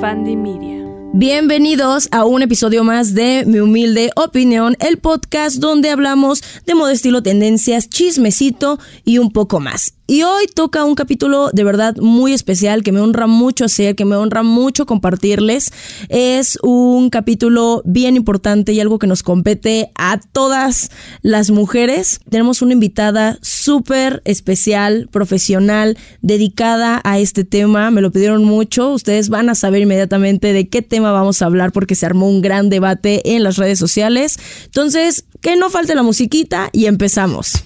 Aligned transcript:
Fandi 0.00 0.34
Media. 0.34 0.82
Bienvenidos 1.12 2.08
a 2.10 2.24
un 2.24 2.40
episodio 2.40 2.84
más 2.84 3.12
de 3.14 3.44
Mi 3.46 3.58
Humilde 3.58 4.10
Opinión, 4.16 4.74
el 4.80 4.96
podcast 4.96 5.56
donde 5.56 5.90
hablamos 5.90 6.42
de 6.64 6.74
modo 6.74 6.88
estilo 6.88 7.22
tendencias, 7.22 7.90
chismecito 7.90 8.78
y 9.04 9.18
un 9.18 9.30
poco 9.30 9.60
más. 9.60 9.99
Y 10.10 10.24
hoy 10.24 10.48
toca 10.52 10.84
un 10.84 10.96
capítulo 10.96 11.50
de 11.52 11.62
verdad 11.62 11.94
muy 11.98 12.32
especial 12.32 12.82
que 12.82 12.90
me 12.90 12.98
honra 12.98 13.28
mucho 13.28 13.66
hacer, 13.66 13.94
que 13.94 14.04
me 14.04 14.16
honra 14.16 14.42
mucho 14.42 14.84
compartirles. 14.84 15.72
Es 16.08 16.58
un 16.64 17.10
capítulo 17.10 17.82
bien 17.84 18.16
importante 18.16 18.72
y 18.72 18.80
algo 18.80 18.98
que 18.98 19.06
nos 19.06 19.22
compete 19.22 19.92
a 19.94 20.18
todas 20.32 20.90
las 21.22 21.52
mujeres. 21.52 22.18
Tenemos 22.28 22.60
una 22.60 22.72
invitada 22.72 23.38
súper 23.40 24.20
especial, 24.24 25.08
profesional, 25.12 25.96
dedicada 26.22 27.00
a 27.04 27.20
este 27.20 27.44
tema. 27.44 27.92
Me 27.92 28.00
lo 28.00 28.10
pidieron 28.10 28.42
mucho. 28.42 28.90
Ustedes 28.90 29.28
van 29.28 29.48
a 29.48 29.54
saber 29.54 29.82
inmediatamente 29.82 30.52
de 30.52 30.68
qué 30.68 30.82
tema 30.82 31.12
vamos 31.12 31.40
a 31.40 31.46
hablar 31.46 31.70
porque 31.70 31.94
se 31.94 32.06
armó 32.06 32.28
un 32.28 32.42
gran 32.42 32.68
debate 32.68 33.36
en 33.36 33.44
las 33.44 33.58
redes 33.58 33.78
sociales. 33.78 34.40
Entonces, 34.64 35.24
que 35.40 35.54
no 35.54 35.70
falte 35.70 35.94
la 35.94 36.02
musiquita 36.02 36.68
y 36.72 36.86
empezamos. 36.86 37.62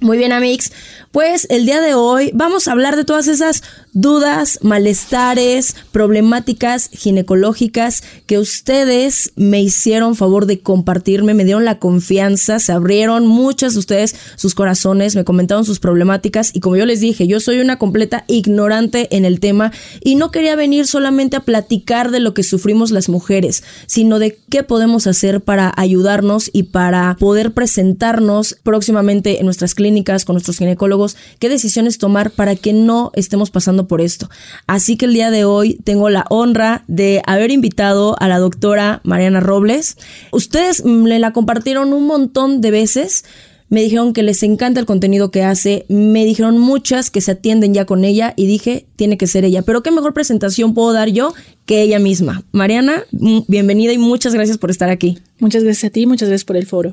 Muy 0.00 0.18
bien, 0.18 0.32
Amix. 0.32 0.72
Pues 1.12 1.46
el 1.48 1.64
día 1.64 1.80
de 1.80 1.94
hoy 1.94 2.32
vamos 2.34 2.66
a 2.66 2.72
hablar 2.72 2.96
de 2.96 3.04
todas 3.04 3.28
esas 3.28 3.62
dudas, 3.92 4.58
malestares, 4.62 5.76
problemáticas 5.92 6.88
ginecológicas 6.92 8.02
que 8.26 8.38
ustedes 8.38 9.32
me 9.36 9.60
hicieron 9.60 10.16
favor 10.16 10.46
de 10.46 10.60
compartirme, 10.60 11.34
me 11.34 11.44
dieron 11.44 11.64
la 11.64 11.78
confianza, 11.78 12.58
se 12.58 12.72
abrieron 12.72 13.26
muchas 13.26 13.74
de 13.74 13.80
ustedes 13.80 14.14
sus 14.36 14.54
corazones, 14.54 15.14
me 15.14 15.24
comentaron 15.24 15.64
sus 15.64 15.78
problemáticas 15.78 16.54
y 16.54 16.60
como 16.60 16.76
yo 16.76 16.86
les 16.86 17.00
dije, 17.00 17.26
yo 17.26 17.40
soy 17.40 17.60
una 17.60 17.78
completa 17.78 18.24
ignorante 18.28 19.14
en 19.14 19.24
el 19.24 19.40
tema 19.40 19.72
y 20.02 20.14
no 20.14 20.30
quería 20.30 20.56
venir 20.56 20.86
solamente 20.86 21.36
a 21.36 21.40
platicar 21.40 22.10
de 22.10 22.20
lo 22.20 22.32
que 22.34 22.42
sufrimos 22.42 22.90
las 22.92 23.08
mujeres, 23.08 23.62
sino 23.86 24.18
de 24.18 24.38
qué 24.48 24.62
podemos 24.62 25.06
hacer 25.06 25.42
para 25.42 25.72
ayudarnos 25.76 26.50
y 26.52 26.64
para 26.64 27.16
poder 27.18 27.52
presentarnos 27.52 28.56
próximamente 28.62 29.38
en 29.40 29.44
nuestras 29.44 29.74
clínicas 29.74 30.24
con 30.24 30.34
nuestros 30.34 30.58
ginecólogos 30.58 31.16
qué 31.38 31.48
decisiones 31.48 31.98
tomar 31.98 32.30
para 32.30 32.56
que 32.56 32.72
no 32.72 33.10
estemos 33.14 33.50
pasando 33.50 33.81
por 33.86 34.00
esto. 34.00 34.28
Así 34.66 34.96
que 34.96 35.06
el 35.06 35.14
día 35.14 35.30
de 35.30 35.44
hoy 35.44 35.78
tengo 35.84 36.10
la 36.10 36.24
honra 36.30 36.84
de 36.88 37.22
haber 37.26 37.50
invitado 37.50 38.16
a 38.20 38.28
la 38.28 38.38
doctora 38.38 39.00
Mariana 39.04 39.40
Robles. 39.40 39.96
Ustedes 40.30 40.84
me 40.84 41.18
la 41.18 41.32
compartieron 41.32 41.92
un 41.92 42.06
montón 42.06 42.60
de 42.60 42.70
veces 42.70 43.24
me 43.72 43.82
dijeron 43.82 44.12
que 44.12 44.22
les 44.22 44.42
encanta 44.42 44.80
el 44.80 44.86
contenido 44.86 45.30
que 45.30 45.44
hace, 45.44 45.86
me 45.88 46.26
dijeron 46.26 46.58
muchas 46.58 47.10
que 47.10 47.22
se 47.22 47.30
atienden 47.30 47.72
ya 47.72 47.86
con 47.86 48.04
ella 48.04 48.34
y 48.36 48.46
dije, 48.46 48.84
tiene 48.96 49.16
que 49.16 49.26
ser 49.26 49.46
ella. 49.46 49.62
Pero 49.62 49.82
qué 49.82 49.90
mejor 49.90 50.12
presentación 50.12 50.74
puedo 50.74 50.92
dar 50.92 51.08
yo 51.08 51.32
que 51.64 51.80
ella 51.80 51.98
misma. 51.98 52.44
Mariana, 52.52 53.04
mm, 53.12 53.44
bienvenida 53.48 53.94
y 53.94 53.96
muchas 53.96 54.34
gracias 54.34 54.58
por 54.58 54.70
estar 54.70 54.90
aquí. 54.90 55.20
Muchas 55.38 55.64
gracias 55.64 55.88
a 55.88 55.90
ti, 55.90 56.04
muchas 56.04 56.28
gracias 56.28 56.44
por 56.44 56.58
el 56.58 56.66
foro. 56.66 56.92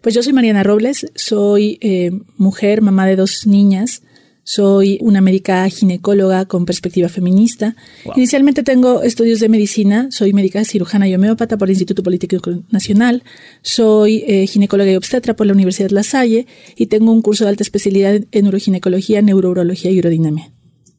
Pues 0.00 0.14
yo 0.14 0.22
soy 0.22 0.32
Mariana 0.32 0.62
Robles, 0.62 1.06
soy 1.14 1.76
eh, 1.82 2.10
mujer, 2.38 2.80
mamá 2.80 3.06
de 3.06 3.16
dos 3.16 3.46
niñas, 3.46 4.00
soy 4.44 4.98
una 5.00 5.20
médica 5.20 5.68
ginecóloga 5.68 6.44
con 6.44 6.66
perspectiva 6.66 7.08
feminista. 7.08 7.74
Inicialmente 8.14 8.62
tengo 8.62 9.02
estudios 9.02 9.40
de 9.40 9.48
medicina, 9.48 10.08
soy 10.10 10.32
médica 10.32 10.64
cirujana 10.64 11.08
y 11.08 11.14
homeópata 11.14 11.56
por 11.56 11.68
el 11.68 11.72
Instituto 11.72 12.02
Político 12.02 12.38
Nacional, 12.70 13.24
soy 13.62 14.22
eh, 14.26 14.46
ginecóloga 14.46 14.92
y 14.92 14.96
obstetra 14.96 15.34
por 15.34 15.46
la 15.46 15.54
Universidad 15.54 15.90
La 15.90 16.02
Salle 16.02 16.46
y 16.76 16.86
tengo 16.86 17.10
un 17.10 17.22
curso 17.22 17.44
de 17.44 17.50
alta 17.50 17.62
especialidad 17.62 18.20
en 18.30 18.44
neuroginecología, 18.44 19.22
neurourología 19.22 19.90
y 19.90 19.98
urodinamia. 19.98 20.50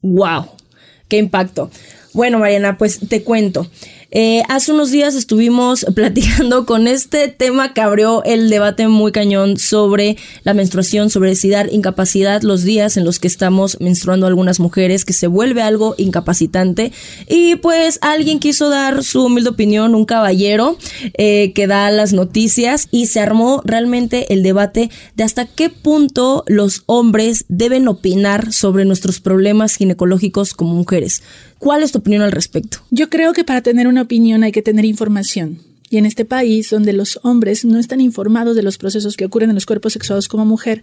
¡Wow! 0.02 0.46
¡Qué 1.08 1.18
impacto! 1.18 1.70
Bueno, 2.12 2.38
Mariana, 2.38 2.78
pues 2.78 2.98
te 2.98 3.22
cuento. 3.22 3.70
Eh, 4.18 4.42
hace 4.48 4.72
unos 4.72 4.90
días 4.90 5.14
estuvimos 5.14 5.84
platicando 5.94 6.64
con 6.64 6.88
este 6.88 7.28
tema 7.28 7.74
que 7.74 7.82
abrió 7.82 8.24
el 8.24 8.48
debate 8.48 8.88
muy 8.88 9.12
cañón 9.12 9.58
sobre 9.58 10.16
la 10.42 10.54
menstruación, 10.54 11.10
sobre 11.10 11.34
si 11.34 11.50
dar 11.50 11.70
incapacidad 11.70 12.40
los 12.40 12.62
días 12.62 12.96
en 12.96 13.04
los 13.04 13.18
que 13.18 13.28
estamos 13.28 13.76
menstruando 13.78 14.26
algunas 14.26 14.58
mujeres, 14.58 15.04
que 15.04 15.12
se 15.12 15.26
vuelve 15.26 15.60
algo 15.60 15.94
incapacitante. 15.98 16.92
Y 17.28 17.56
pues 17.56 17.98
alguien 18.00 18.38
quiso 18.38 18.70
dar 18.70 19.04
su 19.04 19.26
humilde 19.26 19.50
opinión, 19.50 19.94
un 19.94 20.06
caballero 20.06 20.78
eh, 21.18 21.52
que 21.52 21.66
da 21.66 21.90
las 21.90 22.14
noticias 22.14 22.88
y 22.90 23.08
se 23.08 23.20
armó 23.20 23.60
realmente 23.66 24.32
el 24.32 24.42
debate 24.42 24.88
de 25.14 25.24
hasta 25.24 25.44
qué 25.44 25.68
punto 25.68 26.42
los 26.46 26.84
hombres 26.86 27.44
deben 27.50 27.86
opinar 27.86 28.54
sobre 28.54 28.86
nuestros 28.86 29.20
problemas 29.20 29.76
ginecológicos 29.76 30.54
como 30.54 30.72
mujeres. 30.72 31.22
¿Cuál 31.58 31.82
es 31.82 31.92
tu 31.92 31.98
opinión 31.98 32.22
al 32.22 32.32
respecto? 32.32 32.78
Yo 32.90 33.08
creo 33.08 33.32
que 33.32 33.44
para 33.44 33.62
tener 33.62 33.88
una 33.88 34.02
opinión 34.02 34.42
hay 34.42 34.52
que 34.52 34.62
tener 34.62 34.84
información. 34.84 35.58
Y 35.88 35.98
en 35.98 36.06
este 36.06 36.24
país, 36.24 36.70
donde 36.70 36.92
los 36.92 37.18
hombres 37.22 37.64
no 37.64 37.78
están 37.78 38.00
informados 38.00 38.56
de 38.56 38.62
los 38.62 38.76
procesos 38.76 39.16
que 39.16 39.24
ocurren 39.24 39.50
en 39.50 39.54
los 39.54 39.66
cuerpos 39.66 39.92
sexuados 39.92 40.28
como 40.28 40.44
mujer, 40.44 40.82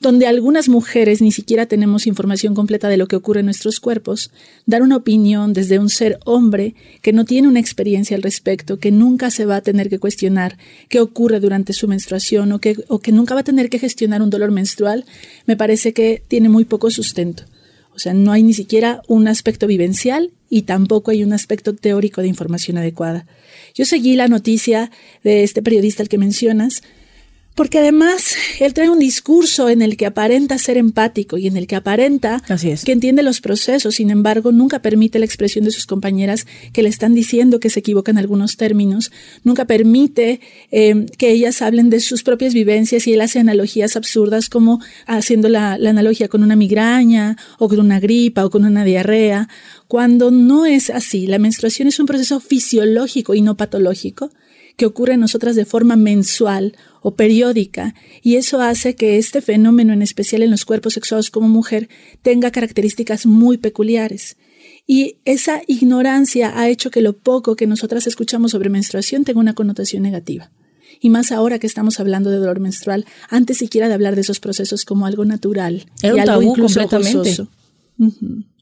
donde 0.00 0.26
algunas 0.26 0.70
mujeres 0.70 1.20
ni 1.20 1.30
siquiera 1.30 1.66
tenemos 1.66 2.06
información 2.06 2.54
completa 2.54 2.88
de 2.88 2.96
lo 2.96 3.06
que 3.06 3.16
ocurre 3.16 3.40
en 3.40 3.46
nuestros 3.46 3.80
cuerpos, 3.80 4.30
dar 4.64 4.82
una 4.82 4.96
opinión 4.96 5.52
desde 5.52 5.78
un 5.78 5.90
ser 5.90 6.18
hombre 6.24 6.74
que 7.02 7.12
no 7.12 7.26
tiene 7.26 7.48
una 7.48 7.60
experiencia 7.60 8.16
al 8.16 8.22
respecto, 8.22 8.78
que 8.78 8.90
nunca 8.90 9.30
se 9.30 9.44
va 9.44 9.56
a 9.56 9.60
tener 9.60 9.90
que 9.90 9.98
cuestionar 9.98 10.56
qué 10.88 11.00
ocurre 11.00 11.38
durante 11.38 11.74
su 11.74 11.86
menstruación 11.86 12.50
o 12.52 12.60
que, 12.60 12.76
o 12.88 12.98
que 12.98 13.12
nunca 13.12 13.34
va 13.34 13.40
a 13.40 13.44
tener 13.44 13.68
que 13.68 13.78
gestionar 13.78 14.22
un 14.22 14.30
dolor 14.30 14.50
menstrual, 14.50 15.04
me 15.46 15.56
parece 15.56 15.92
que 15.92 16.22
tiene 16.26 16.48
muy 16.48 16.64
poco 16.64 16.90
sustento. 16.90 17.44
O 17.94 17.98
sea, 17.98 18.14
no 18.14 18.32
hay 18.32 18.42
ni 18.42 18.54
siquiera 18.54 19.02
un 19.08 19.28
aspecto 19.28 19.66
vivencial 19.66 20.32
y 20.48 20.62
tampoco 20.62 21.10
hay 21.10 21.22
un 21.22 21.32
aspecto 21.32 21.74
teórico 21.74 22.20
de 22.20 22.28
información 22.28 22.78
adecuada. 22.78 23.26
Yo 23.74 23.84
seguí 23.84 24.16
la 24.16 24.28
noticia 24.28 24.90
de 25.22 25.44
este 25.44 25.62
periodista 25.62 26.02
al 26.02 26.08
que 26.08 26.18
mencionas, 26.18 26.82
porque 27.54 27.78
además 27.78 28.36
él 28.60 28.72
trae 28.74 28.88
un 28.88 28.98
discurso 28.98 29.68
en 29.68 29.82
el 29.82 29.96
que 29.96 30.06
aparenta 30.06 30.56
ser 30.58 30.76
empático 30.76 31.36
y 31.36 31.46
en 31.46 31.56
el 31.56 31.66
que 31.66 31.76
aparenta 31.76 32.42
que 32.84 32.92
entiende 32.92 33.22
los 33.22 33.40
procesos, 33.40 33.96
sin 33.96 34.10
embargo 34.10 34.52
nunca 34.52 34.80
permite 34.80 35.18
la 35.18 35.24
expresión 35.24 35.64
de 35.64 35.70
sus 35.70 35.86
compañeras 35.86 36.46
que 36.72 36.82
le 36.82 36.88
están 36.88 37.14
diciendo 37.14 37.60
que 37.60 37.70
se 37.70 37.80
equivocan 37.80 38.18
algunos 38.18 38.56
términos, 38.56 39.10
nunca 39.44 39.64
permite 39.64 40.40
eh, 40.70 41.06
que 41.18 41.30
ellas 41.30 41.60
hablen 41.60 41.90
de 41.90 42.00
sus 42.00 42.22
propias 42.22 42.54
vivencias 42.54 43.06
y 43.06 43.14
él 43.14 43.20
hace 43.20 43.40
analogías 43.40 43.96
absurdas 43.96 44.48
como 44.48 44.80
haciendo 45.06 45.48
la, 45.48 45.76
la 45.76 45.90
analogía 45.90 46.28
con 46.28 46.42
una 46.42 46.56
migraña 46.56 47.36
o 47.58 47.68
con 47.68 47.80
una 47.80 48.00
gripa 48.00 48.44
o 48.44 48.50
con 48.50 48.64
una 48.64 48.84
diarrea, 48.84 49.48
cuando 49.88 50.30
no 50.30 50.66
es 50.66 50.88
así. 50.88 51.26
La 51.26 51.38
menstruación 51.38 51.88
es 51.88 51.98
un 51.98 52.06
proceso 52.06 52.40
fisiológico 52.40 53.34
y 53.34 53.42
no 53.42 53.56
patológico 53.56 54.30
que 54.76 54.86
ocurre 54.86 55.14
en 55.14 55.20
nosotras 55.20 55.56
de 55.56 55.66
forma 55.66 55.96
mensual 55.96 56.74
o 57.02 57.14
periódica, 57.14 57.94
y 58.22 58.36
eso 58.36 58.60
hace 58.60 58.94
que 58.94 59.18
este 59.18 59.40
fenómeno, 59.40 59.92
en 59.92 60.02
especial 60.02 60.42
en 60.42 60.50
los 60.50 60.64
cuerpos 60.64 60.94
sexuados 60.94 61.30
como 61.30 61.48
mujer, 61.48 61.88
tenga 62.22 62.50
características 62.50 63.26
muy 63.26 63.58
peculiares. 63.58 64.36
Y 64.86 65.18
esa 65.24 65.62
ignorancia 65.66 66.58
ha 66.58 66.68
hecho 66.68 66.90
que 66.90 67.00
lo 67.00 67.16
poco 67.16 67.56
que 67.56 67.66
nosotras 67.66 68.06
escuchamos 68.06 68.50
sobre 68.52 68.70
menstruación 68.70 69.24
tenga 69.24 69.40
una 69.40 69.54
connotación 69.54 70.02
negativa. 70.02 70.50
Y 71.00 71.10
más 71.10 71.32
ahora 71.32 71.58
que 71.58 71.66
estamos 71.66 72.00
hablando 72.00 72.30
de 72.30 72.36
dolor 72.36 72.60
menstrual, 72.60 73.06
antes 73.28 73.58
siquiera 73.58 73.88
de 73.88 73.94
hablar 73.94 74.14
de 74.16 74.22
esos 74.22 74.40
procesos 74.40 74.84
como 74.84 75.06
algo 75.06 75.24
natural 75.24 75.86
Era 76.02 76.08
y 76.08 76.14
un 76.14 76.20
algo 76.20 76.32
tabú 76.32 76.50
incluso 76.50 76.80
completamente. 76.80 77.46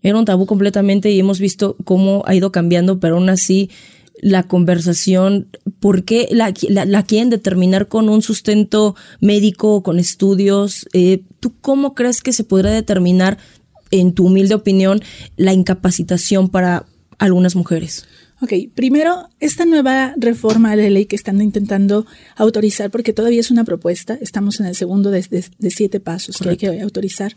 Era 0.02 0.18
un 0.18 0.24
tabú 0.24 0.46
completamente 0.46 1.10
y 1.10 1.18
hemos 1.18 1.40
visto 1.40 1.76
cómo 1.84 2.22
ha 2.26 2.34
ido 2.34 2.52
cambiando, 2.52 3.00
pero 3.00 3.16
aún 3.16 3.28
así 3.28 3.70
la 4.20 4.42
conversación, 4.44 5.48
¿por 5.80 6.04
qué 6.04 6.28
la, 6.30 6.52
la- 6.68 6.84
la 6.84 7.02
quieren 7.04 7.30
determinar 7.30 7.88
con 7.88 8.08
un 8.08 8.22
sustento 8.22 8.94
médico, 9.20 9.82
con 9.82 9.98
estudios? 9.98 10.86
Eh, 10.92 11.22
¿Tú 11.40 11.52
cómo 11.60 11.94
crees 11.94 12.20
que 12.22 12.32
se 12.32 12.44
podrá 12.44 12.70
determinar, 12.70 13.38
en 13.90 14.12
tu 14.12 14.26
humilde 14.26 14.54
opinión, 14.54 15.00
la 15.36 15.52
incapacitación 15.54 16.48
para 16.48 16.84
algunas 17.18 17.56
mujeres? 17.56 18.06
Ok, 18.40 18.52
primero, 18.74 19.28
esta 19.40 19.64
nueva 19.64 20.14
reforma 20.16 20.76
de 20.76 20.90
ley 20.90 21.06
que 21.06 21.16
están 21.16 21.40
intentando 21.42 22.06
autorizar, 22.36 22.88
porque 22.90 23.12
todavía 23.12 23.40
es 23.40 23.50
una 23.50 23.64
propuesta, 23.64 24.16
estamos 24.20 24.60
en 24.60 24.66
el 24.66 24.76
segundo 24.76 25.10
de, 25.10 25.22
de- 25.22 25.44
de 25.58 25.70
siete 25.70 25.98
pasos 26.00 26.36
que 26.38 26.48
hay 26.50 26.56
que 26.56 26.80
autorizar. 26.80 27.34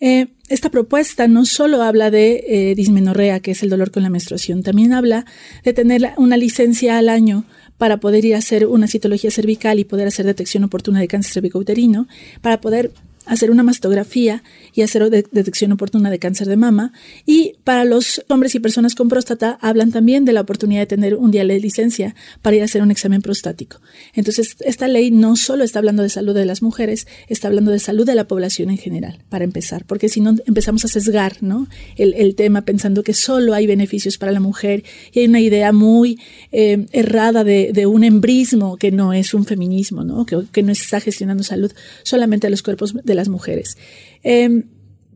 Eh, 0.00 0.28
esta 0.48 0.70
propuesta 0.70 1.26
no 1.26 1.44
solo 1.44 1.82
habla 1.82 2.10
de 2.10 2.44
eh, 2.46 2.74
dismenorrea, 2.74 3.40
que 3.40 3.50
es 3.50 3.62
el 3.62 3.70
dolor 3.70 3.90
con 3.90 4.02
la 4.02 4.10
menstruación, 4.10 4.62
también 4.62 4.92
habla 4.92 5.26
de 5.64 5.72
tener 5.72 6.12
una 6.16 6.36
licencia 6.36 6.98
al 6.98 7.08
año 7.08 7.44
para 7.78 7.98
poder 7.98 8.24
ir 8.24 8.34
a 8.34 8.38
hacer 8.38 8.66
una 8.66 8.86
citología 8.86 9.30
cervical 9.30 9.78
y 9.78 9.84
poder 9.84 10.08
hacer 10.08 10.26
detección 10.26 10.64
oportuna 10.64 11.00
de 11.00 11.08
cáncer 11.08 11.34
cervicouterino, 11.34 12.06
para 12.40 12.60
poder 12.60 12.92
hacer 13.28 13.50
una 13.50 13.62
mastografía 13.62 14.42
y 14.74 14.82
hacer 14.82 15.08
detección 15.10 15.72
oportuna 15.72 16.10
de 16.10 16.18
cáncer 16.18 16.48
de 16.48 16.56
mama. 16.56 16.92
Y 17.26 17.54
para 17.64 17.84
los 17.84 18.24
hombres 18.28 18.54
y 18.54 18.60
personas 18.60 18.94
con 18.94 19.08
próstata 19.08 19.58
hablan 19.60 19.92
también 19.92 20.24
de 20.24 20.32
la 20.32 20.40
oportunidad 20.40 20.80
de 20.80 20.86
tener 20.86 21.14
un 21.14 21.30
día 21.30 21.44
de 21.44 21.60
licencia 21.60 22.14
para 22.42 22.56
ir 22.56 22.62
a 22.62 22.64
hacer 22.64 22.82
un 22.82 22.90
examen 22.90 23.22
prostático. 23.22 23.80
Entonces, 24.14 24.56
esta 24.60 24.88
ley 24.88 25.10
no 25.10 25.36
solo 25.36 25.64
está 25.64 25.78
hablando 25.78 26.02
de 26.02 26.08
salud 26.08 26.34
de 26.34 26.44
las 26.44 26.62
mujeres, 26.62 27.06
está 27.28 27.48
hablando 27.48 27.70
de 27.70 27.78
salud 27.78 28.06
de 28.06 28.14
la 28.14 28.26
población 28.26 28.70
en 28.70 28.78
general, 28.78 29.18
para 29.28 29.44
empezar, 29.44 29.84
porque 29.84 30.08
si 30.08 30.20
no 30.20 30.34
empezamos 30.46 30.84
a 30.84 30.88
sesgar 30.88 31.36
¿no? 31.42 31.68
el, 31.96 32.34
tema 32.34 32.62
pensando 32.62 33.02
que 33.02 33.14
solo 33.14 33.54
hay 33.54 33.66
beneficios 33.66 34.18
para 34.18 34.32
la 34.32 34.40
mujer 34.40 34.84
y 35.12 35.20
hay 35.20 35.26
una 35.26 35.40
idea 35.40 35.72
muy 35.72 36.18
eh, 36.52 36.86
errada 36.92 37.44
de, 37.44 37.86
un 37.86 38.04
embrismo 38.04 38.76
que 38.76 38.90
no 38.90 39.12
es 39.12 39.34
un 39.34 39.44
feminismo, 39.44 40.04
¿no? 40.04 40.26
Que, 40.26 40.38
que 40.52 40.62
no 40.62 40.72
está 40.72 41.00
gestionando 41.00 41.42
salud 41.42 41.72
solamente 42.02 42.46
a 42.46 42.50
los 42.50 42.62
cuerpos 42.62 42.94
de 43.02 43.14
las 43.18 43.28
mujeres. 43.28 43.76
Em, 44.22 44.64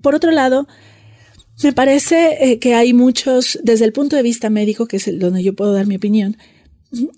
por 0.02 0.14
otro 0.14 0.30
lado, 0.30 0.68
me 1.62 1.72
parece 1.72 2.38
eh, 2.40 2.58
que 2.58 2.74
hay 2.74 2.92
muchos, 2.92 3.58
desde 3.62 3.84
el 3.84 3.92
punto 3.92 4.16
de 4.16 4.22
vista 4.22 4.50
médico, 4.50 4.86
que 4.86 4.96
es 4.96 5.08
el 5.08 5.18
donde 5.18 5.42
yo 5.42 5.54
puedo 5.54 5.72
dar 5.72 5.86
mi 5.86 5.96
opinión, 5.96 6.36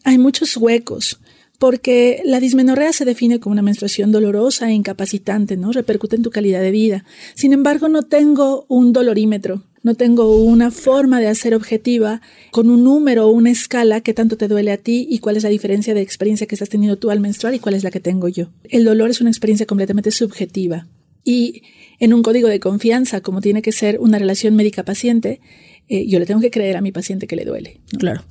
hay 0.05 0.19
muchos 0.19 0.57
huecos, 0.57 1.21
porque 1.59 2.21
la 2.25 2.41
dismenorrea 2.41 2.93
se 2.93 3.05
define 3.05 3.41
como 3.41 3.53
una 3.53 3.63
menstruación 3.63 4.13
dolorosa 4.13 4.69
e 4.69 4.75
incapacitante, 4.75 5.57
¿no? 5.57 5.73
Repercute 5.73 6.17
en 6.17 6.23
tu 6.23 6.31
calidad 6.31 6.61
de 6.61 6.71
vida. 6.71 7.05
Sin 7.35 7.53
embargo, 7.53 7.89
no 7.89 8.03
tengo 8.03 8.67
un 8.69 8.93
dolorímetro, 8.93 9.63
no 9.85 9.95
tengo 9.95 10.35
una 10.37 10.71
forma 10.71 11.21
de 11.21 11.29
hacer 11.29 11.55
objetiva 11.55 12.23
con 12.51 12.71
un 12.71 12.83
número 12.83 13.29
o 13.29 13.31
una 13.31 13.51
escala 13.51 14.01
que 14.01 14.15
tanto 14.15 14.37
te 14.37 14.49
duele 14.49 14.73
a 14.73 14.79
ti 14.79 15.07
y 15.09 15.19
cuál 15.19 15.37
es 15.37 15.43
la 15.43 15.51
diferencia 15.51 15.95
de 15.95 16.01
experiencia 16.01 16.47
que 16.47 16.55
estás 16.55 16.71
teniendo 16.71 16.97
tú 16.97 17.11
al 17.11 17.21
menstruar 17.21 17.55
y 17.55 17.59
cuál 17.59 17.75
es 17.75 17.85
la 17.85 17.91
que 17.91 18.01
tengo 18.01 18.29
yo. 18.29 18.51
El 18.65 18.85
dolor 18.85 19.11
es 19.11 19.21
una 19.21 19.31
experiencia 19.31 19.67
completamente 19.67 20.11
subjetiva. 20.11 20.89
Y 21.23 21.63
en 22.01 22.15
un 22.15 22.23
código 22.23 22.49
de 22.49 22.61
confianza, 22.61 23.21
como 23.21 23.43
tiene 23.43 23.61
que 23.61 23.73
ser 23.73 24.01
una 24.01 24.19
relación 24.19 24.57
médica-paciente, 24.57 25.41
eh, 25.89 26.07
yo 26.07 26.19
le 26.19 26.27
tengo 26.27 26.41
que 26.41 26.51
creer 26.51 26.79
a 26.79 26.81
mi 26.81 26.91
paciente 26.91 27.27
que 27.27 27.37
le 27.37 27.45
duele. 27.45 27.81
Claro. 27.99 28.25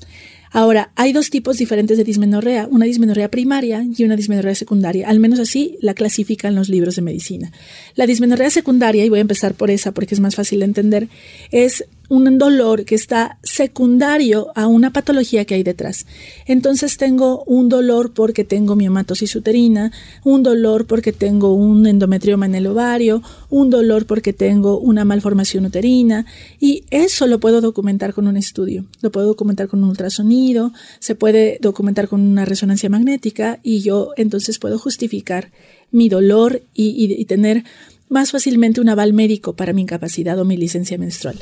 Ahora, 0.56 0.92
hay 0.96 1.14
dos 1.14 1.32
tipos 1.32 1.58
diferentes 1.58 1.98
de 1.98 2.04
dismenorrea, 2.04 2.68
una 2.70 2.86
dismenorrea 2.86 3.32
primaria 3.32 3.84
y 3.98 4.04
una 4.04 4.16
dismenorrea 4.16 4.54
secundaria. 4.54 5.10
Al 5.10 5.20
menos 5.20 5.40
así 5.40 5.80
la 5.82 5.96
clasifican 5.96 6.54
los 6.54 6.70
libros 6.70 6.96
de 6.96 7.02
medicina. 7.02 7.52
La 7.96 8.06
dismenorrea 8.06 8.52
secundaria, 8.52 9.04
y 9.04 9.10
voy 9.10 9.18
a 9.18 9.22
empezar 9.22 9.56
por 9.56 9.72
esa 9.72 9.94
porque 9.94 10.14
es 10.14 10.22
más 10.22 10.36
fácil 10.36 10.60
de 10.60 10.66
entender, 10.66 11.08
es 11.52 11.86
un 12.14 12.38
dolor 12.38 12.86
que 12.86 12.94
está 12.94 13.40
secundario 13.42 14.52
a 14.54 14.68
una 14.68 14.94
patología 14.94 15.46
que 15.46 15.56
hay 15.56 15.64
detrás. 15.64 16.06
Entonces 16.46 16.98
tengo 16.98 17.44
un 17.46 17.70
dolor 17.70 18.14
porque 18.14 18.44
tengo 18.44 18.76
miomatosis 18.76 19.36
uterina, 19.36 19.92
un 20.24 20.44
dolor 20.44 20.86
porque 20.86 21.12
tengo 21.12 21.54
un 21.54 21.88
endometrioma 21.88 22.46
en 22.46 22.54
el 22.54 22.68
ovario, 22.68 23.24
un 23.50 23.72
dolor 23.72 24.06
porque 24.06 24.32
tengo 24.32 24.78
una 24.80 25.06
malformación 25.06 25.66
uterina 25.66 26.28
y 26.60 26.84
eso 26.92 27.26
lo 27.26 27.40
puedo 27.40 27.62
documentar 27.62 28.14
con 28.14 28.28
un 28.28 28.38
estudio, 28.38 28.86
lo 29.02 29.12
puedo 29.12 29.26
documentar 29.26 29.68
con 29.68 29.84
un 29.84 29.90
ultrasonido, 29.90 30.72
se 31.00 31.16
puede 31.16 31.58
documentar 31.62 32.08
con 32.08 32.22
una 32.22 32.46
resonancia 32.46 32.90
magnética 32.90 33.60
y 33.64 33.80
yo 33.82 34.12
entonces 34.18 34.60
puedo 34.60 34.78
justificar 34.78 35.50
mi 35.90 36.10
dolor 36.10 36.62
y, 36.76 37.16
y 37.20 37.26
tener 37.26 37.64
más 38.10 38.32
fácilmente 38.32 38.82
un 38.82 38.90
aval 38.90 39.14
médico 39.14 39.56
para 39.56 39.74
mi 39.74 39.82
incapacidad 39.82 40.40
o 40.40 40.46
mi 40.46 40.58
licencia 40.58 40.98
menstrual. 40.98 41.40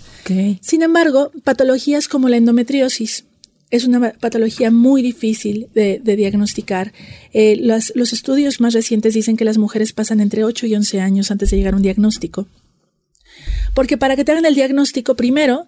Sin 0.61 0.81
embargo, 0.81 1.31
patologías 1.43 2.07
como 2.07 2.29
la 2.29 2.37
endometriosis, 2.37 3.25
es 3.69 3.85
una 3.85 4.11
patología 4.13 4.69
muy 4.69 5.01
difícil 5.01 5.69
de, 5.73 5.99
diagnosticar. 5.99 6.91
Eh, 7.33 7.55
los 7.57 8.13
estudios 8.13 8.59
más 8.59 8.73
recientes 8.73 9.13
dicen 9.13 9.37
que 9.37 9.45
las 9.45 9.57
mujeres 9.57 9.93
pasan 9.93 10.19
entre 10.19 10.43
8 10.43 10.67
y 10.67 10.75
11 10.75 10.99
años 10.99 11.31
antes 11.31 11.51
de 11.51 11.57
llegar 11.57 11.73
a 11.73 11.77
un 11.77 11.83
diagnóstico. 11.83 12.47
Porque 13.73 13.97
para 13.97 14.17
que 14.17 14.25
te 14.25 14.33
hagan 14.33 14.45
el 14.45 14.55
diagnóstico, 14.55 15.15
primero, 15.15 15.67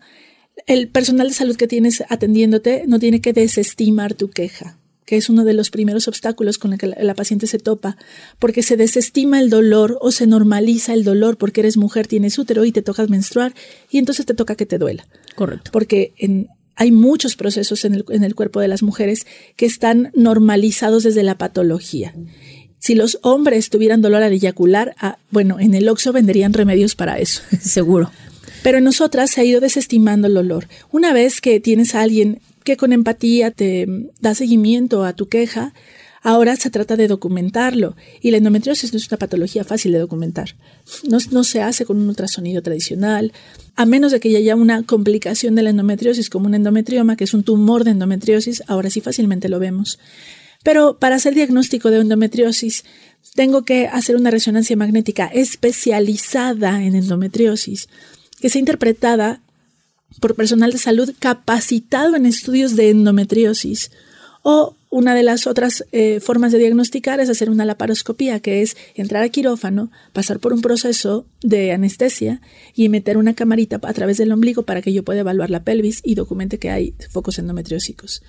el 0.67 0.89
personal 0.89 1.29
de 1.29 1.33
salud 1.33 1.55
que 1.55 1.67
tienes 1.67 2.03
atendiéndote 2.09 2.83
no 2.87 2.99
tiene 2.99 3.21
que 3.21 3.31
desestimar 3.31 4.13
tu 4.13 4.29
queja 4.29 4.77
que 5.05 5.17
es 5.17 5.29
uno 5.29 5.43
de 5.43 5.53
los 5.53 5.69
primeros 5.69 6.07
obstáculos 6.07 6.57
con 6.57 6.73
el 6.73 6.79
que 6.79 6.87
la, 6.87 7.13
paciente 7.13 7.47
se 7.47 7.59
topa, 7.59 7.97
porque 8.39 8.63
se 8.63 8.77
desestima 8.77 9.39
el 9.39 9.49
dolor 9.49 9.97
o 10.01 10.11
se 10.11 10.27
normaliza 10.27 10.93
el 10.93 11.03
dolor 11.03 11.37
porque 11.37 11.61
eres 11.61 11.77
mujer, 11.77 12.07
tienes 12.07 12.37
útero 12.37 12.65
y 12.65 12.71
te 12.71 12.81
tocas 12.81 13.09
menstruar 13.09 13.53
y 13.89 13.97
entonces 13.97 14.25
te 14.25 14.33
toca 14.33 14.55
que 14.55 14.65
te 14.65 14.77
duela. 14.77 15.05
Correcto. 15.35 15.71
Porque 15.71 16.13
hay 16.75 16.91
muchos 16.91 17.35
procesos 17.35 17.85
en 17.85 17.93
el, 18.23 18.35
cuerpo 18.35 18.59
de 18.59 18.67
las 18.67 18.83
mujeres 18.83 19.25
que 19.55 19.65
están 19.65 20.11
normalizados 20.15 21.03
desde 21.03 21.23
la 21.23 21.37
patología. 21.37 22.13
Si 22.79 22.95
los 22.95 23.19
hombres 23.21 23.69
tuvieran 23.69 24.01
dolor 24.01 24.23
al 24.23 24.33
eyacular, 24.33 24.93
ah, 24.99 25.17
bueno, 25.31 25.59
en 25.59 25.73
el 25.73 25.87
OXO 25.87 26.11
venderían 26.11 26.53
remedios 26.53 26.95
para 26.95 27.19
eso. 27.19 27.41
Seguro. 27.61 28.11
Pero 28.61 28.79
en 28.79 28.83
nosotras 28.83 29.31
se 29.31 29.41
ha 29.41 29.43
ido 29.43 29.61
desestimando 29.61 30.27
el 30.27 30.33
dolor. 30.33 30.67
Una 30.91 31.13
vez 31.13 31.41
que 31.41 31.59
tienes 31.59 31.95
a 31.95 32.01
alguien 32.01 32.41
que 32.63 32.77
con 32.77 32.93
empatía 32.93 33.51
te 33.51 33.87
da 34.19 34.35
seguimiento 34.35 35.03
a 35.03 35.13
tu 35.13 35.27
queja, 35.27 35.73
ahora 36.23 36.55
se 36.55 36.69
trata 36.69 36.95
de 36.95 37.07
documentarlo. 37.07 37.95
Y 38.21 38.31
la 38.31 38.37
endometriosis 38.37 38.93
no 38.93 38.97
es 38.97 39.07
una 39.07 39.17
patología 39.17 39.63
fácil 39.63 39.91
de 39.91 39.99
documentar. 39.99 40.55
No, 41.03 41.43
se 41.43 41.61
hace 41.61 41.85
con 41.85 41.97
un 41.97 42.07
ultrasonido 42.07 42.61
tradicional, 42.61 43.33
a 43.75 43.85
menos 43.85 44.11
de 44.11 44.19
que 44.19 44.35
haya 44.35 44.55
una 44.55 44.83
complicación 44.83 45.55
de 45.55 45.63
la 45.63 45.69
endometriosis 45.69 46.29
como 46.29 46.47
un 46.47 46.55
endometrioma, 46.55 47.15
que 47.17 47.25
es 47.25 47.33
un 47.33 47.43
tumor 47.43 47.83
de 47.83 47.91
endometriosis, 47.91 48.63
ahora 48.67 48.89
sí 48.89 49.01
fácilmente 49.01 49.49
lo 49.49 49.59
vemos. 49.59 49.99
Pero 50.63 50.97
para 50.97 51.17
hacer 51.17 51.35
diagnóstico 51.35 51.91
de 51.91 51.99
endometriosis, 51.99 52.85
tengo 53.35 53.63
que 53.63 53.87
hacer 53.87 54.15
una 54.15 54.31
resonancia 54.31 54.77
magnética 54.77 55.27
especializada 55.27 56.83
en 56.83 56.95
endometriosis, 56.95 57.89
que 58.39 58.49
sea 58.49 58.59
interpretada 58.59 59.41
por 60.19 60.35
personal 60.35 60.71
de 60.71 60.77
salud 60.77 61.13
capacitado 61.19 62.15
en 62.15 62.25
estudios 62.25 62.75
de 62.75 62.89
endometriosis. 62.89 63.91
O 64.45 64.75
una 64.89 65.15
de 65.15 65.23
las 65.23 65.47
otras 65.47 65.85
eh, 65.91 66.19
formas 66.19 66.51
de 66.51 66.59
diagnosticar 66.59 67.19
es 67.19 67.27
hacer 67.27 67.49
una 67.49 67.65
laparoscopía, 67.65 68.41
que 68.41 68.61
es 68.61 68.77
entrar 68.93 69.23
a 69.23 69.29
quirófano, 69.29 69.89
pasar 70.11 70.39
por 70.39 70.53
un 70.53 70.61
proceso 70.61 71.25
de 71.41 71.71
anestesia 71.71 72.41
y 72.75 72.89
meter 72.89 73.17
una 73.17 73.33
camarita 73.33 73.79
a 73.81 73.93
través 73.93 74.17
del 74.17 74.31
ombligo 74.31 74.63
para 74.63 74.83
que 74.83 74.93
yo 74.93 75.03
pueda 75.03 75.21
evaluar 75.21 75.49
la 75.49 75.63
pelvis 75.63 76.01
y 76.03 76.13
documente 76.13 76.59
que 76.59 76.69
hay 76.69 76.93
focos 77.09 77.39
endometriósicos. 77.39 78.21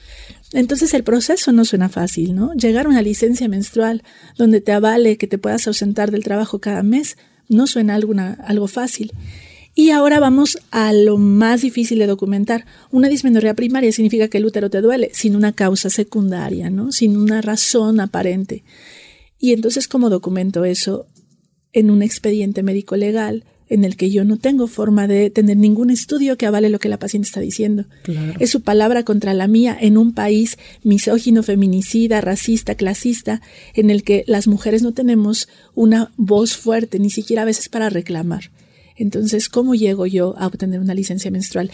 Entonces 0.53 0.95
el 0.95 1.05
proceso 1.05 1.53
no 1.53 1.67
suena 1.67 1.91
fácil, 1.91 2.35
¿no? 2.35 2.55
Llegar 2.55 2.87
a 2.87 2.89
una 2.89 3.03
licencia 3.03 3.47
menstrual 3.49 4.03
donde 4.39 4.61
te 4.63 4.73
avale 4.73 5.19
que 5.19 5.27
te 5.27 5.37
puedas 5.37 5.67
ausentar 5.67 6.13
del 6.13 6.25
trabajo 6.25 6.61
cada 6.61 6.83
mes 6.83 7.19
no 7.49 7.67
suena 7.67 7.95
algo 7.95 8.69
fácil. 8.69 9.13
Y 9.75 9.91
ahora 9.91 10.21
vamos 10.21 10.59
a 10.71 10.93
lo 10.93 11.19
más 11.19 11.63
difícil 11.63 11.99
de 11.99 12.07
documentar. 12.07 12.65
Una 12.93 13.09
dismenorrea 13.09 13.55
primaria 13.55 13.91
significa 13.91 14.29
que 14.29 14.39
el 14.39 14.45
útero 14.45 14.71
te 14.71 14.81
duele 14.81 15.11
sin 15.13 15.35
una 15.35 15.53
causa 15.53 15.91
secundaria, 15.91 16.71
¿no? 16.71 16.93
Sin 16.93 17.17
una 17.17 17.41
razón 17.41 17.99
aparente. 17.99 18.63
Y 19.39 19.53
entonces, 19.53 19.89
¿cómo 19.89 20.11
documento 20.11 20.65
eso 20.65 21.07
en 21.73 21.91
un 21.91 22.03
expediente 22.03 22.63
médico 22.63 22.97
legal 22.97 23.45
en 23.69 23.83
el 23.85 23.97
que 23.97 24.11
yo 24.11 24.25
no 24.25 24.37
tengo 24.37 24.69
forma 24.69 25.09
de 25.09 25.31
tener 25.31 25.57
ningún 25.57 25.91
estudio 25.91 26.37
que 26.37 26.47
avale 26.47 26.69
lo 26.69 26.79
que 26.79 26.89
la 26.89 27.01
paciente 27.01 27.27
está 27.27 27.41
diciendo? 27.41 27.85
Es 28.39 28.51
su 28.51 28.61
palabra 28.61 29.03
contra 29.03 29.35
la 29.35 29.49
mía 29.49 29.77
en 29.81 29.99
un 29.99 30.15
país 30.15 30.57
misógino, 30.85 31.43
feminicida, 31.43 32.21
racista, 32.21 32.77
clasista, 32.77 33.43
en 33.75 33.91
el 33.91 34.05
que 34.05 34.23
las 34.29 34.47
mujeres 34.47 34.83
no 34.83 34.93
tenemos 34.93 35.49
una 35.75 36.13
voz 36.17 36.57
fuerte, 36.57 37.01
ni 37.01 37.11
siquiera 37.11 37.43
a 37.43 37.47
veces 37.47 37.69
para 37.69 37.91
reclamar. 37.91 38.53
Entonces, 38.97 39.49
¿cómo 39.49 39.75
llego 39.75 40.07
yo 40.07 40.35
a 40.39 40.47
obtener 40.47 40.81
una 40.81 40.95
licencia 40.95 41.31
menstrual? 41.31 41.71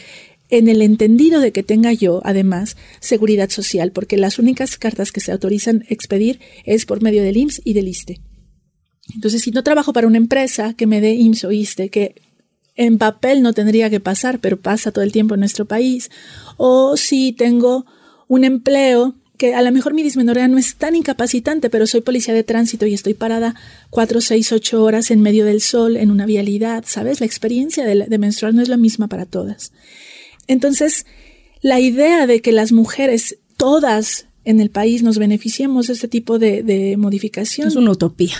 En 0.48 0.68
el 0.68 0.82
entendido 0.82 1.40
de 1.40 1.52
que 1.52 1.62
tenga 1.62 1.92
yo, 1.92 2.20
además, 2.24 2.76
seguridad 3.00 3.50
social, 3.50 3.92
porque 3.92 4.16
las 4.16 4.38
únicas 4.38 4.76
cartas 4.76 5.12
que 5.12 5.20
se 5.20 5.32
autorizan 5.32 5.84
expedir 5.88 6.40
es 6.64 6.86
por 6.86 7.02
medio 7.02 7.22
del 7.22 7.36
IMSS 7.36 7.62
y 7.64 7.74
del 7.74 7.88
ISTE. 7.88 8.20
Entonces, 9.14 9.42
si 9.42 9.50
no 9.50 9.62
trabajo 9.62 9.92
para 9.92 10.06
una 10.06 10.16
empresa 10.16 10.74
que 10.74 10.86
me 10.86 11.00
dé 11.00 11.14
IMSS 11.14 11.44
o 11.44 11.52
ISTE, 11.52 11.88
que 11.90 12.14
en 12.74 12.98
papel 12.98 13.42
no 13.42 13.52
tendría 13.52 13.90
que 13.90 14.00
pasar, 14.00 14.40
pero 14.40 14.60
pasa 14.60 14.92
todo 14.92 15.04
el 15.04 15.12
tiempo 15.12 15.34
en 15.34 15.40
nuestro 15.40 15.66
país, 15.66 16.10
o 16.56 16.96
si 16.96 17.32
tengo 17.32 17.86
un 18.26 18.44
empleo 18.44 19.16
que 19.40 19.54
a 19.54 19.62
lo 19.62 19.72
mejor 19.72 19.94
mi 19.94 20.02
dismenorrea 20.02 20.48
no 20.48 20.58
es 20.58 20.74
tan 20.74 20.94
incapacitante, 20.94 21.70
pero 21.70 21.86
soy 21.86 22.02
policía 22.02 22.34
de 22.34 22.44
tránsito 22.44 22.84
y 22.84 22.92
estoy 22.92 23.14
parada 23.14 23.54
cuatro, 23.88 24.20
seis, 24.20 24.52
ocho 24.52 24.84
horas 24.84 25.10
en 25.10 25.22
medio 25.22 25.46
del 25.46 25.62
sol, 25.62 25.96
en 25.96 26.10
una 26.10 26.26
vialidad, 26.26 26.84
¿sabes? 26.86 27.20
La 27.20 27.26
experiencia 27.26 27.86
de, 27.86 28.18
menstruar 28.18 28.52
no 28.52 28.60
es 28.60 28.68
la 28.68 28.76
misma 28.76 29.08
para 29.08 29.24
todas. 29.24 29.72
Entonces, 30.46 31.06
la 31.62 31.80
idea 31.80 32.26
de 32.26 32.42
que 32.42 32.52
las 32.52 32.70
mujeres, 32.70 33.38
todas 33.56 34.26
en 34.44 34.60
el 34.60 34.68
país, 34.68 35.02
nos 35.02 35.16
beneficiemos 35.16 35.86
de 35.86 35.94
este 35.94 36.06
tipo 36.06 36.38
de, 36.38 36.96
modificación. 36.98 37.68
Es 37.68 37.76
una 37.76 37.92
utopía. 37.92 38.36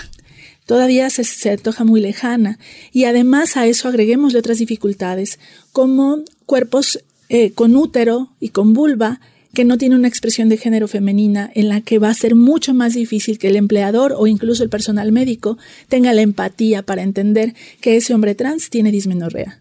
Todavía 0.67 1.09
se, 1.09 1.23
se 1.23 1.49
antoja 1.49 1.83
muy 1.83 1.99
lejana. 1.99 2.59
Y 2.91 3.05
además 3.05 3.57
a 3.57 3.65
eso 3.65 3.87
agreguemos 3.87 4.35
otras 4.35 4.59
dificultades, 4.59 5.39
como 5.71 6.19
cuerpos 6.45 6.99
eh, 7.27 7.53
con 7.53 7.75
útero 7.75 8.29
y 8.39 8.49
con 8.49 8.73
vulva 8.73 9.19
que 9.53 9.65
no 9.65 9.77
tiene 9.77 9.95
una 9.95 10.07
expresión 10.07 10.49
de 10.49 10.57
género 10.57 10.87
femenina 10.87 11.51
en 11.53 11.69
la 11.69 11.81
que 11.81 11.99
va 11.99 12.09
a 12.09 12.13
ser 12.13 12.35
mucho 12.35 12.73
más 12.73 12.93
difícil 12.93 13.37
que 13.37 13.47
el 13.47 13.55
empleador 13.55 14.13
o 14.17 14.27
incluso 14.27 14.63
el 14.63 14.69
personal 14.69 15.11
médico 15.11 15.57
tenga 15.89 16.13
la 16.13 16.21
empatía 16.21 16.83
para 16.83 17.03
entender 17.03 17.53
que 17.81 17.97
ese 17.97 18.13
hombre 18.13 18.35
trans 18.35 18.69
tiene 18.69 18.91
dismenorrea. 18.91 19.59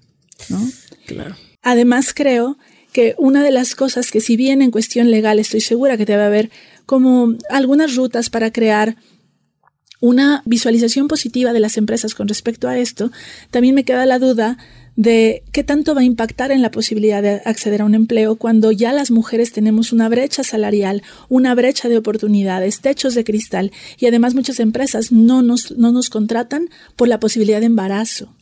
¿no? 0.48 0.60
Claro. 1.06 1.36
Además, 1.62 2.14
creo 2.14 2.56
que 2.92 3.14
una 3.18 3.42
de 3.42 3.50
las 3.50 3.74
cosas 3.74 4.10
que 4.10 4.20
si 4.20 4.36
bien 4.36 4.62
en 4.62 4.70
cuestión 4.70 5.10
legal 5.10 5.38
estoy 5.38 5.60
segura 5.60 5.96
que 5.96 6.06
debe 6.06 6.22
haber 6.22 6.50
como 6.86 7.36
algunas 7.48 7.94
rutas 7.94 8.30
para 8.30 8.52
crear 8.52 8.96
una 10.00 10.42
visualización 10.46 11.08
positiva 11.08 11.52
de 11.52 11.60
las 11.60 11.76
empresas 11.76 12.14
con 12.14 12.26
respecto 12.26 12.68
a 12.68 12.78
esto, 12.78 13.12
también 13.50 13.74
me 13.74 13.84
queda 13.84 14.06
la 14.06 14.18
duda 14.18 14.56
de 14.96 15.42
qué 15.52 15.64
tanto 15.64 15.94
va 15.94 16.02
a 16.02 16.04
impactar 16.04 16.52
en 16.52 16.62
la 16.62 16.70
posibilidad 16.70 17.22
de 17.22 17.42
acceder 17.44 17.82
a 17.82 17.84
un 17.84 17.94
empleo 17.94 18.36
cuando 18.36 18.72
ya 18.72 18.92
las 18.92 19.10
mujeres 19.10 19.52
tenemos 19.52 19.92
una 19.92 20.08
brecha 20.08 20.42
salarial, 20.42 21.02
una 21.28 21.54
brecha 21.54 21.88
de 21.88 21.98
oportunidades, 21.98 22.80
techos 22.80 23.14
de 23.14 23.24
cristal 23.24 23.72
y 23.98 24.06
además 24.06 24.34
muchas 24.34 24.60
empresas 24.60 25.12
no 25.12 25.42
nos, 25.42 25.72
no 25.72 25.92
nos 25.92 26.10
contratan 26.10 26.68
por 26.96 27.08
la 27.08 27.20
posibilidad 27.20 27.60
de 27.60 27.66
embarazo. 27.66 28.34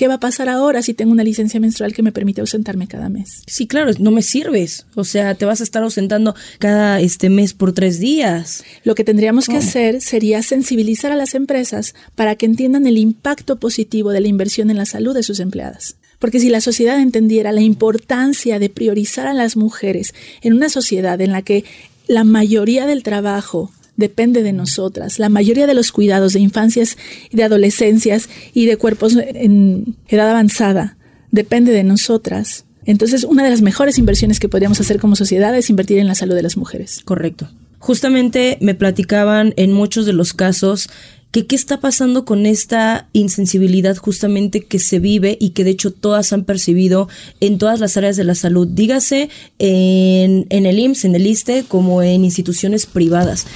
¿Qué 0.00 0.08
va 0.08 0.14
a 0.14 0.18
pasar 0.18 0.48
ahora 0.48 0.80
si 0.80 0.94
tengo 0.94 1.12
una 1.12 1.24
licencia 1.24 1.60
menstrual 1.60 1.92
que 1.92 2.02
me 2.02 2.10
permite 2.10 2.40
ausentarme 2.40 2.88
cada 2.88 3.10
mes? 3.10 3.42
Sí, 3.46 3.66
claro, 3.66 3.92
no 3.98 4.10
me 4.10 4.22
sirves. 4.22 4.86
O 4.94 5.04
sea, 5.04 5.34
te 5.34 5.44
vas 5.44 5.60
a 5.60 5.64
estar 5.64 5.82
ausentando 5.82 6.34
cada 6.58 7.00
este 7.00 7.28
mes 7.28 7.52
por 7.52 7.74
tres 7.74 8.00
días. 8.00 8.64
Lo 8.82 8.94
que 8.94 9.04
tendríamos 9.04 9.46
que 9.46 9.58
hacer 9.58 10.00
sería 10.00 10.42
sensibilizar 10.42 11.12
a 11.12 11.16
las 11.16 11.34
empresas 11.34 11.94
para 12.14 12.34
que 12.36 12.46
entiendan 12.46 12.86
el 12.86 12.96
impacto 12.96 13.56
positivo 13.56 14.10
de 14.10 14.22
la 14.22 14.28
inversión 14.28 14.70
en 14.70 14.78
la 14.78 14.86
salud 14.86 15.14
de 15.14 15.22
sus 15.22 15.38
empleadas. 15.38 15.96
Porque 16.18 16.40
si 16.40 16.48
la 16.48 16.62
sociedad 16.62 16.98
entendiera 16.98 17.52
la 17.52 17.60
importancia 17.60 18.58
de 18.58 18.70
priorizar 18.70 19.26
a 19.26 19.34
las 19.34 19.58
mujeres 19.58 20.14
en 20.40 20.54
una 20.54 20.70
sociedad 20.70 21.20
en 21.20 21.32
la 21.32 21.42
que 21.42 21.66
la 22.06 22.24
mayoría 22.24 22.86
del 22.86 23.02
trabajo 23.02 23.70
depende 24.00 24.42
de 24.42 24.52
nosotras. 24.52 25.20
La 25.20 25.28
mayoría 25.28 25.68
de 25.68 25.74
los 25.74 25.92
cuidados 25.92 26.32
de 26.32 26.40
infancias 26.40 26.98
y 27.30 27.36
de 27.36 27.44
adolescencias 27.44 28.28
y 28.52 28.66
de 28.66 28.76
cuerpos 28.76 29.16
en 29.16 29.94
edad 30.08 30.28
avanzada 30.28 30.96
depende 31.30 31.70
de 31.70 31.84
nosotras. 31.84 32.64
Entonces, 32.84 33.22
una 33.22 33.44
de 33.44 33.50
las 33.50 33.62
mejores 33.62 33.98
inversiones 33.98 34.40
que 34.40 34.48
podríamos 34.48 34.80
hacer 34.80 34.98
como 34.98 35.14
sociedad 35.14 35.56
es 35.56 35.70
invertir 35.70 35.98
en 35.98 36.08
la 36.08 36.16
salud 36.16 36.34
de 36.34 36.42
las 36.42 36.56
mujeres. 36.56 37.02
Correcto. 37.04 37.48
Justamente 37.78 38.58
me 38.60 38.74
platicaban 38.74 39.54
en 39.56 39.72
muchos 39.72 40.06
de 40.06 40.12
los 40.12 40.32
casos 40.32 40.88
que 41.30 41.46
qué 41.46 41.54
está 41.54 41.78
pasando 41.78 42.24
con 42.24 42.44
esta 42.44 43.08
insensibilidad 43.12 43.96
justamente 43.96 44.62
que 44.62 44.78
se 44.78 44.98
vive 44.98 45.36
y 45.40 45.50
que 45.50 45.62
de 45.62 45.70
hecho 45.70 45.92
todas 45.92 46.32
han 46.32 46.44
percibido 46.44 47.08
en 47.40 47.58
todas 47.58 47.78
las 47.78 47.96
áreas 47.96 48.16
de 48.16 48.24
la 48.24 48.34
salud, 48.34 48.66
dígase 48.66 49.28
en, 49.58 50.46
en 50.50 50.66
el 50.66 50.78
IMSS, 50.78 51.04
en 51.04 51.14
el 51.14 51.26
ISTE, 51.26 51.64
como 51.68 52.02
en 52.02 52.24
instituciones 52.24 52.86
privadas. 52.86 53.46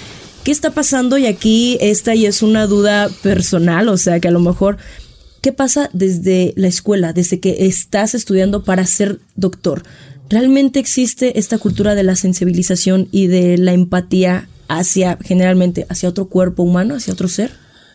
¿Qué 0.44 0.50
está 0.50 0.72
pasando? 0.72 1.16
Y 1.16 1.24
aquí 1.24 1.78
esta 1.80 2.14
y 2.14 2.26
es 2.26 2.42
una 2.42 2.66
duda 2.66 3.08
personal, 3.22 3.88
o 3.88 3.96
sea 3.96 4.20
que 4.20 4.28
a 4.28 4.30
lo 4.30 4.40
mejor, 4.40 4.76
¿qué 5.40 5.52
pasa 5.52 5.88
desde 5.94 6.52
la 6.56 6.68
escuela, 6.68 7.14
desde 7.14 7.40
que 7.40 7.64
estás 7.66 8.14
estudiando 8.14 8.62
para 8.62 8.84
ser 8.84 9.20
doctor? 9.36 9.84
¿Realmente 10.28 10.80
existe 10.80 11.38
esta 11.38 11.56
cultura 11.56 11.94
de 11.94 12.02
la 12.02 12.14
sensibilización 12.14 13.08
y 13.10 13.26
de 13.26 13.56
la 13.56 13.72
empatía 13.72 14.46
hacia, 14.68 15.16
generalmente, 15.22 15.86
hacia 15.88 16.10
otro 16.10 16.26
cuerpo 16.26 16.62
humano, 16.62 16.96
hacia 16.96 17.14
otro 17.14 17.28
ser? 17.28 17.52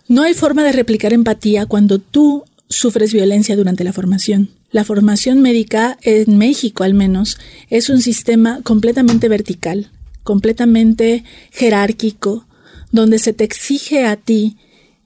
No 0.07 0.23
hay 0.23 0.33
forma 0.33 0.63
de 0.63 0.71
replicar 0.71 1.13
empatía 1.13 1.67
cuando 1.67 1.99
tú 1.99 2.45
sufres 2.67 3.13
violencia 3.13 3.55
durante 3.57 3.83
la 3.83 3.93
formación. 3.93 4.49
La 4.71 4.83
formación 4.83 5.43
médica, 5.43 5.99
en 6.01 6.39
México 6.39 6.83
al 6.83 6.95
menos, 6.95 7.37
es 7.69 7.91
un 7.91 8.01
sistema 8.01 8.61
completamente 8.63 9.29
vertical 9.29 9.91
completamente 10.23 11.23
jerárquico, 11.51 12.45
donde 12.91 13.19
se 13.19 13.33
te 13.33 13.43
exige 13.43 14.05
a 14.05 14.15
ti 14.15 14.57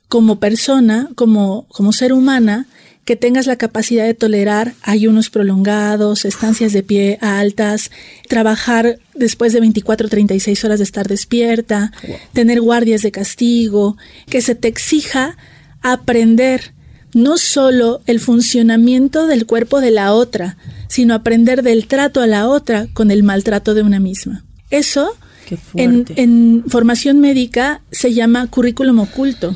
como 0.08 0.40
persona, 0.40 1.10
como, 1.16 1.66
como 1.70 1.92
ser 1.92 2.14
humana, 2.14 2.68
que 3.06 3.16
tengas 3.16 3.48
la 3.48 3.58
capacidad 3.58 4.06
de 4.06 4.14
tolerar 4.14 4.76
ayunos 4.82 5.30
prolongados, 5.30 6.24
estancias 6.24 6.72
de 6.72 6.84
pie 6.84 7.18
altas, 7.22 7.92
trabajar 8.30 9.00
después 9.14 9.52
de 9.52 9.60
24 9.60 10.08
o 10.08 10.10
36 10.10 10.64
horas 10.64 10.80
de 10.80 10.86
estar 10.86 11.08
despierta, 11.08 11.92
tener 12.32 12.62
guardias 12.62 13.02
de 13.02 13.12
castigo, 13.12 13.98
que 14.28 14.42
se 14.42 14.56
te 14.56 14.70
exija 14.70 15.38
aprender 15.82 16.74
no 17.14 17.38
solo 17.38 18.02
el 18.06 18.20
funcionamiento 18.20 19.28
del 19.28 19.46
cuerpo 19.46 19.82
de 19.82 19.92
la 19.92 20.14
otra, 20.14 20.58
sino 20.88 21.14
aprender 21.14 21.62
del 21.62 21.88
trato 21.88 22.22
a 22.22 22.28
la 22.28 22.48
otra 22.48 22.88
con 22.94 23.12
el 23.12 23.24
maltrato 23.24 23.74
de 23.74 23.84
una 23.84 24.00
misma. 24.00 24.44
Eso 24.70 25.14
en, 25.76 26.64
formación 26.68 27.20
médica 27.20 27.82
se 27.92 28.14
llama 28.14 28.48
currículum 28.48 29.00
oculto. 29.00 29.56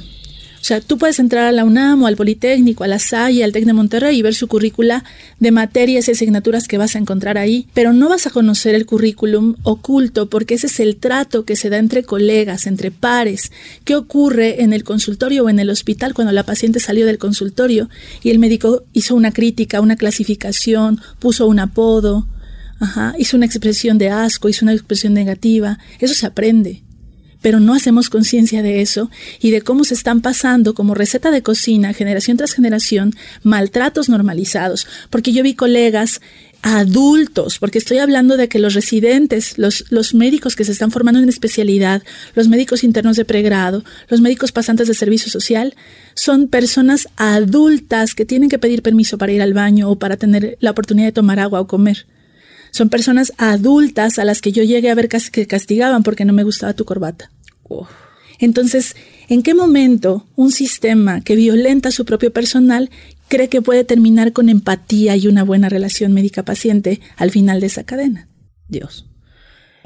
O 0.60 0.64
sea, 0.68 0.82
tú 0.82 0.98
puedes 0.98 1.20
entrar 1.20 1.46
a 1.46 1.54
la 1.54 1.64
UNAM 1.64 2.04
o 2.04 2.08
al 2.08 2.18
Politécnico, 2.18 2.84
a 2.84 2.88
la 2.88 3.00
SAI, 3.00 3.42
al 3.42 3.54
TEC 3.54 3.64
de 3.64 3.72
Monterrey 3.72 4.18
y 4.18 4.22
ver 4.22 4.36
su 4.36 4.50
currícula 4.50 5.06
de 5.40 5.52
materias 5.52 6.08
y 6.08 6.12
asignaturas 6.12 6.68
que 6.68 6.78
vas 6.78 6.96
a 6.96 7.00
encontrar 7.00 7.38
ahí, 7.38 7.68
pero 7.74 7.94
no 7.94 8.10
vas 8.10 8.28
a 8.28 8.32
conocer 8.32 8.76
el 8.76 8.86
currículum 8.86 9.56
oculto 9.64 10.30
porque 10.30 10.56
ese 10.56 10.68
es 10.68 10.82
el 10.82 10.98
trato 10.98 11.46
que 11.46 11.56
se 11.56 11.70
da 11.70 11.78
entre 11.78 12.04
colegas, 12.04 12.68
entre 12.68 12.92
pares. 12.92 13.52
¿Qué 13.86 13.96
ocurre 13.96 14.62
en 14.62 14.74
el 14.74 14.84
consultorio 14.84 15.46
o 15.46 15.50
en 15.50 15.60
el 15.60 15.70
hospital 15.70 16.14
cuando 16.14 16.34
la 16.34 16.44
paciente 16.44 16.82
salió 16.82 17.06
del 17.06 17.18
consultorio 17.18 17.90
y 18.22 18.32
el 18.32 18.40
médico 18.40 18.84
hizo 18.92 19.16
una 19.16 19.32
crítica, 19.32 19.80
una 19.80 19.96
clasificación, 19.96 21.00
puso 21.20 21.48
un 21.48 21.60
apodo? 21.60 22.28
Ajá, 22.80 23.16
hizo 23.18 23.38
una 23.38 23.46
expresión 23.46 23.98
de 23.98 24.10
asco, 24.10 24.50
hizo 24.50 24.66
una 24.66 24.74
expresión 24.74 25.14
negativa. 25.14 25.80
Eso 26.00 26.14
se 26.14 26.26
aprende. 26.26 26.84
Pero 27.42 27.60
no 27.60 27.76
hacemos 27.76 28.10
conciencia 28.10 28.64
de 28.64 28.82
eso 28.82 29.12
y 29.40 29.52
de 29.52 29.62
cómo 29.62 29.84
se 29.84 29.94
están 29.94 30.22
pasando 30.22 30.74
como 30.74 30.96
receta 30.96 31.30
de 31.30 31.44
cocina, 31.44 31.94
generación 31.94 32.36
tras 32.36 32.54
generación, 32.54 33.14
maltratos 33.44 34.10
normalizados. 34.10 34.88
Porque 35.10 35.32
yo 35.32 35.44
vi 35.44 35.54
colegas 35.54 36.20
adultos, 36.64 37.60
porque 37.60 37.78
estoy 37.78 38.00
hablando 38.00 38.36
de 38.36 38.50
que 38.50 38.58
los 38.58 38.74
residentes, 38.74 39.58
los, 39.58 39.86
los, 39.90 40.16
médicos 40.16 40.56
que 40.56 40.66
se 40.66 40.72
están 40.72 40.90
formando 40.90 41.22
en 41.22 41.30
especialidad, 41.30 42.02
los 42.34 42.48
médicos 42.48 42.84
internos 42.84 43.16
de 43.16 43.26
pregrado, 43.26 43.84
los 44.10 44.22
médicos 44.22 44.52
pasantes 44.52 44.88
de 44.88 44.96
servicio 44.96 45.32
social, 45.32 45.76
son 46.16 46.48
personas 46.48 47.08
adultas 47.16 48.16
que 48.16 48.26
tienen 48.26 48.50
que 48.50 48.58
pedir 48.58 48.82
permiso 48.82 49.20
para 49.20 49.32
ir 49.32 49.42
al 49.42 49.54
baño 49.54 49.90
o 49.90 50.00
para 50.00 50.18
tener 50.18 50.58
la 50.60 50.72
oportunidad 50.72 51.08
de 51.08 51.14
tomar 51.14 51.40
agua 51.40 51.62
o 51.62 51.68
comer. 51.68 52.08
Son 52.72 52.90
personas 52.90 53.34
adultas 53.38 54.20
a 54.20 54.26
las 54.26 54.42
que 54.42 54.52
yo 54.52 54.64
llegué 54.64 54.90
a 54.90 54.96
ver 54.96 55.10
casi 55.10 55.32
que 55.32 55.48
castigaban 55.48 56.04
porque 56.04 56.26
no 56.26 56.34
me 56.34 56.44
gustaba 56.44 56.74
tu 56.74 56.86
corbata. 56.86 57.32
Entonces, 58.40 58.96
¿en 59.30 59.44
qué 59.44 59.54
momento 59.54 60.28
un 60.36 60.52
sistema 60.52 61.22
que 61.22 61.36
violenta 61.36 61.90
a 61.90 61.92
su 61.92 62.06
propio 62.06 62.32
personal 62.32 62.90
cree 63.28 63.50
que 63.50 63.62
puede 63.62 63.84
terminar 63.84 64.32
con 64.32 64.50
empatía 64.50 65.16
y 65.16 65.28
una 65.28 65.44
buena 65.44 65.70
relación 65.70 66.14
médica-paciente 66.14 67.02
al 67.18 67.32
final 67.32 67.60
de 67.60 67.68
esa 67.68 67.84
cadena? 67.84 68.28
Dios. 68.68 69.06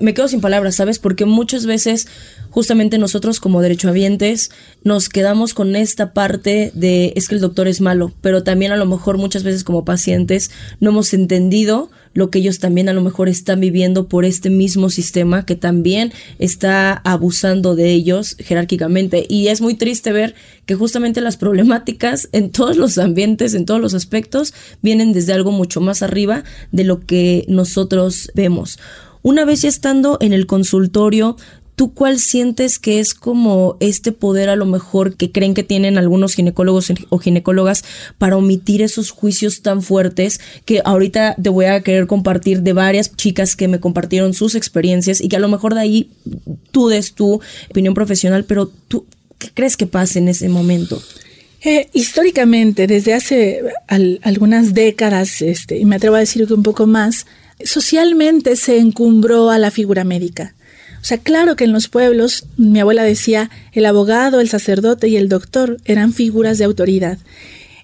Me 0.02 0.14
quedo 0.14 0.28
sin 0.28 0.42
palabras, 0.42 0.76
¿sabes? 0.76 1.00
Porque 1.00 1.26
muchas 1.26 1.66
veces 1.66 2.08
justamente 2.50 2.98
nosotros 2.98 3.40
como 3.40 3.62
derechohabientes 3.62 4.52
nos 4.84 5.10
quedamos 5.10 5.54
con 5.54 5.76
esta 5.76 6.14
parte 6.14 6.72
de 6.74 7.14
es 7.16 7.28
que 7.28 7.36
el 7.36 7.42
doctor 7.42 7.68
es 7.68 7.82
malo, 7.82 8.12
pero 8.22 8.44
también 8.44 8.72
a 8.72 8.78
lo 8.78 8.86
mejor 8.86 9.18
muchas 9.18 9.44
veces 9.44 9.64
como 9.64 9.86
pacientes 9.86 10.52
no 10.80 10.90
hemos 10.90 11.14
entendido 11.14 11.90
lo 12.14 12.30
que 12.30 12.40
ellos 12.40 12.60
también 12.60 12.90
a 12.90 12.94
lo 12.94 13.02
mejor 13.02 13.30
están 13.30 13.60
viviendo 13.60 14.08
por 14.08 14.26
este 14.26 14.50
mismo 14.50 14.90
sistema 14.90 15.46
que 15.46 15.56
también 15.56 16.12
está 16.40 16.94
abusando 16.94 17.76
de 17.76 17.92
ellos 17.92 18.36
jerárquicamente. 18.40 19.26
Y 19.30 19.48
es 19.48 19.62
muy 19.62 19.76
triste 19.76 20.12
ver 20.12 20.36
que 20.66 20.76
justamente 20.76 21.22
las 21.22 21.38
problemáticas 21.38 22.28
en 22.34 22.52
todos 22.52 22.76
los 22.76 22.98
ambientes, 22.98 23.54
en 23.54 23.66
todos 23.66 23.80
los 23.80 23.94
aspectos, 23.94 24.54
vienen 24.82 25.14
desde 25.14 25.34
algo 25.34 25.52
mucho 25.52 25.80
más 25.80 26.02
arriba 26.02 26.44
de 26.72 26.84
lo 26.84 27.00
que 27.00 27.46
nosotros 27.48 28.32
vemos. 28.36 28.78
Una 29.24 29.46
vez 29.46 29.62
ya 29.62 29.70
estando 29.70 30.18
en 30.22 30.34
el 30.34 30.48
consultorio, 30.48 31.38
¿Tú 31.82 31.96
cuál 31.96 32.20
sientes 32.20 32.78
que 32.78 33.00
es 33.00 33.16
como 33.16 33.78
este 33.80 34.12
poder 34.12 34.50
a 34.50 34.56
lo 34.56 34.68
mejor 34.68 35.16
que 35.16 35.32
creen 35.32 35.56
que 35.56 35.64
tienen 35.64 35.98
algunos 35.98 36.36
ginecólogos 36.36 36.94
o 37.10 37.18
ginecólogas 37.18 37.84
para 38.20 38.38
omitir 38.38 38.84
esos 38.84 39.10
juicios 39.10 39.64
tan 39.64 39.82
fuertes 39.82 40.40
que 40.66 40.82
ahorita 40.86 41.36
te 41.42 41.50
voy 41.50 41.66
a 41.66 41.82
querer 41.82 42.06
compartir 42.06 42.62
de 42.62 42.74
varias 42.74 43.16
chicas 43.16 43.56
que 43.56 43.68
me 43.68 43.80
compartieron 43.80 44.36
sus 44.36 44.54
experiencias 44.54 45.22
y 45.22 45.28
que 45.28 45.38
a 45.38 45.40
lo 45.40 45.48
mejor 45.48 45.74
de 45.74 45.80
ahí 45.80 46.12
tú 46.70 46.88
des 46.88 47.14
tu 47.14 47.42
opinión 47.72 47.96
profesional, 47.96 48.46
pero 48.46 48.68
tú, 48.88 49.08
¿qué 49.40 49.50
crees 49.52 49.76
que 49.76 49.88
pasa 49.88 50.20
en 50.20 50.28
ese 50.28 50.50
momento? 50.50 51.02
Eh, 51.64 51.90
históricamente, 51.94 52.86
desde 52.86 53.16
hace 53.16 53.62
algunas 53.88 54.76
décadas, 54.76 55.42
este, 55.42 55.80
y 55.80 55.86
me 55.86 55.96
atrevo 55.96 56.16
a 56.18 56.20
decir 56.20 56.46
que 56.46 56.54
un 56.54 56.64
poco 56.64 56.86
más, 56.86 57.26
socialmente 57.66 58.56
se 58.56 58.78
encumbró 58.78 59.50
a 59.50 59.58
la 59.58 59.72
figura 59.72 60.04
médica. 60.04 60.56
O 61.02 61.04
sea, 61.04 61.18
claro 61.18 61.56
que 61.56 61.64
en 61.64 61.74
los 61.74 61.88
pueblos, 61.88 62.46
mi 62.58 62.80
abuela 62.80 63.04
decía, 63.04 63.50
el 63.74 63.86
abogado, 63.86 64.40
el 64.40 64.50
sacerdote 64.50 65.08
y 65.08 65.18
el 65.18 65.30
doctor 65.30 65.78
eran 65.86 66.14
figuras 66.14 66.58
de 66.58 66.66
autoridad. 66.66 67.18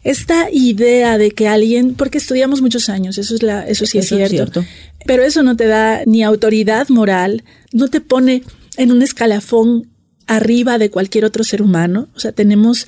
esta 0.03 0.49
idea 0.51 1.17
de 1.17 1.31
que 1.31 1.47
alguien, 1.47 1.95
porque 1.95 2.19
estudiamos 2.19 2.61
muchos 2.61 2.87
años, 2.87 3.17
eso 3.17 3.35
es 3.35 3.43
la, 3.43 3.67
eso 3.67 3.85
sí 3.85 3.97
es, 3.97 4.07
cierto, 4.07 4.63
pero 5.05 5.23
eso 5.23 5.43
no 5.43 5.57
te 5.57 5.65
da 5.65 6.03
ni 6.05 6.23
autoridad 6.23 6.87
moral, 6.89 7.43
no 7.73 7.89
te 7.89 7.99
pone 7.99 8.43
en 8.77 8.91
un 8.91 9.01
escalafón 9.01 9.89
arriba 10.27 10.77
de 10.77 10.91
cualquier 10.91 11.25
otro 11.25 11.43
ser 11.43 11.61
humano. 11.61 12.07
O 12.15 12.19
sea, 12.19 12.31
tenemos 12.31 12.87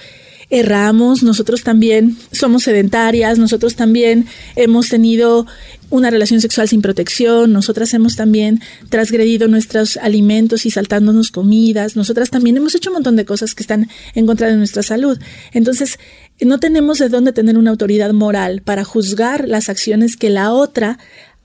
erramos, 0.49 1.21
nosotros 1.21 1.63
también 1.63 2.17
somos 2.31 2.63
sedentarias, 2.63 3.37
nosotros 3.37 3.75
también 3.75 4.25
hemos 4.55 4.89
tenido 4.89 5.45
una 5.91 6.09
relación 6.09 6.41
sexual 6.41 6.67
sin 6.67 6.81
protección, 6.81 7.51
nosotras 7.51 7.93
hemos 7.93 8.15
también 8.15 8.59
transgredido 8.89 9.47
nuestros 9.47 9.97
alimentos 9.97 10.65
y 10.65 10.71
saltándonos 10.71 11.31
comidas, 11.31 11.95
nosotras 11.95 12.29
también 12.29 12.57
hemos 12.57 12.75
hecho 12.75 12.89
un 12.89 12.95
montón 12.95 13.15
de 13.15 13.25
cosas 13.25 13.55
que 13.55 13.63
están 13.63 13.89
en 14.15 14.25
contra 14.25 14.47
de 14.47 14.55
nuestra 14.55 14.83
salud. 14.83 15.19
Entonces, 15.51 15.99
no 16.41 16.59
tenemos 16.59 16.99
de 16.99 17.09
dónde 17.09 17.33
tener 17.33 17.57
una 17.57 17.71
autoridad 17.71 18.13
moral 18.13 18.61
para 18.61 18.83
juzgar 18.83 19.47
las 19.47 19.69
acciones 19.69 20.15
que 20.15 20.29
la 20.29 20.53
otra 20.53 20.97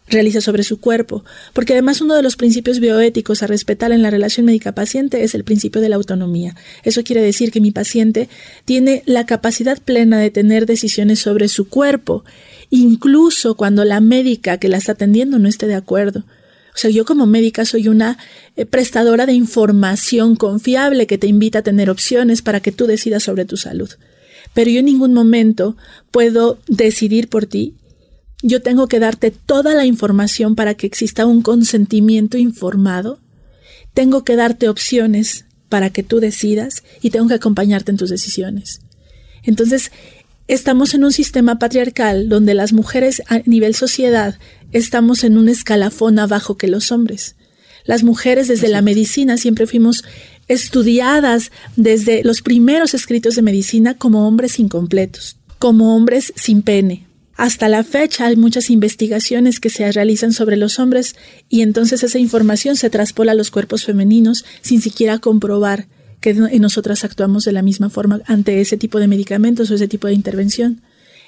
realiza 0.09 0.41
sobre 0.41 0.65
su 0.65 0.81
cuerpo, 0.81 1.25
porque 1.53 1.73
además 1.73 2.01
uno 2.01 2.15
de 2.15 2.23
los 2.23 2.37
principios 2.37 2.79
bioéticos 2.79 3.43
a 3.43 3.47
respetar 3.47 3.91
en 3.93 4.03
la 4.03 4.11
relación 4.11 4.47
médica-paciente 4.47 5.25
es 5.25 5.35
el 5.35 5.45
principio 5.45 5.81
de 5.81 5.89
la 5.89 5.97
autonomía. 5.97 6.55
Eso 6.83 7.03
quiere 7.05 7.23
decir 7.23 7.51
que 7.51 7.61
mi 7.61 7.71
paciente 7.71 8.29
tiene 8.65 9.03
la 9.07 9.25
capacidad 9.25 9.81
plena 9.81 10.19
de 10.19 10.31
tener 10.31 10.67
decisiones 10.67 11.21
sobre 11.21 11.49
su 11.49 11.69
cuerpo, 11.69 12.25
incluso 12.71 13.57
cuando 13.57 13.85
la 13.85 14.01
médica 14.01 14.59
que 14.59 14.69
la 14.69 14.77
está 14.77 14.93
atendiendo 14.93 15.39
no 15.39 15.49
esté 15.49 15.67
de 15.67 15.75
acuerdo. 15.75 16.25
O 16.75 16.77
sea, 16.77 16.91
yo 16.91 17.05
como 17.05 17.27
médica 17.27 17.65
soy 17.65 17.89
una 17.89 18.19
eh, 18.57 18.67
prestadora 18.67 19.27
de 19.27 19.33
información 19.33 20.35
confiable 20.35 21.07
que 21.07 21.19
te 21.19 21.29
invita 21.29 21.61
a 21.61 21.63
tener 21.63 21.89
opciones 21.89 22.43
para 22.43 22.61
que 22.61 22.73
tú 22.73 22.87
decidas 22.87 23.23
sobre 23.23 23.45
tu 23.45 23.57
salud. 23.57 23.89
Pero 24.55 24.71
yo 24.71 24.81
en 24.81 24.87
ningún 24.87 25.15
momento 25.15 25.77
puedo 26.11 26.59
decidir 26.69 27.29
por 27.29 27.47
ti 27.47 27.75
yo 28.47 28.61
tengo 28.61 28.89
que 28.89 29.01
darte 29.01 29.31
toda 29.31 29.75
la 29.75 29.87
información 29.87 30.55
para 30.55 30.75
que 30.75 30.87
exista 30.87 31.25
un 31.25 31.41
consentimiento 31.41 32.37
informado. 32.37 33.19
Tengo 33.95 34.23
que 34.23 34.37
darte 34.37 34.69
opciones 34.69 35.47
para 35.71 35.89
que 35.89 36.03
tú 36.03 36.21
decidas 36.21 36.83
y 37.01 37.09
tengo 37.09 37.27
que 37.27 37.35
acompañarte 37.35 37.91
en 37.91 37.97
tus 37.97 38.11
decisiones. 38.11 38.83
Entonces, 39.45 39.91
estamos 40.47 40.93
en 40.93 41.05
un 41.05 41.13
sistema 41.13 41.59
patriarcal 41.59 42.29
donde 42.29 42.53
las 42.53 42.75
mujeres 42.75 43.23
a 43.29 43.39
nivel 43.47 43.75
sociedad 43.75 44.39
estamos 44.73 45.25
en 45.25 45.39
un 45.39 45.49
escalafón 45.49 46.19
abajo 46.19 46.59
que 46.59 46.69
los 46.69 46.93
hombres. 46.93 47.37
Las 47.87 48.03
mujeres 48.03 48.47
desde 48.49 48.69
la 48.69 48.83
medicina 48.83 49.39
siempre 49.39 49.67
fuimos 49.67 50.05
estudiadas 50.49 51.51
desde 51.77 52.23
los 52.25 52.43
primeros 52.43 52.93
escritos 52.93 53.37
de 53.37 53.43
medicina 53.43 53.95
como 53.95 54.29
hombres 54.29 54.59
incompletos, 54.59 55.39
como 55.59 55.97
hombres 55.97 56.35
sin 56.37 56.61
pene, 56.61 57.07
hasta 57.37 57.69
la 57.69 57.83
fecha 57.83 58.27
hay 58.27 58.37
muchas 58.37 58.71
investigaciones 58.71 59.61
que 59.61 59.71
se 59.71 59.91
realizan 59.91 60.33
sobre 60.33 60.57
los 60.57 60.79
hombres 60.79 61.17
y 61.49 61.63
entonces 61.63 62.03
esa 62.03 62.19
información 62.19 62.77
se 62.77 62.91
traspola 62.91 63.33
a 63.33 63.35
los 63.35 63.51
cuerpos 63.51 63.85
femeninos 63.85 64.45
sin 64.61 64.81
siquiera 64.81 65.19
comprobar 65.19 65.87
que 66.21 66.33
nosotras 66.33 67.05
actuamos 67.05 67.45
de 67.45 67.53
la 67.53 67.63
misma 67.63 67.91
forma 67.91 68.21
ante 68.27 68.61
ese 68.61 68.79
tipo 68.79 68.99
de 68.99 69.09
medicamentos 69.09 69.71
o 69.71 69.75
ese 69.75 69.89
tipo 69.89 70.07
de 70.07 70.15
intervención. 70.15 70.81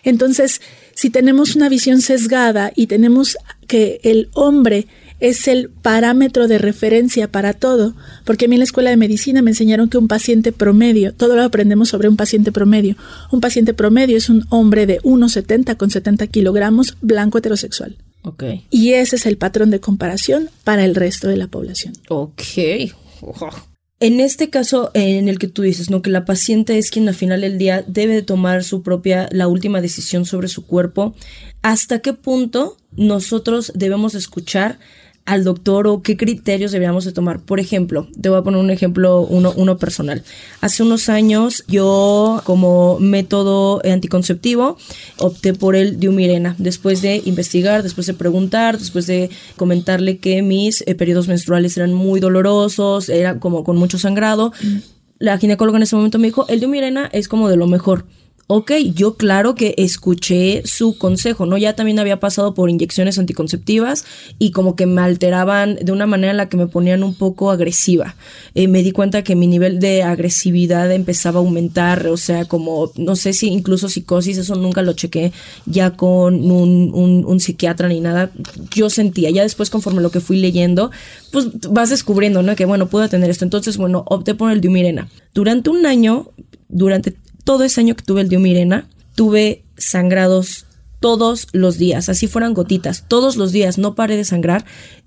Entonces, 0.04 0.60
si 0.94 1.10
tenemos 1.10 1.56
una 1.56 1.68
visión 1.68 2.00
sesgada 2.00 2.72
y 2.74 2.86
tenemos 2.86 3.36
que 3.66 4.00
el 4.04 4.30
hombre 4.32 4.86
es 5.20 5.48
el 5.48 5.70
parámetro 5.70 6.48
de 6.48 6.58
referencia 6.58 7.30
para 7.30 7.54
todo, 7.54 7.94
porque 8.24 8.44
a 8.44 8.48
mí 8.48 8.56
en 8.56 8.60
la 8.60 8.64
escuela 8.64 8.90
de 8.90 8.96
medicina 8.96 9.42
me 9.42 9.50
enseñaron 9.50 9.88
que 9.88 9.98
un 9.98 10.08
paciente 10.08 10.52
promedio, 10.52 11.14
todo 11.14 11.36
lo 11.36 11.42
aprendemos 11.42 11.88
sobre 11.88 12.08
un 12.08 12.16
paciente 12.16 12.52
promedio, 12.52 12.96
un 13.30 13.40
paciente 13.40 13.74
promedio 13.74 14.16
es 14.16 14.28
un 14.28 14.44
hombre 14.50 14.86
de 14.86 15.00
1,70 15.00 15.76
con 15.76 15.90
70 15.90 16.26
kilogramos, 16.26 16.96
blanco 17.00 17.38
heterosexual. 17.38 17.96
Okay. 18.22 18.66
Y 18.70 18.94
ese 18.94 19.16
es 19.16 19.26
el 19.26 19.36
patrón 19.36 19.70
de 19.70 19.78
comparación 19.78 20.50
para 20.64 20.84
el 20.84 20.96
resto 20.96 21.28
de 21.28 21.36
la 21.36 21.46
población. 21.46 21.94
Ok. 22.08 22.42
En 23.98 24.20
este 24.20 24.50
caso 24.50 24.90
en 24.92 25.26
el 25.28 25.38
que 25.38 25.48
tú 25.48 25.62
dices, 25.62 25.88
¿no? 25.88 26.02
Que 26.02 26.10
la 26.10 26.26
paciente 26.26 26.76
es 26.76 26.90
quien 26.90 27.08
al 27.08 27.14
final 27.14 27.40
del 27.40 27.56
día 27.56 27.82
debe 27.86 28.12
de 28.12 28.20
tomar 28.20 28.62
su 28.62 28.82
propia, 28.82 29.26
la 29.32 29.48
última 29.48 29.80
decisión 29.80 30.26
sobre 30.26 30.48
su 30.48 30.66
cuerpo. 30.66 31.14
¿Hasta 31.62 32.00
qué 32.00 32.12
punto 32.12 32.76
nosotros 32.94 33.72
debemos 33.74 34.14
escuchar 34.14 34.78
al 35.26 35.42
doctor 35.42 35.88
o 35.88 36.02
qué 36.02 36.16
criterios 36.16 36.72
deberíamos 36.72 37.04
de 37.04 37.12
tomar. 37.12 37.40
Por 37.40 37.60
ejemplo, 37.60 38.08
te 38.20 38.28
voy 38.28 38.38
a 38.38 38.42
poner 38.42 38.60
un 38.60 38.70
ejemplo, 38.70 39.20
uno, 39.20 39.52
uno 39.56 39.76
personal. 39.76 40.22
Hace 40.60 40.84
unos 40.84 41.08
años 41.08 41.64
yo 41.68 42.40
como 42.44 42.98
método 43.00 43.82
anticonceptivo 43.84 44.78
opté 45.18 45.52
por 45.52 45.74
el 45.74 45.98
diumirena, 45.98 46.54
después 46.58 47.02
de 47.02 47.20
investigar, 47.24 47.82
después 47.82 48.06
de 48.06 48.14
preguntar, 48.14 48.78
después 48.78 49.06
de 49.06 49.28
comentarle 49.56 50.18
que 50.18 50.42
mis 50.42 50.82
eh, 50.86 50.94
periodos 50.94 51.26
menstruales 51.26 51.76
eran 51.76 51.92
muy 51.92 52.20
dolorosos, 52.20 53.08
era 53.08 53.40
como 53.40 53.64
con 53.64 53.76
mucho 53.76 53.98
sangrado. 53.98 54.52
Mm. 54.62 54.76
La 55.18 55.38
ginecóloga 55.38 55.78
en 55.78 55.82
ese 55.82 55.96
momento 55.96 56.18
me 56.18 56.28
dijo, 56.28 56.46
el 56.48 56.60
diumirena 56.60 57.08
es 57.12 57.26
como 57.26 57.48
de 57.48 57.56
lo 57.56 57.66
mejor 57.66 58.04
ok, 58.48 58.72
yo 58.94 59.16
claro 59.16 59.56
que 59.56 59.74
escuché 59.76 60.62
su 60.64 60.96
consejo, 60.98 61.46
¿no? 61.46 61.58
Ya 61.58 61.74
también 61.74 61.98
había 61.98 62.20
pasado 62.20 62.54
por 62.54 62.70
inyecciones 62.70 63.18
anticonceptivas 63.18 64.04
y 64.38 64.52
como 64.52 64.76
que 64.76 64.86
me 64.86 65.00
alteraban 65.00 65.76
de 65.82 65.90
una 65.90 66.06
manera 66.06 66.30
en 66.30 66.36
la 66.36 66.48
que 66.48 66.56
me 66.56 66.68
ponían 66.68 67.02
un 67.02 67.14
poco 67.14 67.50
agresiva. 67.50 68.14
Eh, 68.54 68.68
me 68.68 68.84
di 68.84 68.92
cuenta 68.92 69.24
que 69.24 69.34
mi 69.34 69.48
nivel 69.48 69.80
de 69.80 70.04
agresividad 70.04 70.92
empezaba 70.92 71.40
a 71.40 71.42
aumentar, 71.42 72.06
o 72.06 72.16
sea, 72.16 72.44
como, 72.44 72.92
no 72.96 73.16
sé 73.16 73.32
si 73.32 73.48
incluso 73.48 73.88
psicosis, 73.88 74.38
eso 74.38 74.54
nunca 74.54 74.82
lo 74.82 74.92
chequé 74.92 75.32
ya 75.66 75.90
con 75.90 76.48
un, 76.50 76.92
un, 76.94 77.40
psiquiatra 77.40 77.88
ni 77.88 78.00
nada. 78.00 78.30
Yo 78.72 78.90
sentía, 78.90 79.30
ya 79.30 79.42
después 79.42 79.70
conforme 79.70 80.02
lo 80.02 80.10
que 80.10 80.20
fui 80.20 80.36
leyendo, 80.36 80.92
pues 81.32 81.48
vas 81.68 81.90
descubriendo, 81.90 82.42
¿no? 82.42 82.54
Que 82.54 82.64
bueno, 82.64 82.86
puedo 82.86 83.08
tener 83.08 83.28
esto. 83.28 83.44
Entonces, 83.44 83.76
bueno, 83.76 84.04
opté 84.06 84.34
por 84.34 84.52
el 84.52 84.60
Diumirena. 84.60 85.08
Durante 85.34 85.70
un 85.70 85.84
año, 85.84 86.30
durante 86.68 87.14
todo 87.46 87.62
ese 87.62 87.80
año 87.80 87.94
que 87.94 88.02
tuve 88.02 88.22
el 88.22 88.28
Diomirena, 88.28 88.88
tuve 89.14 89.64
sangrados 89.78 90.66
todos 90.98 91.46
los 91.52 91.78
días, 91.78 92.08
así 92.08 92.26
fueran 92.26 92.54
gotitas, 92.54 93.04
todos 93.06 93.36
los 93.36 93.52
días, 93.52 93.78
no 93.78 93.94
paré 93.94 94.16
de 94.16 94.24
sangrar 94.24 94.64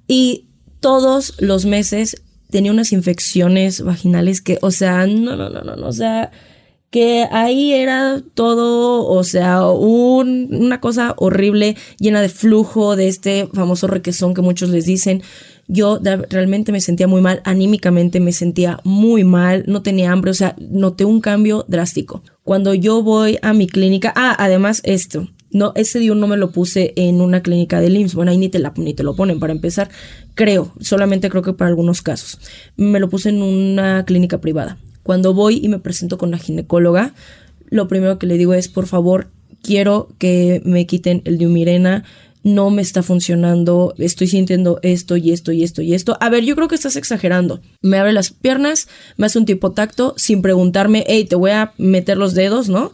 y 0.08 0.47
todos 0.80 1.36
los 1.39 1.65
meses 1.65 2.23
tenía 2.49 2.71
unas 2.71 2.93
infecciones 2.93 3.82
vaginales 3.82 4.41
que, 4.41 4.58
o 4.62 4.71
sea, 4.71 5.06
no, 5.06 5.36
no, 5.36 5.49
no, 5.49 5.62
no, 5.62 5.86
o 5.86 5.91
sea, 5.91 6.32
que 6.91 7.28
ahí 7.30 7.73
era 7.73 8.21
todo, 8.36 9.06
o 9.06 9.23
sea, 9.25 9.67
una 9.67 10.80
cosa 10.80 11.15
horrible, 11.17 11.75
llena 11.99 12.21
de 12.21 12.30
flujo 12.30 12.95
de 12.95 13.10
este 13.10 13.49
famoso 13.54 13.88
requesón 13.88 14.34
que 14.34 14.41
muchos 14.41 14.69
les 14.69 14.86
dicen 14.86 15.23
yo 15.69 15.99
realmente 16.29 16.71
me 16.71 16.82
sentía 16.82 17.08
muy 17.08 17.21
mal, 17.21 17.41
anímicamente 17.45 18.19
me 18.19 18.34
sentía 18.34 18.79
muy 18.84 19.23
mal, 19.23 19.63
no 19.67 19.84
tenía 19.84 20.12
hambre, 20.12 20.32
o 20.32 20.34
sea, 20.34 20.55
noté 20.60 21.05
un 21.05 21.21
cambio 21.21 21.63
drástico. 21.67 22.23
Cuando 22.43 22.73
yo 22.73 23.03
voy 23.03 23.38
a 23.43 23.53
mi 23.53 23.67
clínica, 23.67 24.12
ah, 24.15 24.36
además 24.39 24.82
esto, 24.84 25.29
no, 25.51 25.71
ese 25.75 25.99
día 25.99 26.15
no 26.15 26.25
me 26.25 26.38
lo 26.38 26.51
puse 26.51 26.93
en 26.95 27.21
una 27.21 27.41
clínica 27.41 27.79
de 27.79 27.88
IMSS, 27.88 28.15
bueno, 28.15 28.32
ahí 28.32 28.39
ni 28.39 28.49
te, 28.49 28.58
la, 28.58 28.73
ni 28.77 28.95
te 28.95 29.03
lo 29.03 29.15
ponen 29.15 29.39
para 29.39 29.53
empezar, 29.53 29.89
creo, 30.34 30.73
solamente 30.79 31.29
creo 31.29 31.43
que 31.43 31.53
para 31.53 31.69
algunos 31.69 32.01
casos. 32.01 32.39
Me 32.75 32.99
lo 32.99 33.08
puse 33.08 33.29
en 33.29 33.43
una 33.43 34.05
clínica 34.05 34.41
privada. 34.41 34.79
Cuando 35.03 35.36
voy 35.36 35.60
y 35.63 35.69
me 35.69 35.77
presento 35.77 36.17
con 36.17 36.32
la 36.32 36.39
ginecóloga, 36.39 37.13
lo 37.69 37.88
primero 37.88 38.17
que 38.17 38.25
le 38.25 38.39
digo 38.39 38.55
es, 38.55 38.69
por 38.69 38.88
favor, 38.88 39.29
quiero 39.62 40.10
que 40.17 40.62
me 40.65 40.88
quiten 40.88 41.21
el 41.25 41.38
diumirena, 41.38 42.05
no 42.43 42.69
me 42.69 42.82
está 42.82 43.04
funcionando, 43.04 43.93
estoy 43.97 44.28
sintiendo 44.28 44.80
esto 44.82 45.17
y 45.17 45.32
esto 45.32 45.52
y 45.52 45.63
esto 45.63 45.82
y 45.82 45.93
esto. 45.93 46.17
A 46.21 46.30
ver, 46.30 46.43
yo 46.43 46.56
creo 46.56 46.67
que 46.67 46.75
estás 46.75 46.95
exagerando. 46.95 47.62
Me 47.82 47.97
abre 47.97 48.13
las 48.13 48.32
piernas, 48.32 48.88
me 49.17 49.25
hace 49.25 49.39
un 49.39 49.45
tipo 49.45 49.71
tacto 49.71 50.13
sin 50.17 50.41
preguntarme, 50.41 51.04
hey, 51.08 51.25
te 51.25 51.36
voy 51.36 51.52
a 51.52 51.73
meter 51.78 52.17
los 52.17 52.34
dedos, 52.34 52.69
¿no? 52.69 52.91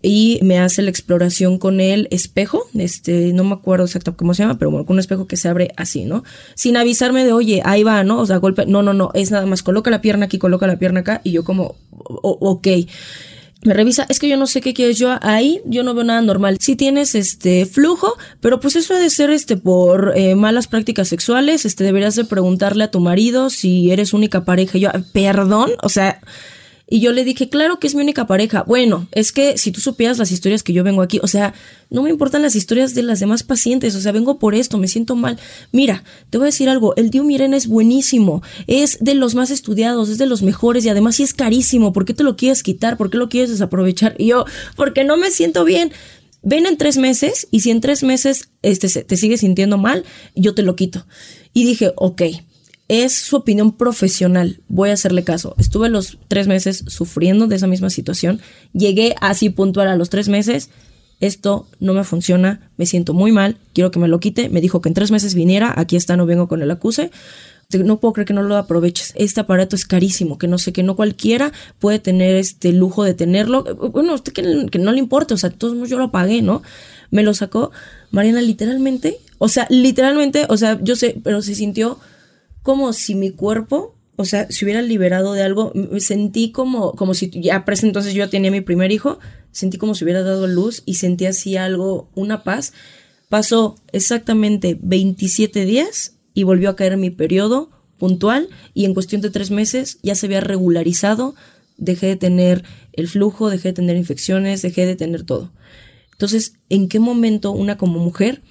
y 0.00 0.38
me 0.42 0.60
hace 0.60 0.82
la 0.82 0.90
exploración 0.90 1.58
con 1.58 1.80
el 1.80 2.06
espejo, 2.12 2.66
este, 2.74 3.32
no 3.32 3.42
me 3.42 3.54
acuerdo 3.54 3.84
exacto 3.84 4.16
cómo 4.16 4.32
se 4.32 4.44
llama, 4.44 4.56
pero 4.56 4.70
bueno, 4.70 4.86
con 4.86 4.94
un 4.94 5.00
espejo 5.00 5.26
que 5.26 5.36
se 5.36 5.48
abre 5.48 5.72
así, 5.76 6.04
¿no? 6.04 6.22
Sin 6.54 6.76
avisarme 6.76 7.24
de, 7.24 7.32
oye, 7.32 7.62
ahí 7.64 7.82
va, 7.82 8.04
¿no? 8.04 8.20
O 8.20 8.26
sea, 8.26 8.36
golpe, 8.36 8.64
no, 8.64 8.82
no, 8.82 8.94
no, 8.94 9.10
es 9.14 9.32
nada 9.32 9.46
más, 9.46 9.64
coloca 9.64 9.90
la 9.90 10.00
pierna 10.00 10.26
aquí, 10.26 10.38
coloca 10.38 10.68
la 10.68 10.78
pierna 10.78 11.00
acá, 11.00 11.20
y 11.24 11.32
yo 11.32 11.42
como, 11.42 11.74
ok 11.90 12.68
me 13.62 13.74
revisa, 13.74 14.06
es 14.08 14.18
que 14.18 14.28
yo 14.28 14.36
no 14.36 14.46
sé 14.46 14.60
qué 14.60 14.72
quieres 14.72 14.98
yo 14.98 15.16
ahí, 15.20 15.60
yo 15.64 15.82
no 15.82 15.94
veo 15.94 16.04
nada 16.04 16.20
normal. 16.22 16.58
Si 16.60 16.76
tienes 16.76 17.14
este 17.14 17.66
flujo, 17.66 18.16
pero 18.40 18.60
pues 18.60 18.76
eso 18.76 18.94
ha 18.94 18.98
de 18.98 19.10
ser 19.10 19.30
este 19.30 19.56
por 19.56 20.12
eh, 20.16 20.34
malas 20.36 20.68
prácticas 20.68 21.08
sexuales, 21.08 21.64
este 21.64 21.84
deberías 21.84 22.14
de 22.14 22.24
preguntarle 22.24 22.84
a 22.84 22.90
tu 22.90 23.00
marido 23.00 23.50
si 23.50 23.90
eres 23.90 24.12
única 24.12 24.44
pareja. 24.44 24.78
Yo, 24.78 24.90
perdón, 25.12 25.72
o 25.82 25.88
sea, 25.88 26.20
Y 26.90 27.00
yo 27.00 27.12
le 27.12 27.22
dije, 27.22 27.50
claro 27.50 27.78
que 27.78 27.86
es 27.86 27.94
mi 27.94 28.00
única 28.00 28.26
pareja. 28.26 28.62
Bueno, 28.62 29.08
es 29.12 29.30
que 29.30 29.58
si 29.58 29.72
tú 29.72 29.80
supieras 29.80 30.16
las 30.16 30.32
historias 30.32 30.62
que 30.62 30.72
yo 30.72 30.82
vengo 30.82 31.02
aquí, 31.02 31.20
o 31.22 31.26
sea, 31.26 31.52
no 31.90 32.02
me 32.02 32.08
importan 32.08 32.40
las 32.40 32.56
historias 32.56 32.94
de 32.94 33.02
las 33.02 33.20
demás 33.20 33.42
pacientes, 33.42 33.94
o 33.94 34.00
sea, 34.00 34.10
vengo 34.10 34.38
por 34.38 34.54
esto, 34.54 34.78
me 34.78 34.88
siento 34.88 35.14
mal. 35.14 35.38
Mira, 35.70 36.02
te 36.30 36.38
voy 36.38 36.46
a 36.46 36.52
decir 36.52 36.70
algo, 36.70 36.96
el 36.96 37.10
Dio 37.10 37.24
Mirena 37.24 37.58
es 37.58 37.66
buenísimo, 37.66 38.42
es 38.66 38.98
de 39.00 39.14
los 39.14 39.34
más 39.34 39.50
estudiados, 39.50 40.08
es 40.08 40.16
de 40.16 40.24
los 40.24 40.42
mejores 40.42 40.86
y 40.86 40.88
además 40.88 41.16
sí 41.16 41.24
es 41.24 41.34
carísimo. 41.34 41.92
¿Por 41.92 42.06
qué 42.06 42.14
te 42.14 42.24
lo 42.24 42.36
quieres 42.36 42.62
quitar? 42.62 42.96
¿Por 42.96 43.10
qué 43.10 43.18
lo 43.18 43.28
quieres 43.28 43.50
desaprovechar? 43.50 44.14
Y 44.16 44.28
yo, 44.28 44.46
porque 44.74 45.04
no 45.04 45.18
me 45.18 45.30
siento 45.30 45.64
bien. 45.64 45.92
Ven 46.42 46.64
en 46.64 46.78
tres 46.78 46.96
meses 46.96 47.48
y 47.50 47.60
si 47.60 47.70
en 47.70 47.82
tres 47.82 48.02
meses 48.02 48.48
este, 48.62 48.88
te 49.04 49.16
sigues 49.18 49.40
sintiendo 49.40 49.76
mal, 49.76 50.04
yo 50.34 50.54
te 50.54 50.62
lo 50.62 50.74
quito. 50.74 51.04
Y 51.52 51.64
dije, 51.64 51.92
ok, 51.96 52.22
es 52.88 53.12
su 53.12 53.36
opinión 53.36 53.72
profesional. 53.72 54.60
Voy 54.68 54.90
a 54.90 54.94
hacerle 54.94 55.22
caso. 55.22 55.54
Estuve 55.58 55.90
los 55.90 56.18
tres 56.28 56.48
meses 56.48 56.84
sufriendo 56.88 57.46
de 57.46 57.56
esa 57.56 57.66
misma 57.66 57.90
situación. 57.90 58.40
Llegué 58.72 59.14
así 59.20 59.50
puntual 59.50 59.88
a 59.88 59.96
los 59.96 60.08
tres 60.08 60.28
meses. 60.28 60.70
Esto 61.20 61.66
no 61.80 61.94
me 61.94 62.04
funciona, 62.04 62.70
me 62.76 62.86
siento 62.86 63.12
muy 63.12 63.32
mal, 63.32 63.56
quiero 63.74 63.90
que 63.90 63.98
me 63.98 64.08
lo 64.08 64.20
quite. 64.20 64.48
Me 64.48 64.60
dijo 64.60 64.80
que 64.80 64.88
en 64.88 64.94
tres 64.94 65.10
meses 65.10 65.34
viniera, 65.34 65.74
aquí 65.76 65.96
está, 65.96 66.16
no 66.16 66.26
vengo 66.26 66.48
con 66.48 66.62
el 66.62 66.70
acuse. 66.70 67.10
No 67.70 68.00
puedo 68.00 68.14
creer 68.14 68.26
que 68.26 68.32
no 68.32 68.42
lo 68.42 68.56
aproveches. 68.56 69.12
Este 69.16 69.40
aparato 69.40 69.76
es 69.76 69.84
carísimo, 69.84 70.38
que 70.38 70.48
no 70.48 70.56
sé, 70.56 70.72
que 70.72 70.82
no 70.82 70.96
cualquiera 70.96 71.52
puede 71.78 71.98
tener 71.98 72.36
este 72.36 72.72
lujo 72.72 73.04
de 73.04 73.12
tenerlo. 73.12 73.64
Bueno, 73.92 74.14
usted 74.14 74.32
que, 74.32 74.78
no 74.78 74.92
le 74.92 74.98
importa, 74.98 75.34
o 75.34 75.38
sea, 75.38 75.50
todos 75.50 75.88
yo 75.88 75.98
lo 75.98 76.10
pagué, 76.10 76.40
¿no? 76.40 76.62
Me 77.10 77.22
lo 77.22 77.34
sacó 77.34 77.70
Mariana 78.10 78.40
literalmente, 78.40 79.18
o 79.36 79.48
sea, 79.48 79.66
literalmente, 79.68 80.46
o 80.48 80.56
sea, 80.56 80.78
yo 80.82 80.96
sé, 80.96 81.20
pero 81.22 81.42
se 81.42 81.54
sintió 81.54 81.98
como 82.62 82.92
si 82.92 83.14
mi 83.14 83.30
cuerpo, 83.30 83.96
o 84.16 84.24
sea, 84.24 84.50
se 84.50 84.64
hubiera 84.64 84.82
liberado 84.82 85.32
de 85.32 85.42
algo. 85.42 85.72
Me 85.74 86.00
sentí 86.00 86.50
como, 86.50 86.92
como 86.92 87.14
si 87.14 87.30
ya 87.30 87.64
para 87.64 87.78
entonces 87.80 88.14
yo 88.14 88.24
ya 88.24 88.30
tenía 88.30 88.50
mi 88.50 88.60
primer 88.60 88.90
hijo, 88.92 89.18
sentí 89.52 89.78
como 89.78 89.94
si 89.94 90.04
hubiera 90.04 90.22
dado 90.22 90.46
luz 90.46 90.82
y 90.86 90.94
sentí 90.94 91.26
así 91.26 91.56
algo, 91.56 92.10
una 92.14 92.42
paz. 92.42 92.72
Pasó 93.28 93.76
exactamente 93.92 94.78
27 94.82 95.64
días 95.64 96.16
y 96.34 96.44
volvió 96.44 96.70
a 96.70 96.76
caer 96.76 96.96
mi 96.96 97.10
periodo 97.10 97.70
puntual 97.98 98.48
y 98.74 98.84
en 98.84 98.94
cuestión 98.94 99.20
de 99.20 99.30
tres 99.30 99.50
meses 99.50 99.98
ya 100.02 100.14
se 100.14 100.26
había 100.26 100.40
regularizado, 100.40 101.34
dejé 101.76 102.06
de 102.06 102.16
tener 102.16 102.64
el 102.92 103.08
flujo, 103.08 103.50
dejé 103.50 103.68
de 103.68 103.74
tener 103.74 103.96
infecciones, 103.96 104.62
dejé 104.62 104.86
de 104.86 104.96
tener 104.96 105.24
todo. 105.24 105.52
Entonces, 106.12 106.54
¿en 106.68 106.88
qué 106.88 106.98
momento 106.98 107.52
una 107.52 107.76
como 107.76 108.00
mujer 108.00 108.42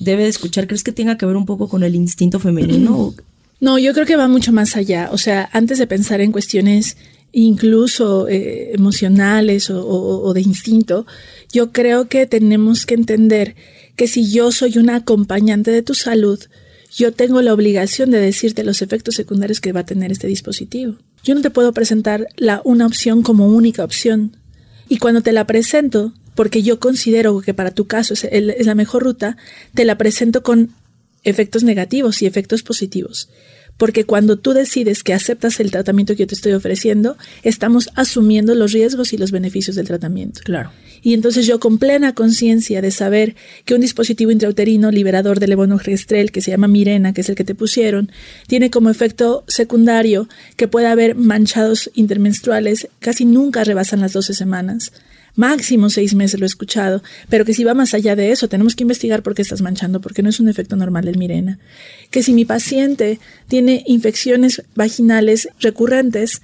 debe 0.00 0.24
de 0.24 0.28
escuchar? 0.28 0.66
¿Crees 0.66 0.82
que 0.82 0.92
tenga 0.92 1.16
que 1.16 1.26
ver 1.26 1.36
un 1.36 1.46
poco 1.46 1.68
con 1.68 1.84
el 1.84 1.94
instinto 1.94 2.40
femenino? 2.40 3.14
No, 3.62 3.78
yo 3.78 3.94
creo 3.94 4.06
que 4.06 4.16
va 4.16 4.26
mucho 4.26 4.52
más 4.52 4.74
allá. 4.74 5.08
O 5.12 5.18
sea, 5.18 5.48
antes 5.52 5.78
de 5.78 5.86
pensar 5.86 6.20
en 6.20 6.32
cuestiones 6.32 6.96
incluso 7.30 8.26
eh, 8.26 8.72
emocionales 8.74 9.70
o, 9.70 10.32
de 10.34 10.40
instinto, 10.40 11.06
yo 11.52 11.70
creo 11.70 12.08
que 12.08 12.26
tenemos 12.26 12.86
que 12.86 12.94
entender 12.94 13.54
que 13.94 14.08
si 14.08 14.28
yo 14.28 14.50
soy 14.50 14.78
una 14.78 14.96
acompañante 14.96 15.70
de 15.70 15.82
tu 15.82 15.94
salud, 15.94 16.40
yo 16.92 17.12
tengo 17.12 17.40
la 17.40 17.54
obligación 17.54 18.10
de 18.10 18.18
decirte 18.18 18.64
los 18.64 18.82
efectos 18.82 19.14
secundarios 19.14 19.60
que 19.60 19.70
va 19.70 19.80
a 19.80 19.86
tener 19.86 20.10
este 20.10 20.26
dispositivo. 20.26 20.96
Yo 21.22 21.36
no 21.36 21.40
te 21.40 21.50
puedo 21.50 21.72
presentar 21.72 22.26
la, 22.36 22.62
una 22.64 22.84
opción 22.84 23.22
como 23.22 23.46
única 23.46 23.84
opción. 23.84 24.36
Y 24.88 24.98
cuando 24.98 25.20
te 25.20 25.30
la 25.30 25.46
presento, 25.46 26.12
porque 26.34 26.64
yo 26.64 26.80
considero 26.80 27.40
que 27.40 27.54
para 27.54 27.70
tu 27.70 27.86
caso 27.86 28.12
es, 28.14 28.24
es 28.24 28.66
la 28.66 28.74
mejor 28.74 29.04
ruta, 29.04 29.36
te 29.72 29.84
la 29.84 29.96
presento 29.96 30.42
con 30.42 30.74
efectos 31.24 31.62
negativos 31.64 32.22
y 32.22 32.26
efectos 32.26 32.62
positivos. 32.62 33.28
Porque 33.76 34.04
cuando 34.04 34.38
tú 34.38 34.52
decides 34.52 35.02
que 35.02 35.14
aceptas 35.14 35.58
el 35.58 35.70
tratamiento 35.70 36.14
que 36.14 36.20
yo 36.20 36.26
te 36.26 36.34
estoy 36.34 36.52
ofreciendo, 36.52 37.16
estamos 37.42 37.88
asumiendo 37.94 38.54
los 38.54 38.72
riesgos 38.72 39.12
y 39.12 39.16
los 39.16 39.32
beneficios 39.32 39.76
del 39.76 39.86
tratamiento. 39.86 40.40
Claro. 40.44 40.70
Y 41.02 41.14
entonces 41.14 41.46
yo 41.46 41.58
con 41.58 41.78
plena 41.78 42.14
conciencia 42.14 42.80
de 42.80 42.92
saber 42.92 43.34
que 43.64 43.74
un 43.74 43.80
dispositivo 43.80 44.30
intrauterino 44.30 44.90
liberador 44.92 45.40
de 45.40 45.48
levonorgestrel 45.48 46.30
que 46.30 46.42
se 46.42 46.52
llama 46.52 46.68
Mirena, 46.68 47.12
que 47.12 47.22
es 47.22 47.28
el 47.28 47.34
que 47.34 47.44
te 47.44 47.56
pusieron, 47.56 48.12
tiene 48.46 48.70
como 48.70 48.88
efecto 48.88 49.42
secundario 49.48 50.28
que 50.56 50.68
puede 50.68 50.86
haber 50.86 51.16
manchados 51.16 51.90
intermenstruales, 51.94 52.88
casi 53.00 53.24
nunca 53.24 53.64
rebasan 53.64 54.00
las 54.00 54.12
12 54.12 54.34
semanas 54.34 54.92
máximo 55.34 55.90
seis 55.90 56.14
meses 56.14 56.38
lo 56.38 56.46
he 56.46 56.48
escuchado, 56.48 57.02
pero 57.28 57.44
que 57.44 57.54
si 57.54 57.64
va 57.64 57.74
más 57.74 57.94
allá 57.94 58.16
de 58.16 58.32
eso, 58.32 58.48
tenemos 58.48 58.74
que 58.76 58.84
investigar 58.84 59.22
por 59.22 59.34
qué 59.34 59.42
estás 59.42 59.62
manchando, 59.62 60.00
porque 60.00 60.22
no 60.22 60.28
es 60.28 60.40
un 60.40 60.48
efecto 60.48 60.76
normal 60.76 61.04
del 61.04 61.18
Mirena. 61.18 61.58
Que 62.10 62.22
si 62.22 62.32
mi 62.32 62.44
paciente 62.44 63.18
tiene 63.48 63.82
infecciones 63.86 64.62
vaginales 64.74 65.48
recurrentes, 65.60 66.42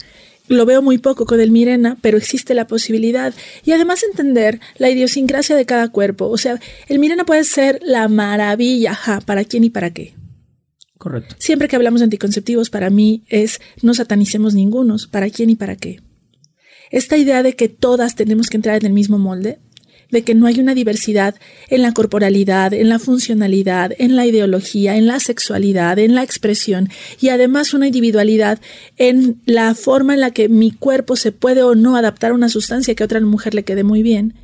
lo 0.48 0.64
veo 0.66 0.82
muy 0.82 0.98
poco 0.98 1.26
con 1.26 1.40
el 1.40 1.50
Mirena, 1.50 1.98
pero 2.00 2.16
existe 2.16 2.54
la 2.54 2.66
posibilidad. 2.66 3.34
Y 3.64 3.72
además 3.72 4.02
entender 4.02 4.60
la 4.78 4.90
idiosincrasia 4.90 5.56
de 5.56 5.66
cada 5.66 5.88
cuerpo. 5.88 6.26
O 6.28 6.38
sea, 6.38 6.58
el 6.88 6.98
Mirena 6.98 7.24
puede 7.24 7.44
ser 7.44 7.80
la 7.84 8.08
maravilla, 8.08 8.98
para 9.26 9.44
quién 9.44 9.64
y 9.64 9.70
para 9.70 9.92
qué. 9.92 10.14
Correcto. 10.96 11.36
Siempre 11.38 11.68
que 11.68 11.76
hablamos 11.76 12.00
de 12.00 12.04
anticonceptivos, 12.04 12.70
para 12.70 12.90
mí 12.90 13.22
es 13.28 13.60
no 13.82 13.94
satanicemos 13.94 14.54
ningunos, 14.54 15.06
para 15.06 15.30
quién 15.30 15.50
y 15.50 15.54
para 15.54 15.76
qué. 15.76 16.00
Esta 16.90 17.16
idea 17.16 17.42
de 17.42 17.54
que 17.54 17.68
todas 17.68 18.14
tenemos 18.14 18.48
que 18.48 18.56
entrar 18.56 18.76
en 18.76 18.86
el 18.86 18.92
mismo 18.92 19.18
molde, 19.18 19.58
de 20.10 20.22
que 20.22 20.34
no 20.34 20.46
hay 20.46 20.58
una 20.58 20.74
diversidad 20.74 21.34
en 21.68 21.82
la 21.82 21.92
corporalidad, 21.92 22.72
en 22.72 22.88
la 22.88 22.98
funcionalidad, 22.98 23.92
en 23.98 24.16
la 24.16 24.26
ideología, 24.26 24.96
en 24.96 25.06
la 25.06 25.20
sexualidad, 25.20 25.98
en 25.98 26.14
la 26.14 26.22
expresión 26.22 26.88
y 27.20 27.28
además 27.28 27.74
una 27.74 27.88
individualidad 27.88 28.58
en 28.96 29.40
la 29.44 29.74
forma 29.74 30.14
en 30.14 30.20
la 30.20 30.30
que 30.30 30.48
mi 30.48 30.70
cuerpo 30.70 31.16
se 31.16 31.32
puede 31.32 31.62
o 31.62 31.74
no 31.74 31.96
adaptar 31.96 32.30
a 32.30 32.34
una 32.34 32.48
sustancia 32.48 32.94
que 32.94 33.02
a 33.02 33.06
otra 33.06 33.20
mujer 33.20 33.54
le 33.54 33.64
quede 33.64 33.84
muy 33.84 34.02
bien, 34.02 34.34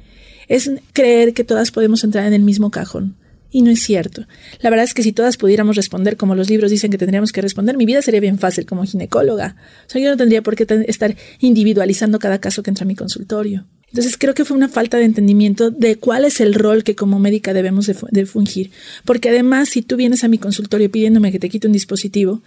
es 0.48 0.70
creer 0.92 1.32
que 1.32 1.44
todas 1.44 1.70
podemos 1.70 2.04
entrar 2.04 2.26
en 2.26 2.34
el 2.34 2.42
mismo 2.42 2.70
cajón. 2.70 3.16
Y 3.54 3.62
no 3.62 3.70
es 3.70 3.84
cierto. 3.84 4.26
La 4.62 4.68
verdad 4.68 4.84
es 4.84 4.94
que 4.94 5.04
si 5.04 5.12
todas 5.12 5.36
pudiéramos 5.36 5.76
responder 5.76 6.16
como 6.16 6.34
los 6.34 6.50
libros 6.50 6.72
dicen 6.72 6.90
que 6.90 6.98
tendríamos 6.98 7.30
que 7.30 7.40
responder, 7.40 7.76
mi 7.76 7.86
vida 7.86 8.02
sería 8.02 8.18
bien 8.18 8.40
fácil 8.40 8.66
como 8.66 8.82
ginecóloga. 8.82 9.54
O 9.86 9.90
sea, 9.90 10.02
yo 10.02 10.10
no 10.10 10.16
tendría 10.16 10.42
por 10.42 10.56
qué 10.56 10.66
estar 10.88 11.14
individualizando 11.38 12.18
cada 12.18 12.40
caso 12.40 12.64
que 12.64 12.70
entra 12.72 12.82
a 12.82 12.88
mi 12.88 12.96
consultorio. 12.96 13.64
Entonces 13.86 14.16
creo 14.18 14.34
que 14.34 14.44
fue 14.44 14.56
una 14.56 14.68
falta 14.68 14.96
de 14.96 15.04
entendimiento 15.04 15.70
de 15.70 15.94
cuál 15.94 16.24
es 16.24 16.40
el 16.40 16.52
rol 16.52 16.82
que 16.82 16.96
como 16.96 17.20
médica 17.20 17.54
debemos 17.54 17.86
de, 17.86 18.26
fungir. 18.26 18.72
Porque 19.04 19.28
además, 19.28 19.68
si 19.68 19.82
tú 19.82 19.94
vienes 19.94 20.24
a 20.24 20.28
mi 20.28 20.38
consultorio 20.38 20.90
pidiéndome 20.90 21.30
que 21.30 21.38
te 21.38 21.48
quite 21.48 21.68
un 21.68 21.72
dispositivo, 21.72 22.42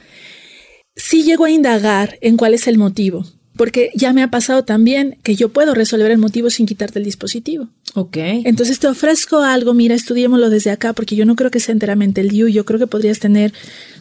sí 0.93 1.23
llego 1.23 1.45
a 1.45 1.51
indagar 1.51 2.17
en 2.19 2.35
cuál 2.35 2.53
es 2.53 2.67
el 2.67 2.77
motivo. 2.77 3.25
Porque 3.57 3.91
ya 3.95 4.13
me 4.13 4.23
ha 4.23 4.29
pasado 4.29 4.63
también 4.63 5.17
que 5.23 5.35
yo 5.35 5.49
puedo 5.49 5.73
resolver 5.73 6.11
el 6.11 6.17
motivo 6.17 6.49
sin 6.49 6.65
quitarte 6.65 6.99
el 6.99 7.05
dispositivo. 7.05 7.67
Ok. 7.95 8.17
Entonces 8.17 8.79
te 8.79 8.87
ofrezco 8.87 9.39
algo, 9.39 9.73
mira, 9.73 9.95
estudiémoslo 9.95 10.49
desde 10.49 10.69
acá, 10.69 10.93
porque 10.93 11.15
yo 11.15 11.25
no 11.25 11.35
creo 11.35 11.49
que 11.49 11.59
sea 11.59 11.73
enteramente 11.73 12.21
el 12.21 12.29
DIU, 12.29 12.47
yo 12.47 12.63
creo 12.65 12.79
que 12.79 12.87
podrías 12.87 13.19
tener 13.19 13.53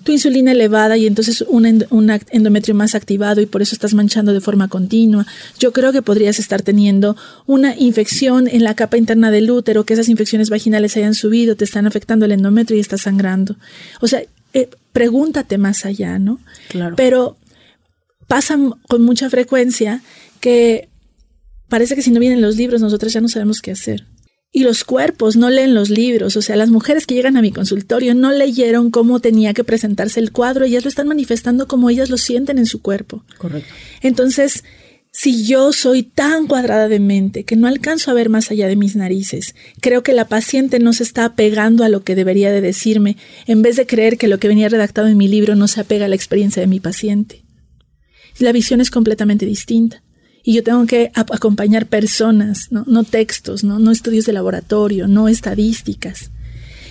tu 0.07 0.13
insulina 0.13 0.53
elevada 0.53 0.97
y 0.97 1.07
entonces 1.07 1.45
un, 1.49 1.67
endometrio 1.67 2.75
más 2.75 2.95
activado 2.95 3.41
y 3.41 3.47
por 3.47 3.61
eso 3.61 3.75
estás 3.75 3.93
manchando 3.93 4.33
de 4.33 4.41
forma 4.41 4.69
continua. 4.69 5.27
Yo 5.59 5.73
creo 5.73 5.93
que 5.93 6.01
podrías 6.01 6.39
estar 6.39 6.63
teniendo 6.63 7.17
una 7.47 7.75
infección 7.77 8.47
en 8.47 8.63
la 8.63 8.75
capa 8.75 8.99
interna 8.99 9.31
del 9.31 9.51
útero, 9.51 9.85
que 9.85 9.95
esas 9.95 10.09
infecciones 10.09 10.49
vaginales 10.49 10.97
hayan 10.97 11.15
subido, 11.15 11.57
te 11.57 11.65
están 11.65 11.87
afectando 11.87 12.25
el 12.25 12.33
endometrio 12.33 12.77
y 12.77 12.81
estás 12.81 13.01
sangrando. 13.03 13.57
O 14.01 14.07
sea, 14.07 14.23
eh, 14.55 14.69
pregúntate 14.93 15.59
más 15.59 15.85
allá, 15.85 16.19
¿no? 16.19 16.39
Claro. 16.69 16.95
Pero 16.97 17.37
pasa 18.27 18.59
con 18.89 19.03
mucha 19.03 19.31
frecuencia 19.31 20.03
que 20.41 20.89
parece 21.69 21.95
que 21.95 22.03
si 22.03 22.11
no 22.11 22.21
vienen 22.21 22.41
los 22.41 22.57
libros 22.57 22.81
nosotros 22.81 23.13
ya 23.13 23.21
no 23.21 23.29
sabemos 23.29 23.61
qué 23.61 23.73
hacer. 23.73 24.07
Y 24.53 24.63
los 24.63 24.85
cuerpos 24.85 25.37
no 25.37 25.51
leen 25.51 25.75
los 25.75 25.91
libros, 25.91 26.37
o 26.37 26.41
sea, 26.41 26.57
las 26.57 26.71
mujeres 26.71 27.07
que 27.07 27.15
llegan 27.15 27.37
a 27.37 27.43
mi 27.43 27.53
consultorio 27.53 28.15
no 28.15 28.33
leyeron 28.33 28.91
cómo 28.91 29.21
tenía 29.21 29.53
que 29.53 29.65
presentarse 29.65 30.19
el 30.19 30.33
cuadro, 30.33 30.65
ellas 30.65 30.85
lo 30.85 30.89
están 30.89 31.09
manifestando 31.09 31.69
como 31.69 31.91
ellas 31.91 32.09
lo 32.09 32.17
sienten 32.17 32.57
en 32.57 32.65
su 32.65 32.81
cuerpo. 32.81 33.23
Correcto. 33.37 33.75
Entonces, 34.01 34.65
si 35.13 35.45
yo 35.45 35.73
soy 35.73 36.05
tan 36.05 36.47
cuadrada 36.47 36.89
de 36.89 37.01
mente 37.01 37.45
que 37.45 37.57
no 37.57 37.67
alcanzo 37.67 38.11
a 38.11 38.15
ver 38.15 38.31
más 38.31 38.51
allá 38.51 38.67
de 38.67 38.77
mis 38.77 38.97
narices, 38.97 39.55
creo 39.81 40.03
que 40.03 40.15
la 40.15 40.29
paciente 40.29 40.79
no 40.79 40.93
se 40.95 41.03
está 41.03 41.27
apegando 41.27 41.85
a 41.85 41.91
lo 41.91 42.03
que 42.03 42.15
debería 42.15 42.51
de 42.51 42.63
decirme, 42.63 43.17
en 43.47 43.61
vez 43.61 43.77
de 43.77 43.87
creer 43.87 44.17
que 44.17 44.29
lo 44.29 44.39
que 44.39 44.49
venía 44.49 44.69
redactado 44.69 45.09
en 45.09 45.19
mi 45.19 45.29
libro 45.29 45.55
no 45.55 45.69
se 45.69 45.81
apega 45.81 46.07
a 46.07 46.09
la 46.09 46.17
experiencia 46.17 46.63
de 46.63 46.69
mi 46.69 46.81
paciente 46.81 47.46
la 48.39 48.53
visión 48.53 48.81
es 48.81 48.91
completamente 48.91 49.47
distinta. 49.47 50.03
Y 50.43 50.53
yo 50.53 50.63
tengo 50.63 50.87
que 50.87 51.11
acompañar 51.15 51.87
personas, 51.87 52.69
no, 52.71 53.03
textos, 53.03 53.65
¿no? 53.65 53.91
estudios 53.91 54.27
de 54.27 54.33
laboratorio, 54.33 55.09
no 55.09 55.29
estadísticas. 55.29 56.31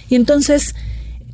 Y 0.09 0.15
entonces 0.15 0.75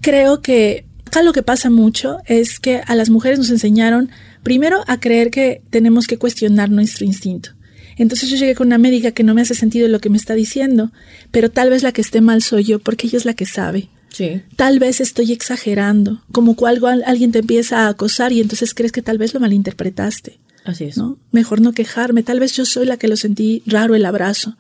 creo 0.02 0.42
que 0.42 0.86
acá 1.06 1.24
lo 1.24 1.34
que 1.34 1.42
pasa 1.42 1.72
mucho 1.72 2.20
es 2.28 2.60
que 2.60 2.82
a 2.86 2.96
las 2.96 3.10
mujeres 3.10 3.40
nos 3.40 3.50
enseñaron 3.50 4.12
primero 4.44 4.84
a 4.88 5.00
creer 5.00 5.32
que 5.32 5.64
tenemos 5.72 6.06
que 6.06 6.18
cuestionar 6.18 6.70
nuestro 6.70 7.06
instinto. 7.06 7.52
Entonces 7.98 8.30
yo 8.30 8.38
llegué 8.38 8.56
con 8.56 8.68
una 8.68 8.78
médica 8.78 9.12
que 9.12 9.24
no 9.24 9.34
me 9.34 9.42
hace 9.42 9.56
sentido 9.56 9.88
lo 9.88 10.00
que 10.00 10.10
me 10.10 10.18
está 10.18 10.34
diciendo, 10.34 10.92
pero 11.32 11.50
tal 11.50 11.70
vez 11.70 11.84
la 11.84 11.92
que 11.92 12.02
esté 12.02 12.22
mal 12.22 12.42
soy 12.42 12.64
yo 12.64 12.80
porque 12.80 13.08
ella 13.08 13.18
es 13.18 13.26
la 13.26 13.34
que 13.34 13.46
sabe. 13.46 13.90
Tal 14.56 14.80
vez 14.80 15.02
estoy 15.02 15.32
exagerando, 15.32 16.22
como 16.32 16.56
cuando 16.56 16.88
alguien 16.88 17.32
te 17.32 17.40
empieza 17.40 17.86
a 17.86 17.90
acosar 17.90 18.32
y 18.32 18.42
entonces 18.42 18.74
crees 18.74 18.92
que 18.92 19.02
tal 19.02 19.18
vez 19.18 19.34
lo 19.34 19.40
malinterpretaste. 19.40 20.40
Así 20.64 20.86
es. 20.86 20.98
¿no? 20.98 21.18
Mejor 21.32 21.62
no 21.62 21.72
quejarme. 21.72 22.24
Tal 22.24 22.40
vez 22.40 22.54
yo 22.54 22.66
soy 22.66 22.86
la 22.86 22.98
que 22.98 23.08
lo 23.08 23.18
sentí 23.18 23.64
raro 23.66 23.96
el 23.96 24.06
abrazo. 24.06 24.58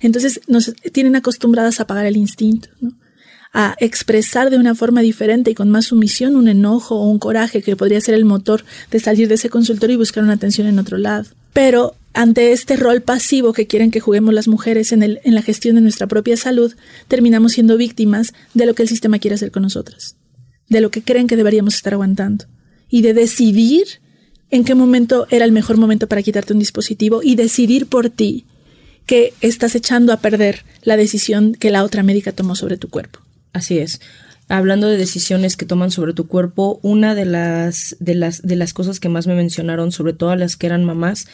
Entonces 0.00 0.40
nos 0.48 0.72
tienen 0.92 1.16
acostumbradas 1.16 1.78
a 1.78 1.84
apagar 1.84 2.06
el 2.06 2.16
instinto, 2.16 2.68
¿no? 2.80 2.92
a 3.52 3.74
expresar 3.78 4.50
de 4.50 4.58
una 4.58 4.74
forma 4.74 5.00
diferente 5.00 5.50
y 5.50 5.54
con 5.54 5.70
más 5.70 5.86
sumisión 5.86 6.36
un 6.36 6.48
enojo 6.48 6.96
o 6.96 7.08
un 7.08 7.18
coraje 7.18 7.62
que 7.62 7.74
podría 7.74 8.02
ser 8.02 8.14
el 8.14 8.26
motor 8.26 8.64
de 8.90 9.00
salir 9.00 9.28
de 9.28 9.36
ese 9.36 9.48
consultorio 9.48 9.94
y 9.94 9.98
buscar 9.98 10.22
una 10.22 10.34
atención 10.34 10.66
en 10.66 10.78
otro 10.78 10.98
lado. 10.98 11.24
Pero 11.54 11.94
ante 12.16 12.52
este 12.52 12.76
rol 12.76 13.02
pasivo 13.02 13.52
que 13.52 13.66
quieren 13.66 13.90
que 13.90 14.00
juguemos 14.00 14.32
las 14.32 14.48
mujeres 14.48 14.90
en, 14.92 15.02
el, 15.02 15.20
en 15.22 15.34
la 15.34 15.42
gestión 15.42 15.76
de 15.76 15.82
nuestra 15.82 16.06
propia 16.06 16.36
salud, 16.38 16.74
terminamos 17.08 17.52
siendo 17.52 17.76
víctimas 17.76 18.32
de 18.54 18.64
lo 18.64 18.74
que 18.74 18.82
el 18.82 18.88
sistema 18.88 19.18
quiere 19.18 19.34
hacer 19.34 19.50
con 19.50 19.62
nosotras, 19.62 20.16
de 20.68 20.80
lo 20.80 20.90
que 20.90 21.02
creen 21.02 21.26
que 21.26 21.36
deberíamos 21.36 21.74
estar 21.74 21.92
aguantando 21.92 22.46
y 22.88 23.02
de 23.02 23.12
decidir 23.12 23.86
en 24.50 24.64
qué 24.64 24.74
momento 24.74 25.26
era 25.30 25.44
el 25.44 25.52
mejor 25.52 25.76
momento 25.76 26.08
para 26.08 26.22
quitarte 26.22 26.54
un 26.54 26.58
dispositivo 26.58 27.22
y 27.22 27.34
decidir 27.34 27.86
por 27.86 28.08
ti 28.08 28.46
que 29.04 29.34
estás 29.42 29.74
echando 29.74 30.14
a 30.14 30.20
perder 30.20 30.64
la 30.82 30.96
decisión 30.96 31.52
que 31.52 31.70
la 31.70 31.84
otra 31.84 32.02
médica 32.02 32.32
tomó 32.32 32.56
sobre 32.56 32.78
tu 32.78 32.88
cuerpo. 32.88 33.20
Así 33.52 33.78
es. 33.78 34.00
Hablando 34.48 34.88
de 34.88 34.96
decisiones 34.96 35.56
que 35.56 35.66
toman 35.66 35.90
sobre 35.90 36.14
tu 36.14 36.28
cuerpo, 36.28 36.80
una 36.82 37.14
de 37.14 37.26
las, 37.26 37.96
de 38.00 38.14
las, 38.14 38.40
de 38.40 38.56
las 38.56 38.72
cosas 38.72 39.00
que 39.00 39.10
más 39.10 39.26
me 39.26 39.34
mencionaron, 39.34 39.92
sobre 39.92 40.14
todo 40.14 40.34
las 40.34 40.56
que 40.56 40.66
eran 40.66 40.84
mamás, 40.84 41.26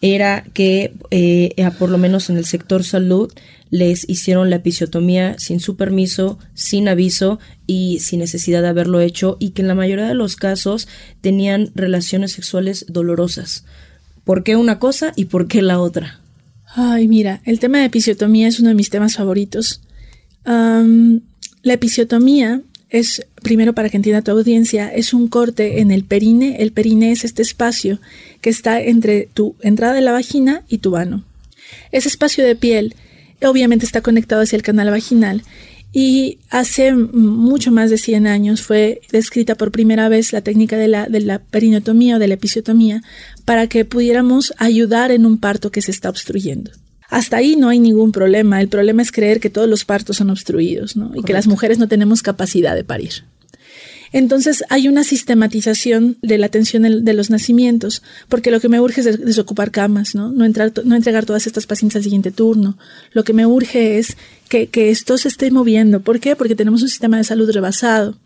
era 0.00 0.44
que 0.54 0.94
eh, 1.10 1.54
por 1.78 1.90
lo 1.90 1.98
menos 1.98 2.30
en 2.30 2.36
el 2.36 2.46
sector 2.46 2.84
salud 2.84 3.32
les 3.70 4.08
hicieron 4.08 4.50
la 4.50 4.56
episiotomía 4.56 5.38
sin 5.38 5.60
su 5.60 5.76
permiso, 5.76 6.38
sin 6.54 6.88
aviso 6.88 7.38
y 7.66 8.00
sin 8.00 8.18
necesidad 8.18 8.62
de 8.62 8.68
haberlo 8.68 9.00
hecho 9.00 9.36
y 9.38 9.50
que 9.50 9.62
en 9.62 9.68
la 9.68 9.74
mayoría 9.74 10.06
de 10.06 10.14
los 10.14 10.36
casos 10.36 10.88
tenían 11.20 11.70
relaciones 11.74 12.32
sexuales 12.32 12.86
dolorosas. 12.88 13.64
¿Por 14.24 14.42
qué 14.42 14.56
una 14.56 14.78
cosa 14.78 15.12
y 15.16 15.26
por 15.26 15.46
qué 15.46 15.62
la 15.62 15.80
otra? 15.80 16.20
Ay, 16.74 17.08
mira, 17.08 17.42
el 17.44 17.60
tema 17.60 17.78
de 17.78 17.84
episiotomía 17.84 18.48
es 18.48 18.58
uno 18.60 18.68
de 18.70 18.74
mis 18.74 18.90
temas 18.90 19.16
favoritos. 19.16 19.82
La 20.44 21.72
episiotomía 21.72 22.62
es, 22.88 23.26
primero 23.42 23.74
para 23.74 23.88
que 23.88 23.96
entienda 23.96 24.22
tu 24.22 24.32
audiencia, 24.32 24.88
es 24.88 25.14
un 25.14 25.28
corte 25.28 25.80
en 25.80 25.90
el 25.90 26.04
perine. 26.04 26.56
El 26.60 26.72
perine 26.72 27.12
es 27.12 27.24
este 27.24 27.42
espacio 27.42 28.00
que 28.40 28.50
está 28.50 28.80
entre 28.80 29.28
tu 29.32 29.56
entrada 29.60 29.94
de 29.94 30.00
la 30.00 30.12
vagina 30.12 30.62
y 30.68 30.78
tu 30.78 30.92
vano. 30.92 31.24
Ese 31.92 32.08
espacio 32.08 32.44
de 32.44 32.56
piel 32.56 32.94
obviamente 33.42 33.86
está 33.86 34.00
conectado 34.00 34.42
hacia 34.42 34.56
el 34.56 34.62
canal 34.62 34.90
vaginal 34.90 35.42
y 35.92 36.38
hace 36.50 36.92
mucho 36.94 37.72
más 37.72 37.90
de 37.90 37.98
100 37.98 38.26
años 38.26 38.62
fue 38.62 39.00
descrita 39.10 39.56
por 39.56 39.72
primera 39.72 40.08
vez 40.08 40.32
la 40.32 40.40
técnica 40.40 40.76
de 40.76 40.88
la, 40.88 41.06
de 41.06 41.20
la 41.20 41.40
perinotomía 41.40 42.16
o 42.16 42.18
de 42.18 42.28
la 42.28 42.34
episiotomía 42.34 43.02
para 43.44 43.66
que 43.66 43.84
pudiéramos 43.84 44.52
ayudar 44.58 45.10
en 45.10 45.26
un 45.26 45.38
parto 45.38 45.72
que 45.72 45.82
se 45.82 45.90
está 45.90 46.08
obstruyendo. 46.08 46.70
Hasta 47.08 47.38
ahí 47.38 47.56
no 47.56 47.68
hay 47.68 47.80
ningún 47.80 48.12
problema. 48.12 48.60
El 48.60 48.68
problema 48.68 49.02
es 49.02 49.10
creer 49.10 49.40
que 49.40 49.50
todos 49.50 49.68
los 49.68 49.84
partos 49.84 50.18
son 50.18 50.30
obstruidos 50.30 50.96
¿no? 50.96 51.10
y 51.14 51.24
que 51.24 51.32
las 51.32 51.48
mujeres 51.48 51.78
no 51.78 51.88
tenemos 51.88 52.22
capacidad 52.22 52.76
de 52.76 52.84
parir. 52.84 53.24
Entonces 54.12 54.64
hay 54.68 54.88
una 54.88 55.04
sistematización 55.04 56.16
de 56.20 56.38
la 56.38 56.46
atención 56.46 57.04
de 57.04 57.12
los 57.14 57.30
nacimientos, 57.30 58.02
porque 58.28 58.50
lo 58.50 58.60
que 58.60 58.68
me 58.68 58.80
urge 58.80 59.00
es 59.02 59.24
desocupar 59.24 59.70
camas, 59.70 60.14
¿no? 60.14 60.32
No, 60.32 60.44
entrar, 60.44 60.72
no 60.84 60.96
entregar 60.96 61.26
todas 61.26 61.46
estas 61.46 61.66
pacientes 61.66 61.96
al 61.96 62.02
siguiente 62.02 62.30
turno. 62.30 62.76
Lo 63.12 63.22
que 63.22 63.32
me 63.32 63.46
urge 63.46 63.98
es 63.98 64.16
que, 64.48 64.66
que 64.66 64.90
esto 64.90 65.16
se 65.16 65.28
esté 65.28 65.50
moviendo. 65.50 66.00
¿Por 66.00 66.18
qué? 66.18 66.34
Porque 66.34 66.56
tenemos 66.56 66.82
un 66.82 66.88
sistema 66.88 67.18
de 67.18 67.24
salud 67.24 67.50
rebasado. 67.50 68.16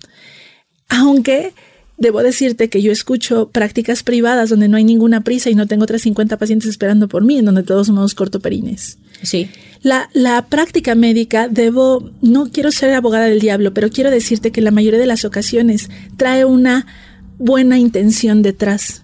Aunque 0.89 1.53
Debo 1.97 2.23
decirte 2.23 2.69
que 2.69 2.83
yo 2.83 2.91
escucho 2.91 3.51
prácticas 3.51 4.03
privadas 4.03 4.51
donde 4.51 4.69
no 4.69 4.77
hay 4.77 4.85
ninguna 4.85 5.23
prisa 5.23 5.51
y 5.51 5.55
no 5.55 5.67
tengo 5.67 5.85
otras 5.85 6.03
50 6.03 6.37
pacientes 6.39 6.69
esperando 6.69 7.09
por 7.09 7.25
mí, 7.25 7.39
en 7.39 7.45
donde 7.45 7.63
todos 7.63 7.87
somos 7.87 8.15
cortoperines. 8.15 8.99
Sí. 9.23 9.49
La, 9.83 10.11
la 10.13 10.47
práctica 10.47 10.95
médica, 10.95 11.49
debo, 11.49 12.11
no 12.21 12.51
quiero 12.51 12.73
ser 12.73 12.95
abogada 12.95 13.27
del 13.27 13.41
diablo, 13.41 13.73
pero 13.73 13.91
quiero 13.91 14.11
decirte 14.11 14.51
que 14.51 14.61
la 14.61 14.73
mayoría 14.73 14.99
de 14.99 15.07
las 15.07 15.25
ocasiones 15.25 15.89
trae 16.17 16.45
una 16.45 16.87
buena 17.39 17.79
intención 17.79 18.43
detrás 18.43 19.04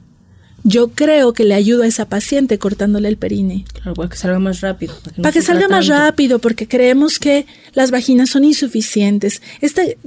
yo 0.62 0.88
creo 0.88 1.32
que 1.32 1.44
le 1.44 1.54
ayudo 1.54 1.82
a 1.84 1.86
esa 1.86 2.08
paciente 2.08 2.58
cortándole 2.58 3.08
el 3.08 3.16
perine. 3.16 3.64
Claro, 3.72 3.94
para 3.94 4.08
que 4.08 4.16
salga 4.16 4.38
más 4.38 4.60
rápido. 4.60 4.94
Para 5.16 5.32
que, 5.32 5.42
salga 5.42 5.68
más 5.68 5.86
rápido, 5.86 6.38
porque 6.38 6.68
creemos 6.68 7.18
que 7.18 7.46
las 7.72 7.90
vaginas 7.90 8.30
son 8.30 8.44
insuficientes. 8.44 9.40
Este 9.60 9.98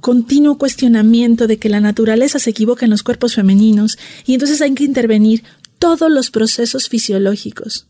continuo 0.00 0.58
cuestionamiento 0.58 1.46
de 1.46 1.58
que 1.58 1.68
la 1.68 1.80
naturaleza 1.80 2.38
se 2.38 2.50
equivoca 2.50 2.84
en 2.84 2.90
los 2.90 3.02
cuerpos 3.02 3.34
femeninos 3.34 3.98
y 4.26 4.34
entonces 4.34 4.60
hay 4.60 4.74
que 4.74 4.84
intervenir 4.84 5.42
todos 5.78 6.10
los 6.10 6.30
procesos 6.30 6.88
fisiológicos. 6.88 7.86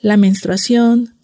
La 0.00 0.16
menstruación, 0.16 1.14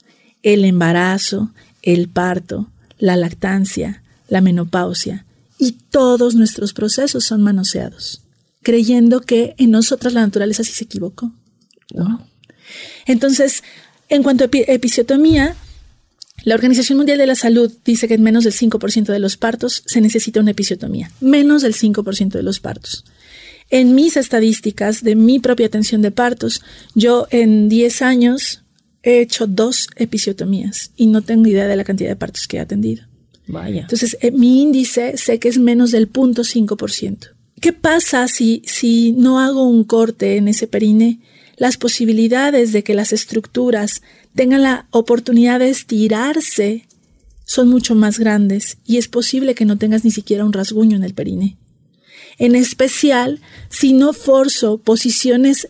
el 0.42 0.64
embarazo, 0.64 1.52
el 1.83 2.09
parto, 2.09 2.68
la 2.98 3.16
lactancia, 3.16 4.02
la 4.28 4.40
menopausia 4.40 5.24
y 5.59 5.72
todos 5.90 6.35
nuestros 6.35 6.72
procesos 6.72 7.24
son 7.24 7.42
manoseados 7.42 8.21
creyendo 8.62 9.20
que 9.20 9.55
en 9.59 9.70
nosotras 9.70 10.14
la 10.14 10.20
naturaleza 10.20 10.64
sí 10.64 10.72
se 10.72 10.85
equivocó. 10.85 11.33
Entonces, 13.07 13.62
en 14.09 14.22
cuanto 14.22 14.44
a 14.44 14.48
episiotomía, 14.51 15.57
la 16.44 16.55
Organización 16.55 16.98
Mundial 16.98 17.18
de 17.18 17.27
la 17.27 17.35
Salud 17.35 17.72
dice 17.85 18.09
que 18.09 18.14
en 18.14 18.22
menos 18.22 18.44
del 18.44 18.53
5% 18.53 19.07
de 19.07 19.18
los 19.18 19.37
partos 19.37 19.83
se 19.87 20.01
necesita 20.01 20.40
una 20.40 20.51
episiotomía. 20.51 21.11
Menos 21.20 21.62
del 21.62 21.75
5% 21.75 22.31
de 22.31 22.42
los 22.42 22.61
partos. 22.61 23.05
En 23.70 23.94
mis 23.94 24.16
estadísticas 24.16 25.03
de 25.03 25.14
mi 25.14 25.38
propia 25.38 25.66
atención 25.66 26.03
de 26.03 26.11
partos, 26.11 26.62
yo 26.94 27.27
en 27.31 27.68
10 27.68 28.03
años 28.03 28.64
he 29.03 29.20
hecho 29.20 29.46
dos 29.46 29.87
episiotomías 29.96 30.90
y 30.96 31.07
no 31.07 31.22
tengo 31.22 31.46
idea 31.46 31.66
de 31.66 31.77
la 31.77 31.85
cantidad 31.85 32.11
de 32.11 32.16
partos 32.16 32.46
que 32.46 32.59
he 32.59 32.61
atendido. 32.61 33.05
Vaya. 33.46 33.83
Entonces, 33.83 34.16
eh, 34.20 34.31
mi 34.31 34.62
índice 34.62 35.16
sé 35.16 35.38
que 35.38 35.48
es 35.48 35.59
menos 35.59 35.90
del 35.90 36.11
0.5%. 36.11 37.35
¿Qué 37.62 37.72
pasa 37.72 38.27
si, 38.27 38.61
si 38.66 39.12
no 39.12 39.38
hago 39.38 39.62
un 39.62 39.85
corte 39.85 40.37
en 40.37 40.48
ese 40.48 40.66
perine? 40.66 41.20
Las 41.57 41.77
posibilidades 41.77 42.72
de 42.72 42.83
que 42.83 42.92
las 42.92 43.12
estructuras 43.12 44.03
tengan 44.35 44.64
la 44.64 44.88
oportunidad 44.90 45.61
de 45.61 45.70
estirarse 45.70 46.88
son 47.44 47.68
mucho 47.68 47.94
más 47.94 48.18
grandes 48.18 48.79
y 48.85 48.96
es 48.96 49.07
posible 49.07 49.55
que 49.55 49.64
no 49.64 49.79
tengas 49.79 50.05
ni 50.05 50.11
siquiera 50.11 50.44
un 50.44 50.53
rasguño 50.53 50.96
en 50.96 51.05
el 51.05 51.14
perine. 51.14 51.57
En 52.37 52.57
especial 52.57 53.40
si 53.68 53.92
no 53.92 54.12
forzo 54.12 54.79
posiciones 54.79 55.68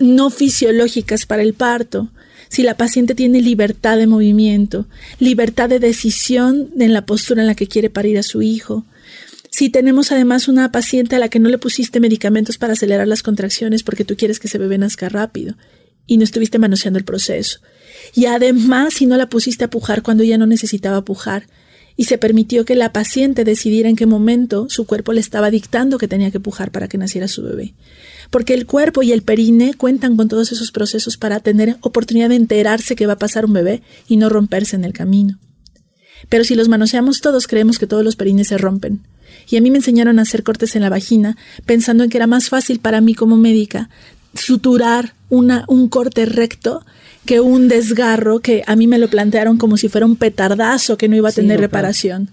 no 0.00 0.28
fisiológicas 0.28 1.24
para 1.24 1.44
el 1.44 1.54
parto, 1.54 2.10
si 2.48 2.64
la 2.64 2.76
paciente 2.76 3.14
tiene 3.14 3.40
libertad 3.42 3.96
de 3.96 4.08
movimiento, 4.08 4.86
libertad 5.20 5.68
de 5.68 5.78
decisión 5.78 6.70
en 6.80 6.92
la 6.92 7.06
postura 7.06 7.42
en 7.42 7.46
la 7.46 7.54
que 7.54 7.68
quiere 7.68 7.90
parir 7.90 8.18
a 8.18 8.24
su 8.24 8.42
hijo, 8.42 8.84
si 9.52 9.68
tenemos 9.68 10.10
además 10.12 10.48
una 10.48 10.72
paciente 10.72 11.14
a 11.14 11.18
la 11.18 11.28
que 11.28 11.38
no 11.38 11.50
le 11.50 11.58
pusiste 11.58 12.00
medicamentos 12.00 12.56
para 12.56 12.72
acelerar 12.72 13.06
las 13.06 13.22
contracciones 13.22 13.82
porque 13.82 14.02
tú 14.02 14.16
quieres 14.16 14.40
que 14.40 14.48
ese 14.48 14.56
bebé 14.56 14.78
nazca 14.78 15.10
rápido 15.10 15.56
y 16.06 16.16
no 16.16 16.24
estuviste 16.24 16.58
manoseando 16.58 16.98
el 16.98 17.04
proceso. 17.04 17.60
Y 18.14 18.24
además 18.24 18.94
si 18.94 19.04
no 19.04 19.18
la 19.18 19.28
pusiste 19.28 19.64
a 19.64 19.70
pujar 19.70 20.02
cuando 20.02 20.22
ella 20.22 20.38
no 20.38 20.46
necesitaba 20.46 21.04
pujar 21.04 21.48
y 21.98 22.04
se 22.04 22.16
permitió 22.16 22.64
que 22.64 22.74
la 22.76 22.94
paciente 22.94 23.44
decidiera 23.44 23.90
en 23.90 23.96
qué 23.96 24.06
momento 24.06 24.70
su 24.70 24.86
cuerpo 24.86 25.12
le 25.12 25.20
estaba 25.20 25.50
dictando 25.50 25.98
que 25.98 26.08
tenía 26.08 26.30
que 26.30 26.40
pujar 26.40 26.70
para 26.70 26.88
que 26.88 26.96
naciera 26.96 27.28
su 27.28 27.42
bebé. 27.42 27.74
Porque 28.30 28.54
el 28.54 28.64
cuerpo 28.64 29.02
y 29.02 29.12
el 29.12 29.20
perine 29.20 29.74
cuentan 29.74 30.16
con 30.16 30.28
todos 30.28 30.50
esos 30.50 30.72
procesos 30.72 31.18
para 31.18 31.40
tener 31.40 31.76
oportunidad 31.82 32.30
de 32.30 32.36
enterarse 32.36 32.96
que 32.96 33.06
va 33.06 33.12
a 33.12 33.18
pasar 33.18 33.44
un 33.44 33.52
bebé 33.52 33.82
y 34.08 34.16
no 34.16 34.30
romperse 34.30 34.76
en 34.76 34.86
el 34.86 34.94
camino. 34.94 35.38
Pero 36.30 36.42
si 36.42 36.54
los 36.54 36.70
manoseamos 36.70 37.20
todos, 37.20 37.46
creemos 37.46 37.78
que 37.78 37.86
todos 37.86 38.02
los 38.02 38.16
perines 38.16 38.48
se 38.48 38.56
rompen 38.56 39.02
y 39.48 39.56
a 39.56 39.60
mí 39.60 39.70
me 39.70 39.78
enseñaron 39.78 40.18
a 40.18 40.22
hacer 40.22 40.42
cortes 40.42 40.76
en 40.76 40.82
la 40.82 40.88
vagina, 40.88 41.36
pensando 41.66 42.04
en 42.04 42.10
que 42.10 42.18
era 42.18 42.26
más 42.26 42.48
fácil 42.48 42.78
para 42.80 43.00
mí 43.00 43.14
como 43.14 43.36
médica 43.36 43.88
suturar 44.34 45.14
una, 45.28 45.64
un 45.68 45.88
corte 45.88 46.26
recto 46.26 46.84
que 47.24 47.40
un 47.40 47.68
desgarro 47.68 48.40
que 48.40 48.62
a 48.66 48.76
mí 48.76 48.86
me 48.86 48.98
lo 48.98 49.08
plantearon 49.08 49.56
como 49.56 49.76
si 49.76 49.88
fuera 49.88 50.06
un 50.06 50.16
petardazo 50.16 50.96
que 50.96 51.08
no 51.08 51.16
iba 51.16 51.28
a 51.28 51.32
tener 51.32 51.60
reparación. 51.60 52.30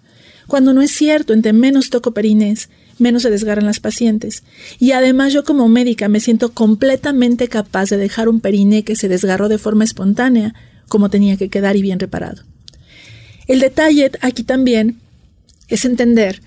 Cuando 0.48 0.74
no 0.74 0.82
es 0.82 0.92
cierto, 0.92 1.34
entre 1.34 1.54
menos 1.54 1.92
toco 1.92 2.12
perines, 2.12 2.70
menos 2.98 3.22
se 3.22 3.30
desgarran 3.30 3.68
las 3.68 3.80
pacientes. 3.80 4.44
Y 4.80 4.94
además 4.94 5.32
yo 5.32 5.44
como 5.44 5.68
médica 5.68 6.10
me 6.10 6.20
siento 6.20 6.54
completamente 6.54 7.48
capaz 7.48 7.90
de 7.90 7.98
dejar 7.98 8.30
un 8.30 8.40
periné 8.40 8.84
que 8.84 8.96
se 8.96 9.08
desgarró 9.08 9.48
de 9.48 9.60
forma 9.60 9.84
espontánea, 9.84 10.56
como 10.88 11.10
tenía 11.10 11.38
que 11.38 11.50
quedar 11.50 11.76
y 11.76 11.84
bien 11.84 12.00
reparado. 12.00 12.44
El 13.48 13.60
detalle 13.60 14.12
aquí 14.22 14.44
también 14.44 14.98
es 15.68 15.86
entender 15.86 16.42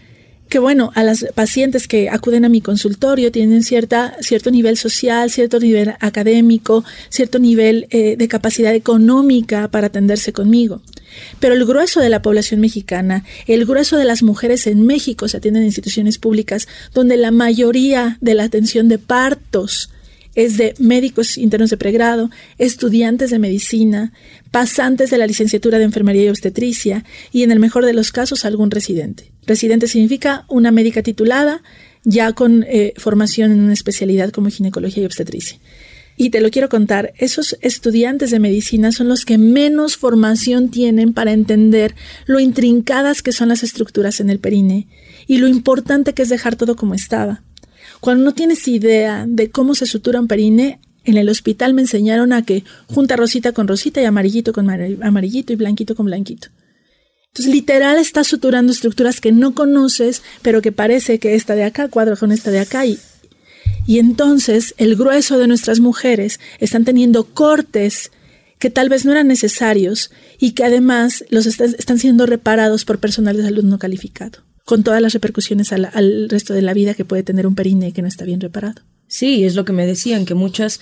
que 0.52 0.58
bueno, 0.58 0.92
a 0.94 1.02
las 1.02 1.24
pacientes 1.34 1.88
que 1.88 2.10
acuden 2.10 2.44
a 2.44 2.50
mi 2.50 2.60
consultorio 2.60 3.32
tienen 3.32 3.62
cierta, 3.62 4.14
cierto 4.20 4.50
nivel 4.50 4.76
social, 4.76 5.30
cierto 5.30 5.58
nivel 5.58 5.94
académico, 5.98 6.84
cierto 7.08 7.38
nivel 7.38 7.86
eh, 7.88 8.16
de 8.18 8.28
capacidad 8.28 8.74
económica 8.74 9.68
para 9.68 9.86
atenderse 9.86 10.34
conmigo. 10.34 10.82
Pero 11.40 11.54
el 11.54 11.64
grueso 11.64 12.00
de 12.00 12.10
la 12.10 12.20
población 12.20 12.60
mexicana, 12.60 13.24
el 13.46 13.64
grueso 13.64 13.96
de 13.96 14.04
las 14.04 14.22
mujeres 14.22 14.66
en 14.66 14.84
México 14.84 15.26
se 15.26 15.38
atienden 15.38 15.62
en 15.62 15.68
instituciones 15.68 16.18
públicas 16.18 16.68
donde 16.92 17.16
la 17.16 17.30
mayoría 17.30 18.18
de 18.20 18.34
la 18.34 18.44
atención 18.44 18.90
de 18.90 18.98
partos 18.98 19.88
es 20.34 20.56
de 20.56 20.74
médicos 20.78 21.38
internos 21.38 21.70
de 21.70 21.76
pregrado, 21.76 22.30
estudiantes 22.58 23.30
de 23.30 23.38
medicina, 23.38 24.12
pasantes 24.50 25.10
de 25.10 25.18
la 25.18 25.26
licenciatura 25.26 25.78
de 25.78 25.84
enfermería 25.84 26.24
y 26.24 26.28
obstetricia 26.28 27.04
y 27.32 27.42
en 27.42 27.52
el 27.52 27.58
mejor 27.58 27.84
de 27.84 27.92
los 27.92 28.12
casos 28.12 28.44
algún 28.44 28.70
residente. 28.70 29.32
Residente 29.46 29.88
significa 29.88 30.44
una 30.48 30.70
médica 30.70 31.02
titulada 31.02 31.62
ya 32.04 32.32
con 32.32 32.64
eh, 32.68 32.94
formación 32.96 33.52
en 33.52 33.60
una 33.60 33.72
especialidad 33.72 34.30
como 34.30 34.48
ginecología 34.48 35.02
y 35.02 35.06
obstetricia. 35.06 35.58
Y 36.16 36.30
te 36.30 36.40
lo 36.40 36.50
quiero 36.50 36.68
contar, 36.68 37.14
esos 37.16 37.56
estudiantes 37.62 38.30
de 38.30 38.38
medicina 38.38 38.92
son 38.92 39.08
los 39.08 39.24
que 39.24 39.38
menos 39.38 39.96
formación 39.96 40.70
tienen 40.70 41.14
para 41.14 41.32
entender 41.32 41.94
lo 42.26 42.38
intrincadas 42.38 43.22
que 43.22 43.32
son 43.32 43.48
las 43.48 43.62
estructuras 43.62 44.20
en 44.20 44.28
el 44.28 44.38
perine 44.38 44.88
y 45.26 45.38
lo 45.38 45.48
importante 45.48 46.12
que 46.12 46.22
es 46.22 46.28
dejar 46.28 46.56
todo 46.56 46.76
como 46.76 46.94
estaba. 46.94 47.42
Cuando 48.02 48.24
no 48.24 48.34
tienes 48.34 48.66
idea 48.66 49.26
de 49.28 49.52
cómo 49.52 49.76
se 49.76 49.86
sutura 49.86 50.20
un 50.20 50.26
perine, 50.26 50.80
en 51.04 51.16
el 51.16 51.28
hospital 51.28 51.72
me 51.72 51.82
enseñaron 51.82 52.32
a 52.32 52.44
que 52.44 52.64
junta 52.88 53.14
rosita 53.14 53.52
con 53.52 53.68
rosita 53.68 54.02
y 54.02 54.06
amarillito 54.06 54.52
con 54.52 54.68
amarillito 54.68 55.52
y 55.52 55.56
blanquito 55.56 55.94
con 55.94 56.06
blanquito. 56.06 56.48
Entonces, 57.28 57.54
literal, 57.54 57.98
estás 57.98 58.26
suturando 58.26 58.72
estructuras 58.72 59.20
que 59.20 59.30
no 59.30 59.54
conoces, 59.54 60.24
pero 60.42 60.60
que 60.60 60.72
parece 60.72 61.20
que 61.20 61.36
esta 61.36 61.54
de 61.54 61.62
acá 61.62 61.86
cuadra 61.86 62.16
con 62.16 62.32
esta 62.32 62.50
de 62.50 62.58
acá 62.58 62.84
y 62.84 62.98
y 63.86 64.00
entonces 64.00 64.74
el 64.78 64.96
grueso 64.96 65.38
de 65.38 65.46
nuestras 65.46 65.78
mujeres 65.78 66.40
están 66.58 66.84
teniendo 66.84 67.22
cortes 67.22 68.10
que 68.58 68.68
tal 68.68 68.88
vez 68.88 69.04
no 69.04 69.12
eran 69.12 69.28
necesarios 69.28 70.10
y 70.40 70.52
que 70.52 70.64
además 70.64 71.24
los 71.30 71.46
están 71.46 72.00
siendo 72.00 72.26
reparados 72.26 72.84
por 72.84 72.98
personal 72.98 73.36
de 73.36 73.44
salud 73.44 73.62
no 73.62 73.78
calificado, 73.78 74.40
con 74.64 74.84
todas 74.84 75.02
las 75.02 75.12
repercusiones 75.12 75.72
al, 75.72 75.90
al 75.92 76.28
resto 76.28 76.54
de 76.54 76.62
la 76.62 76.74
vida 76.74 76.94
que 76.94 77.04
puede 77.04 77.22
tener 77.22 77.46
un 77.46 77.54
perine 77.54 77.92
que 77.92 78.02
no 78.02 78.08
está 78.08 78.24
bien 78.24 78.40
reparado. 78.40 78.82
Sí, 79.06 79.44
es 79.44 79.54
lo 79.54 79.64
que 79.64 79.72
me 79.72 79.86
decían, 79.86 80.24
que 80.24 80.34
muchas 80.34 80.80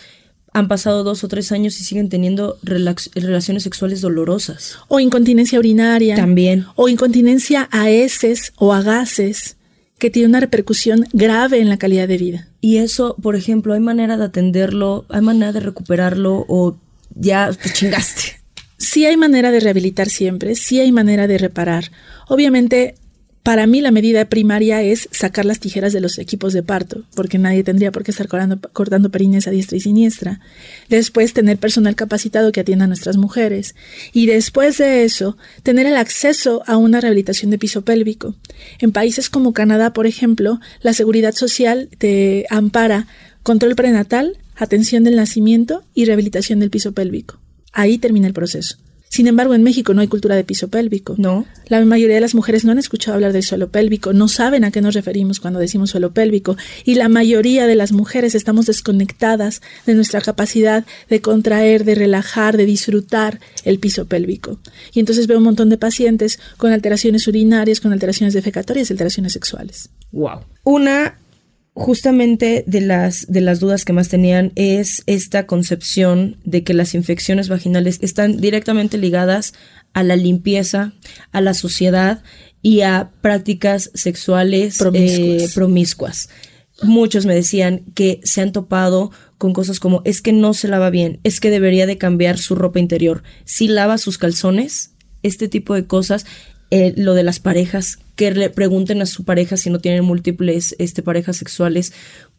han 0.53 0.69
pasado 0.69 1.05
dos 1.05 1.23
o 1.25 1.29
tres 1.29 1.53
años 1.53 1.81
y 1.81 1.85
siguen 1.85 2.09
teniendo 2.09 2.59
relaciones 2.63 3.63
sexuales 3.63 4.01
dolorosas. 4.01 4.79
O 4.89 5.01
incontinencia 5.01 5.59
urinaria. 5.59 6.17
También. 6.17 6.67
O 6.75 6.89
incontinencia 6.89 7.69
a 7.71 7.91
heces 7.91 8.53
o 8.57 8.73
a 8.73 8.83
gases 8.83 9.57
que 9.99 10.11
tiene 10.11 10.29
una 10.29 10.41
repercusión 10.41 11.07
grave 11.13 11.61
en 11.61 11.69
la 11.69 11.77
calidad 11.77 12.09
de 12.09 12.19
vida. 12.19 12.49
Y 12.61 12.79
eso, 12.79 13.17
por 13.23 13.37
ejemplo, 13.37 13.75
¿hay 13.75 13.81
manera 13.81 14.17
de 14.17 14.25
atenderlo? 14.25 15.05
¿Hay 15.09 15.21
manera 15.21 15.53
de 15.53 15.61
recuperarlo 15.61 16.47
o 16.49 16.77
ya 17.15 17.53
te 17.53 17.71
chingaste? 17.71 18.41
Sí 18.79 19.05
hay 19.05 19.17
manera 19.17 19.51
de 19.51 19.61
rehabilitar 19.61 20.09
siempre, 20.09 20.55
sí 20.55 20.81
hay 20.81 20.91
manera 20.91 21.27
de 21.27 21.37
reparar. 21.39 21.93
Obviamente 22.29 22.95
para 23.43 23.67
mí 23.67 23.81
la 23.81 23.91
medida 23.91 24.27
primaria 24.27 24.83
es 24.83 25.09
sacar 25.13 25.47
las 25.47 25.61
tijeras 25.61 25.95
de 25.95 26.01
los 26.01 26.19
equipos 26.19 26.53
de 26.53 26.63
parto, 26.63 27.05
porque 27.15 27.39
nadie 27.39 27.65
tendría 27.65 27.91
por 27.91 28.05
qué 28.05 28.11
estar 28.11 28.29
cortando, 28.29 28.61
cortando 28.73 29.11
a 29.11 29.51
diestra 29.51 29.77
y 29.77 29.81
siniestra. 29.81 30.41
Después 30.91 31.33
tener 31.33 31.57
personal 31.57 31.97
capacitado 31.97 32.53
que 32.53 32.61
atienda 32.61 32.85
a 32.85 32.89
nuestras 32.89 33.17
mujeres. 33.17 33.75
Y 34.13 34.27
después 34.27 34.77
de 34.77 35.05
eso, 35.05 35.39
tener 35.63 35.87
el 35.87 35.97
acceso 35.97 36.63
a 36.67 36.77
una 36.77 37.01
rehabilitación 37.01 37.51
de 37.51 37.59
piso 37.59 37.83
pélvico. 37.83 38.35
En 38.79 38.93
países 38.93 39.31
como 39.31 39.55
Canadá, 39.55 39.95
por 39.95 40.07
ejemplo, 40.07 40.61
la 40.83 40.93
seguridad 40.93 41.35
social 41.35 41.89
te 41.97 42.45
ampara 42.51 43.07
control 43.43 43.75
prenatal, 43.75 44.37
atención 44.55 45.03
del 45.03 45.17
nacimiento 45.17 45.83
y 45.95 46.05
rehabilitación 46.05 46.61
del 46.61 46.71
piso 46.71 46.93
pélvico. 46.93 47.41
Ahí 47.73 47.97
termina 47.97 48.27
el 48.27 48.35
proceso. 48.35 48.77
Sin 49.11 49.27
embargo, 49.27 49.55
en 49.55 49.65
México 49.65 49.93
no 49.93 50.03
hay 50.03 50.07
cultura 50.07 50.37
de 50.37 50.45
piso 50.45 50.69
pélvico. 50.69 51.17
No. 51.19 51.45
La 51.67 51.85
mayoría 51.85 52.15
de 52.15 52.21
las 52.21 52.37
mujeres 52.37 52.65
no 52.65 52.71
han 52.71 52.79
escuchado 52.79 53.17
hablar 53.17 53.33
del 53.33 53.43
suelo 53.43 53.69
pélvico, 53.69 54.13
no 54.13 54.29
saben 54.29 54.63
a 54.63 54.71
qué 54.71 54.81
nos 54.81 54.95
referimos 54.95 55.41
cuando 55.41 55.59
decimos 55.59 55.91
suelo 55.91 56.13
pélvico, 56.13 56.57
y 56.85 56.95
la 56.95 57.09
mayoría 57.09 57.67
de 57.67 57.75
las 57.75 57.91
mujeres 57.91 58.37
estamos 58.37 58.67
desconectadas 58.67 59.63
de 59.85 59.95
nuestra 59.95 60.21
capacidad 60.21 60.85
de 61.09 61.21
contraer, 61.21 61.85
de 61.85 61.97
relajar, 61.97 62.57
de 62.57 62.67
disfrutar 62.67 63.41
el 63.65 63.81
piso 63.81 64.07
pélvico. 64.07 64.61
Y 64.93 65.01
entonces 65.01 65.27
veo 65.27 65.39
un 65.39 65.45
montón 65.45 65.71
de 65.71 65.77
pacientes 65.77 66.39
con 66.57 66.73
alteraciones 66.73 67.27
urinarias, 67.27 67.81
con 67.81 67.93
alteraciones 67.93 68.33
defecatorias, 68.33 68.93
alteraciones 68.93 69.33
sexuales. 69.33 69.91
Wow. 70.13 70.45
Una 70.63 71.19
justamente 71.81 72.63
de 72.67 72.83
las, 72.83 73.27
de 73.27 73.41
las 73.41 73.59
dudas 73.59 73.87
que 73.87 73.95
más 73.95 74.09
tenían 74.09 74.53
es 74.55 75.03
esta 75.07 75.47
concepción 75.47 76.37
de 76.45 76.63
que 76.63 76.75
las 76.75 76.95
infecciones 76.95 77.49
vaginales 77.49 77.99
están 78.03 78.37
directamente 78.37 78.99
ligadas 78.99 79.55
a 79.95 80.03
la 80.03 80.15
limpieza, 80.15 80.93
a 81.33 81.41
la 81.41 81.55
suciedad 81.55 82.23
y 82.61 82.83
a 82.83 83.11
prácticas 83.23 83.91
sexuales 83.95 84.79
eh, 84.93 85.49
promiscuas. 85.55 86.29
Muchos 86.83 87.25
me 87.25 87.35
decían 87.35 87.87
que 87.95 88.21
se 88.25 88.43
han 88.43 88.53
topado 88.53 89.11
con 89.39 89.55
cosas 89.55 89.81
como 89.81 90.03
es 90.05 90.21
que 90.21 90.35
no 90.35 90.53
se 90.53 90.69
lava 90.69 90.91
bien, 90.91 91.19
es 91.25 91.41
que 91.41 91.49
debería 91.49 91.87
de 91.87 91.97
cambiar 91.97 92.37
su 92.37 92.57
ropa 92.57 92.79
interior, 92.79 93.23
si 93.47 93.69
lava 93.69 93.97
sus 93.97 94.19
calzones, 94.19 94.93
este 95.23 95.49
tipo 95.49 95.75
de 95.75 95.87
cosas 95.87 96.27
eh, 96.71 96.95
lo 96.97 97.15
de 97.15 97.25
las 97.25 97.41
parejas, 97.41 97.99
que 98.15 98.31
le 98.31 98.49
pregunten 98.51 99.03
a 99.03 99.07
su 99.07 99.25
pareja 99.25 99.57
si 99.57 99.71
no 99.71 99.81
tienen 99.81 100.05
múltiples 100.05 100.77
este, 100.79 101.03
parejas 101.03 101.37
sexuales. 101.37 101.93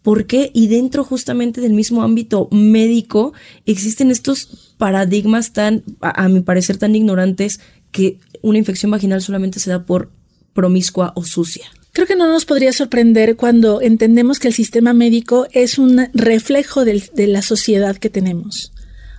¿Por 0.04 0.26
qué? 0.26 0.52
Y 0.54 0.68
dentro 0.68 1.04
justamente 1.04 1.60
del 1.60 1.74
mismo 1.74 2.02
ámbito 2.02 2.48
médico 2.52 3.34
existen 3.66 4.10
estos 4.10 4.76
paradigmas 4.78 5.52
tan, 5.54 5.84
a, 6.02 6.30
mi 6.30 6.42
parecer, 6.42 6.78
tan 6.78 6.96
ignorantes 6.96 7.60
que 7.92 8.20
una 8.42 8.58
infección 8.58 8.92
vaginal 8.92 9.22
solamente 9.22 9.60
se 9.60 9.70
da 9.70 9.86
por 9.86 10.12
promiscua 10.54 11.12
o 11.16 11.24
sucia. 11.24 11.66
Creo 11.92 12.08
que 12.08 12.16
no 12.16 12.28
nos 12.28 12.46
podría 12.46 12.72
sorprender 12.72 13.36
cuando 13.36 13.82
entendemos 13.82 14.40
que 14.40 14.48
el 14.48 14.54
sistema 14.54 14.94
médico 14.94 15.48
es 15.52 15.78
un 15.78 16.08
reflejo 16.14 16.86
de 16.86 17.28
la 17.28 17.42
sociedad 17.42 17.98
que 17.98 18.10
tenemos. 18.10 18.72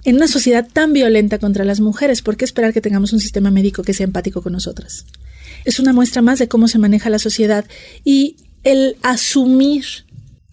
En 0.05 0.17
una 0.17 0.27
sociedad 0.27 0.69
tan 0.71 0.93
violenta 0.93 1.39
contra 1.39 1.65
las 1.65 1.81
mujeres, 1.81 2.23
¿por 2.23 2.37
qué 2.37 2.45
esperar 2.45 2.73
que 2.73 2.81
tengamos 2.81 3.13
un 3.13 3.21
sistema 3.21 3.51
médico 3.53 3.85
que 3.85 3.95
sea 3.95 4.05
empático 4.05 4.43
con 4.43 4.53
nosotras? 4.53 5.05
Es 5.65 5.79
una 5.79 5.93
muestra 5.93 6.23
más 6.23 6.41
de 6.41 6.49
cómo 6.49 6.67
se 6.67 6.79
maneja 6.79 7.09
la 7.09 7.21
sociedad 7.21 7.65
y 8.05 8.37
el 8.65 8.97
asumir 9.03 9.85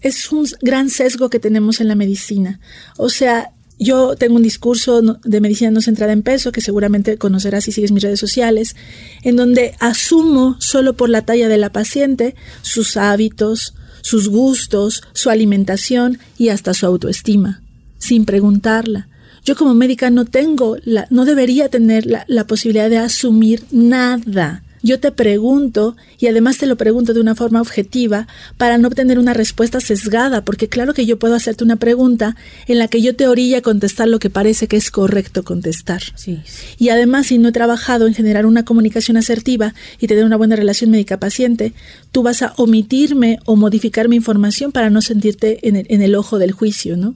es 0.01 0.31
un 0.31 0.47
gran 0.61 0.89
sesgo 0.89 1.29
que 1.29 1.39
tenemos 1.39 1.81
en 1.81 1.87
la 1.87 1.95
medicina. 1.95 2.59
O 2.97 3.09
sea, 3.09 3.51
yo 3.79 4.15
tengo 4.15 4.35
un 4.35 4.43
discurso 4.43 5.01
de 5.01 5.41
medicina 5.41 5.71
no 5.71 5.81
centrada 5.81 6.13
en 6.13 6.21
peso, 6.21 6.51
que 6.51 6.61
seguramente 6.61 7.17
conocerás 7.17 7.63
si 7.63 7.71
sigues 7.71 7.91
mis 7.91 8.03
redes 8.03 8.19
sociales, 8.19 8.75
en 9.23 9.35
donde 9.35 9.73
asumo 9.79 10.57
solo 10.59 10.95
por 10.95 11.09
la 11.09 11.23
talla 11.23 11.47
de 11.47 11.57
la 11.57 11.71
paciente 11.71 12.35
sus 12.61 12.97
hábitos, 12.97 13.73
sus 14.01 14.29
gustos, 14.29 15.01
su 15.13 15.31
alimentación 15.31 16.19
y 16.37 16.49
hasta 16.49 16.73
su 16.73 16.85
autoestima, 16.85 17.63
sin 17.97 18.25
preguntarla. 18.25 19.08
Yo 19.49 19.55
como 19.55 19.73
médica 19.73 20.11
no 20.11 20.25
tengo, 20.25 20.77
la, 20.85 21.07
no 21.09 21.25
debería 21.25 21.69
tener 21.69 22.05
la, 22.05 22.23
la 22.27 22.45
posibilidad 22.45 22.87
de 22.87 22.99
asumir 22.99 23.63
nada. 23.71 24.61
Yo 24.81 24.99
te 24.99 25.11
pregunto, 25.11 25.95
y 26.17 26.27
además 26.27 26.57
te 26.57 26.65
lo 26.65 26.77
pregunto 26.77 27.13
de 27.13 27.21
una 27.21 27.35
forma 27.35 27.61
objetiva, 27.61 28.27
para 28.57 28.77
no 28.77 28.87
obtener 28.87 29.19
una 29.19 29.33
respuesta 29.33 29.79
sesgada, 29.79 30.45
porque 30.45 30.69
claro 30.69 30.93
que 30.93 31.05
yo 31.05 31.19
puedo 31.19 31.35
hacerte 31.35 31.63
una 31.63 31.75
pregunta 31.75 32.35
en 32.67 32.79
la 32.79 32.87
que 32.87 33.01
yo 33.01 33.15
te 33.15 33.27
orilla 33.27 33.59
a 33.59 33.61
contestar 33.61 34.07
lo 34.07 34.19
que 34.19 34.29
parece 34.29 34.67
que 34.67 34.77
es 34.77 34.91
correcto 34.91 35.43
contestar. 35.43 36.01
Sí. 36.15 36.39
Y 36.77 36.89
además, 36.89 37.27
si 37.27 37.37
no 37.37 37.49
he 37.49 37.51
trabajado 37.51 38.07
en 38.07 38.13
generar 38.13 38.45
una 38.45 38.65
comunicación 38.65 39.17
asertiva 39.17 39.73
y 39.99 40.07
tener 40.07 40.25
una 40.25 40.37
buena 40.37 40.55
relación 40.55 40.91
médica-paciente, 40.91 41.73
tú 42.11 42.23
vas 42.23 42.41
a 42.41 42.53
omitirme 42.57 43.39
o 43.45 43.55
modificar 43.55 44.07
mi 44.07 44.15
información 44.15 44.71
para 44.71 44.89
no 44.89 45.01
sentirte 45.01 45.67
en 45.67 45.75
el, 45.75 45.85
en 45.89 46.01
el 46.01 46.15
ojo 46.15 46.39
del 46.39 46.51
juicio, 46.51 46.97
¿no? 46.97 47.15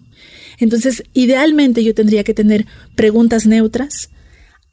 Entonces, 0.59 1.03
idealmente 1.13 1.83
yo 1.83 1.93
tendría 1.93 2.23
que 2.23 2.33
tener 2.33 2.65
preguntas 2.95 3.45
neutras, 3.45 4.09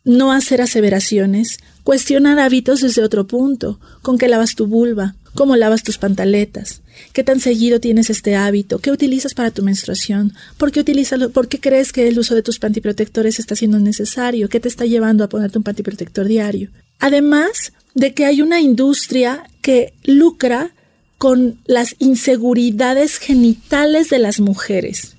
no 0.04 0.32
hacer 0.32 0.60
aseveraciones, 0.60 1.58
cuestionar 1.84 2.38
hábitos 2.38 2.80
desde 2.80 3.02
otro 3.02 3.26
punto, 3.26 3.78
con 4.02 4.18
qué 4.18 4.28
lavas 4.28 4.54
tu 4.54 4.66
vulva, 4.66 5.14
cómo 5.34 5.56
lavas 5.56 5.82
tus 5.82 5.98
pantaletas, 5.98 6.82
qué 7.12 7.22
tan 7.22 7.40
seguido 7.40 7.80
tienes 7.80 8.10
este 8.10 8.34
hábito, 8.34 8.78
qué 8.78 8.90
utilizas 8.90 9.34
para 9.34 9.50
tu 9.50 9.62
menstruación, 9.62 10.32
por 10.56 10.72
qué, 10.72 10.80
utilizas, 10.80 11.28
por 11.28 11.48
qué 11.48 11.60
crees 11.60 11.92
que 11.92 12.08
el 12.08 12.18
uso 12.18 12.34
de 12.34 12.42
tus 12.42 12.58
pantiprotectores 12.58 13.38
está 13.38 13.54
siendo 13.54 13.78
necesario, 13.78 14.48
qué 14.48 14.60
te 14.60 14.68
está 14.68 14.86
llevando 14.86 15.24
a 15.24 15.28
ponerte 15.28 15.58
un 15.58 15.64
pantiprotector 15.64 16.26
diario. 16.26 16.70
Además 16.98 17.72
de 17.94 18.14
que 18.14 18.24
hay 18.24 18.42
una 18.42 18.60
industria 18.60 19.44
que 19.62 19.92
lucra 20.04 20.72
con 21.18 21.58
las 21.66 21.96
inseguridades 21.98 23.18
genitales 23.18 24.08
de 24.08 24.18
las 24.18 24.40
mujeres. 24.40 25.16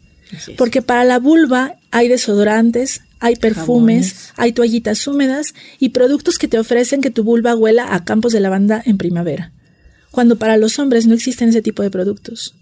Porque 0.57 0.81
para 0.81 1.03
la 1.03 1.19
vulva 1.19 1.75
hay 1.91 2.07
desodorantes, 2.07 3.01
hay 3.21 3.35
perfumes, 3.35 4.33
hay 4.35 4.51
toallitas 4.51 5.07
húmedas 5.07 5.53
y 5.79 5.89
productos 5.89 6.39
que 6.39 6.47
te 6.47 6.57
ofrecen 6.57 7.01
que 7.01 7.11
tu 7.11 7.23
vulva 7.23 7.55
huela 7.55 7.93
a 7.93 8.03
campos 8.03 8.33
de 8.33 8.39
lavanda 8.39 8.81
en 8.83 8.97
primavera. 8.97 9.53
Cuando 10.09 10.37
para 10.37 10.57
los 10.57 10.79
hombres 10.79 11.05
no 11.05 11.13
existen 11.13 11.49
ese 11.49 11.61
tipo 11.61 11.83
de 11.83 11.91
productos. 11.91 12.55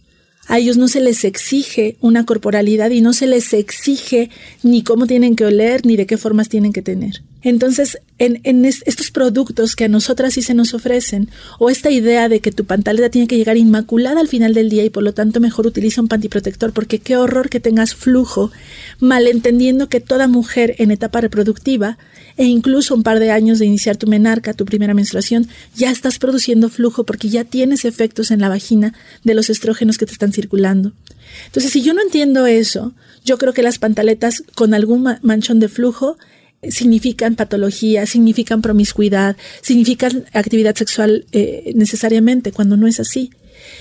A 0.47 0.59
ellos 0.59 0.77
no 0.77 0.87
se 0.89 0.99
les 0.99 1.23
exige 1.23 1.95
una 2.01 2.25
corporalidad 2.25 2.89
y 2.89 2.99
no 3.01 3.13
se 3.13 3.25
les 3.25 3.53
exige 3.53 4.29
ni 4.61 4.83
cómo 4.83 5.07
tienen 5.07 5.35
que 5.35 5.45
oler 5.45 5.85
ni 5.85 5.95
de 5.95 6.05
qué 6.05 6.17
formas 6.17 6.49
tienen 6.49 6.73
que 6.73 6.81
tener. 6.81 7.23
Entonces, 7.41 7.99
en, 8.17 8.65
estos 8.65 9.11
productos 9.11 9.77
que 9.77 9.85
a 9.85 9.87
nosotras 9.87 10.33
sí 10.33 10.41
se 10.41 10.53
nos 10.53 10.73
ofrecen, 10.73 11.29
o 11.57 11.69
esta 11.69 11.89
idea 11.89 12.27
de 12.27 12.41
que 12.41 12.51
tu 12.51 12.65
pantaleta 12.65 13.09
tiene 13.09 13.27
que 13.27 13.37
llegar 13.37 13.55
inmaculada 13.55 14.19
al 14.19 14.27
final 14.27 14.53
del 14.53 14.69
día 14.69 14.83
y 14.83 14.89
por 14.89 15.03
lo 15.03 15.13
tanto 15.13 15.39
mejor 15.39 15.65
utiliza 15.65 16.01
un 16.01 16.09
pantiprotector, 16.09 16.73
porque 16.73 16.99
qué 16.99 17.15
horror 17.15 17.49
que 17.49 17.61
tengas 17.61 17.95
flujo, 17.95 18.51
malentendiendo 18.99 19.87
que 19.87 20.01
toda 20.01 20.27
mujer 20.27 20.75
en 20.79 20.91
etapa 20.91 21.21
reproductiva 21.21 21.97
e 22.35 22.45
incluso 22.45 22.93
un 22.93 23.03
par 23.03 23.19
de 23.19 23.31
años 23.31 23.59
de 23.59 23.65
iniciar 23.65 23.95
tu 23.95 24.07
menarca, 24.07 24.53
tu 24.53 24.65
primera 24.65 24.93
menstruación, 24.93 25.47
ya 25.75 25.91
estás 25.91 26.19
produciendo 26.19 26.69
flujo 26.69 27.05
porque 27.05 27.29
ya 27.29 27.45
tienes 27.45 27.85
efectos 27.85 28.31
en 28.31 28.41
la 28.41 28.49
vagina 28.49 28.93
de 29.23 29.33
los 29.33 29.49
estrógenos 29.49 29.97
que 29.97 30.05
te 30.05 30.13
están 30.13 30.33
circulando. 30.33 30.93
Entonces, 31.45 31.71
si 31.71 31.81
yo 31.81 31.93
no 31.93 32.01
entiendo 32.01 32.45
eso, 32.47 32.93
yo 33.25 33.37
creo 33.37 33.53
que 33.53 33.61
las 33.61 33.77
pantaletas 33.77 34.43
con 34.55 34.73
algún 34.73 35.05
manchón 35.21 35.59
de 35.59 35.69
flujo 35.69 36.17
significan 36.67 37.35
patología, 37.35 38.05
significan 38.05 38.61
promiscuidad, 38.61 39.37
significan 39.61 40.25
actividad 40.33 40.75
sexual 40.75 41.25
eh, 41.31 41.71
necesariamente, 41.75 42.51
cuando 42.51 42.77
no 42.77 42.87
es 42.87 42.99
así. 42.99 43.31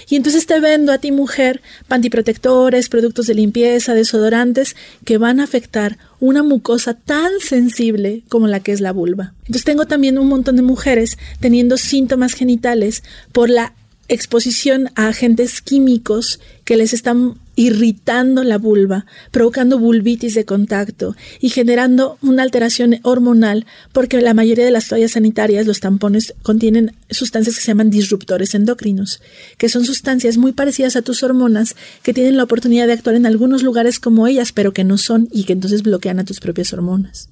Y 0.09 0.17
entonces 0.17 0.47
te 0.47 0.59
vendo 0.61 0.93
a 0.93 0.99
ti 0.99 1.13
mujer 1.13 1.61
pantiprotectores, 1.87 2.89
productos 2.89 3.27
de 3.27 3.35
limpieza, 3.35 3.95
desodorantes 3.95 4.77
que 5.05 5.19
van 5.19 5.41
a 5.41 5.45
afectar 5.45 5.99
una 6.21 6.43
mucosa 6.43 6.95
tan 6.95 7.31
sensible 7.41 8.23
como 8.29 8.49
la 8.49 8.61
que 8.61 8.73
es 8.73 8.81
la 8.81 8.93
vulva. 8.93 9.35
Entonces 9.43 9.65
tengo 9.65 9.87
también 9.87 10.19
un 10.19 10.29
montón 10.29 10.57
de 10.57 10.63
mujeres 10.63 11.19
teniendo 11.41 11.77
síntomas 11.77 12.35
genitales 12.35 13.03
por 13.33 13.51
la 13.51 13.75
exposición 14.09 14.91
a 14.95 15.09
agentes 15.09 15.61
químicos 15.61 16.41
que 16.65 16.77
les 16.77 16.93
están 16.93 17.37
irritando 17.59 18.45
la 18.45 18.57
vulva, 18.57 19.05
provocando 19.33 19.81
vulvitis 19.81 20.35
de 20.35 20.45
contacto 20.45 21.17
y 21.41 21.49
generando 21.49 22.17
una 22.23 22.45
alteración 22.45 23.01
hormonal 23.03 23.67
porque 23.93 24.21
la 24.21 24.33
mayoría 24.33 24.65
de 24.65 24.71
las 24.71 24.87
toallas 24.87 25.11
sanitarias, 25.11 25.67
los 25.67 25.81
tampones, 25.81 26.35
contienen 26.45 26.95
sustancias 27.11 27.57
que 27.57 27.63
se 27.63 27.67
llaman 27.73 27.91
disruptores 27.91 28.55
endocrinos, 28.55 29.21
que 29.57 29.69
son 29.69 29.85
sustancias 29.85 30.37
muy 30.37 30.53
parecidas 30.53 30.95
a 30.95 31.03
tus 31.03 31.25
hormonas 31.25 31.75
que 32.05 32.15
tienen 32.15 32.37
la 32.37 32.45
oportunidad 32.45 32.87
de 32.87 32.93
actuar 32.93 33.17
en 33.17 33.27
algunos 33.27 33.65
lugares 33.65 33.99
como 33.99 34.29
ellas, 34.29 34.53
pero 34.53 34.73
que 34.73 34.85
no 34.85 34.97
son 34.97 35.29
y 35.33 35.43
que 35.43 35.53
entonces 35.53 35.83
bloquean 35.83 36.21
a 36.21 36.25
tus 36.25 36.39
propias 36.39 36.73
hormonas. 36.73 37.29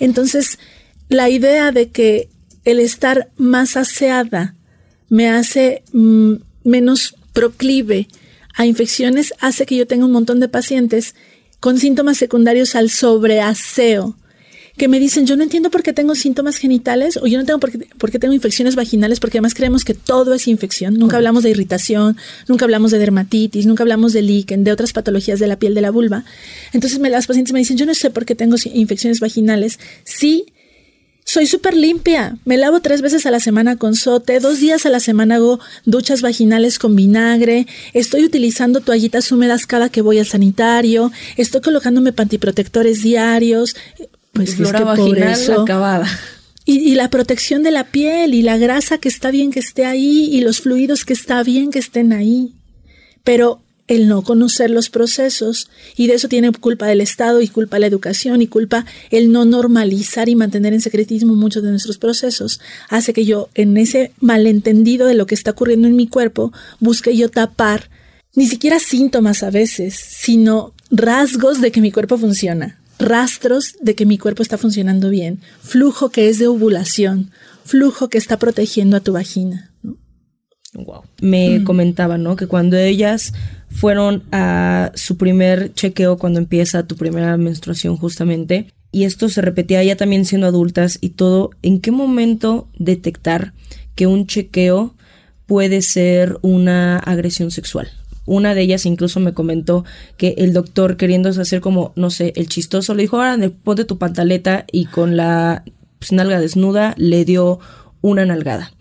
Entonces, 0.00 0.58
la 1.08 1.30
idea 1.30 1.70
de 1.70 1.90
que 1.90 2.28
el 2.64 2.80
estar 2.80 3.28
más 3.36 3.76
aseada 3.76 4.56
me 5.08 5.28
hace 5.28 5.84
mm, 5.92 6.34
menos 6.64 7.14
proclive 7.32 8.08
a 8.58 8.66
infecciones 8.66 9.32
hace 9.38 9.66
que 9.66 9.76
yo 9.76 9.86
tenga 9.86 10.04
un 10.04 10.10
montón 10.10 10.40
de 10.40 10.48
pacientes 10.48 11.14
con 11.60 11.78
síntomas 11.78 12.18
secundarios 12.18 12.74
al 12.74 12.90
sobreaseo, 12.90 14.16
que 14.76 14.88
me 14.88 14.98
dicen, 14.98 15.26
yo 15.26 15.36
no 15.36 15.44
entiendo 15.44 15.70
por 15.70 15.84
qué 15.84 15.92
tengo 15.92 16.16
síntomas 16.16 16.56
genitales 16.56 17.16
o 17.18 17.28
yo 17.28 17.38
no 17.38 17.44
tengo 17.44 17.60
por 17.60 18.10
qué, 18.10 18.18
tengo 18.18 18.34
infecciones 18.34 18.74
vaginales, 18.74 19.20
porque 19.20 19.38
además 19.38 19.54
creemos 19.54 19.84
que 19.84 19.94
todo 19.94 20.34
es 20.34 20.48
infección. 20.48 20.94
Nunca 20.94 21.16
hablamos 21.16 21.44
de 21.44 21.50
irritación, 21.50 22.16
nunca 22.48 22.64
hablamos 22.64 22.90
de 22.90 22.98
dermatitis, 22.98 23.64
nunca 23.66 23.84
hablamos 23.84 24.12
de 24.12 24.22
líquen, 24.22 24.64
de 24.64 24.72
otras 24.72 24.92
patologías 24.92 25.38
de 25.38 25.46
la 25.46 25.58
piel 25.58 25.74
de 25.74 25.80
la 25.80 25.92
vulva. 25.92 26.24
Entonces 26.72 26.98
me, 26.98 27.10
las 27.10 27.28
pacientes 27.28 27.52
me 27.52 27.60
dicen, 27.60 27.76
yo 27.76 27.86
no 27.86 27.94
sé 27.94 28.10
por 28.10 28.24
qué 28.24 28.34
tengo 28.34 28.56
infecciones 28.72 29.20
vaginales. 29.20 29.78
Sí, 30.02 30.46
soy 31.28 31.46
súper 31.46 31.76
limpia. 31.76 32.38
Me 32.46 32.56
lavo 32.56 32.80
tres 32.80 33.02
veces 33.02 33.26
a 33.26 33.30
la 33.30 33.38
semana 33.38 33.76
con 33.76 33.94
sote, 33.94 34.40
dos 34.40 34.60
días 34.60 34.86
a 34.86 34.88
la 34.88 34.98
semana 34.98 35.34
hago 35.34 35.60
duchas 35.84 36.22
vaginales 36.22 36.78
con 36.78 36.96
vinagre, 36.96 37.66
estoy 37.92 38.24
utilizando 38.24 38.80
toallitas 38.80 39.30
húmedas 39.30 39.66
cada 39.66 39.90
que 39.90 40.00
voy 40.00 40.18
al 40.18 40.26
sanitario, 40.26 41.12
estoy 41.36 41.60
colocándome 41.60 42.14
pantiprotectores 42.14 43.02
diarios. 43.02 43.76
Pues 44.32 44.54
flora 44.54 44.84
vaginal 44.84 45.38
acabada. 45.60 46.08
Y, 46.64 46.78
y, 46.78 46.94
la 46.94 47.10
protección 47.10 47.62
de 47.62 47.72
la 47.72 47.84
piel 47.84 48.32
y 48.32 48.40
la 48.40 48.56
grasa 48.56 48.96
que 48.96 49.10
está 49.10 49.30
bien 49.30 49.50
que 49.50 49.60
esté 49.60 49.84
ahí 49.84 50.30
y 50.32 50.40
los 50.40 50.60
fluidos 50.62 51.04
que 51.04 51.12
está 51.12 51.42
bien 51.42 51.70
que 51.70 51.78
estén 51.78 52.14
ahí. 52.14 52.54
Pero 53.22 53.60
el 53.88 54.06
no 54.06 54.22
conocer 54.22 54.70
los 54.70 54.90
procesos 54.90 55.68
y 55.96 56.06
de 56.06 56.14
eso 56.14 56.28
tiene 56.28 56.52
culpa 56.52 56.86
del 56.86 57.00
Estado 57.00 57.40
y 57.40 57.48
culpa 57.48 57.78
la 57.78 57.86
educación 57.86 58.40
y 58.42 58.46
culpa 58.46 58.86
el 59.10 59.32
no 59.32 59.44
normalizar 59.44 60.28
y 60.28 60.36
mantener 60.36 60.74
en 60.74 60.80
secretismo 60.80 61.34
muchos 61.34 61.62
de 61.62 61.70
nuestros 61.70 61.98
procesos 61.98 62.60
hace 62.88 63.12
que 63.12 63.24
yo 63.24 63.48
en 63.54 63.76
ese 63.76 64.12
malentendido 64.20 65.06
de 65.06 65.14
lo 65.14 65.26
que 65.26 65.34
está 65.34 65.52
ocurriendo 65.52 65.88
en 65.88 65.96
mi 65.96 66.06
cuerpo 66.06 66.52
busque 66.78 67.16
yo 67.16 67.30
tapar 67.30 67.90
ni 68.34 68.46
siquiera 68.46 68.78
síntomas 68.78 69.42
a 69.42 69.50
veces, 69.50 69.94
sino 69.94 70.74
rasgos 70.90 71.60
de 71.60 71.72
que 71.72 71.80
mi 71.80 71.90
cuerpo 71.90 72.18
funciona, 72.18 72.78
rastros 72.98 73.74
de 73.80 73.94
que 73.94 74.06
mi 74.06 74.18
cuerpo 74.18 74.42
está 74.42 74.58
funcionando 74.58 75.10
bien, 75.10 75.40
flujo 75.60 76.10
que 76.10 76.28
es 76.28 76.38
de 76.38 76.46
ovulación, 76.46 77.32
flujo 77.64 78.08
que 78.08 78.18
está 78.18 78.38
protegiendo 78.38 78.96
a 78.96 79.00
tu 79.00 79.12
vagina. 79.12 79.72
Wow. 80.74 81.02
Me 81.20 81.58
mm. 81.58 81.64
comentaba, 81.64 82.18
¿no? 82.18 82.36
Que 82.36 82.46
cuando 82.46 82.76
ellas 82.76 83.32
fueron 83.70 84.24
a 84.32 84.92
su 84.94 85.16
primer 85.16 85.72
chequeo 85.74 86.16
cuando 86.16 86.38
empieza 86.38 86.86
tu 86.86 86.96
primera 86.96 87.36
menstruación 87.36 87.96
justamente, 87.96 88.68
y 88.90 89.04
esto 89.04 89.28
se 89.28 89.42
repetía 89.42 89.82
ya 89.84 89.96
también 89.96 90.24
siendo 90.24 90.46
adultas 90.46 90.98
y 91.00 91.10
todo, 91.10 91.50
¿en 91.62 91.80
qué 91.80 91.90
momento 91.90 92.68
detectar 92.78 93.52
que 93.94 94.06
un 94.06 94.26
chequeo 94.26 94.94
puede 95.46 95.82
ser 95.82 96.38
una 96.42 96.96
agresión 96.96 97.50
sexual? 97.50 97.88
Una 98.24 98.54
de 98.54 98.62
ellas 98.62 98.86
incluso 98.86 99.20
me 99.20 99.34
comentó 99.34 99.84
que 100.16 100.34
el 100.38 100.52
doctor 100.52 100.96
queriéndose 100.96 101.40
hacer 101.40 101.60
como, 101.60 101.92
no 101.96 102.10
sé, 102.10 102.32
el 102.36 102.48
chistoso, 102.48 102.94
le 102.94 103.02
dijo, 103.02 103.16
ahora 103.16 103.38
ponte 103.64 103.84
tu 103.84 103.98
pantaleta 103.98 104.64
y 104.70 104.86
con 104.86 105.16
la 105.16 105.64
pues, 105.98 106.12
nalga 106.12 106.40
desnuda 106.40 106.94
le 106.98 107.24
dio 107.24 107.58
una 108.00 108.24
nalgada 108.24 108.72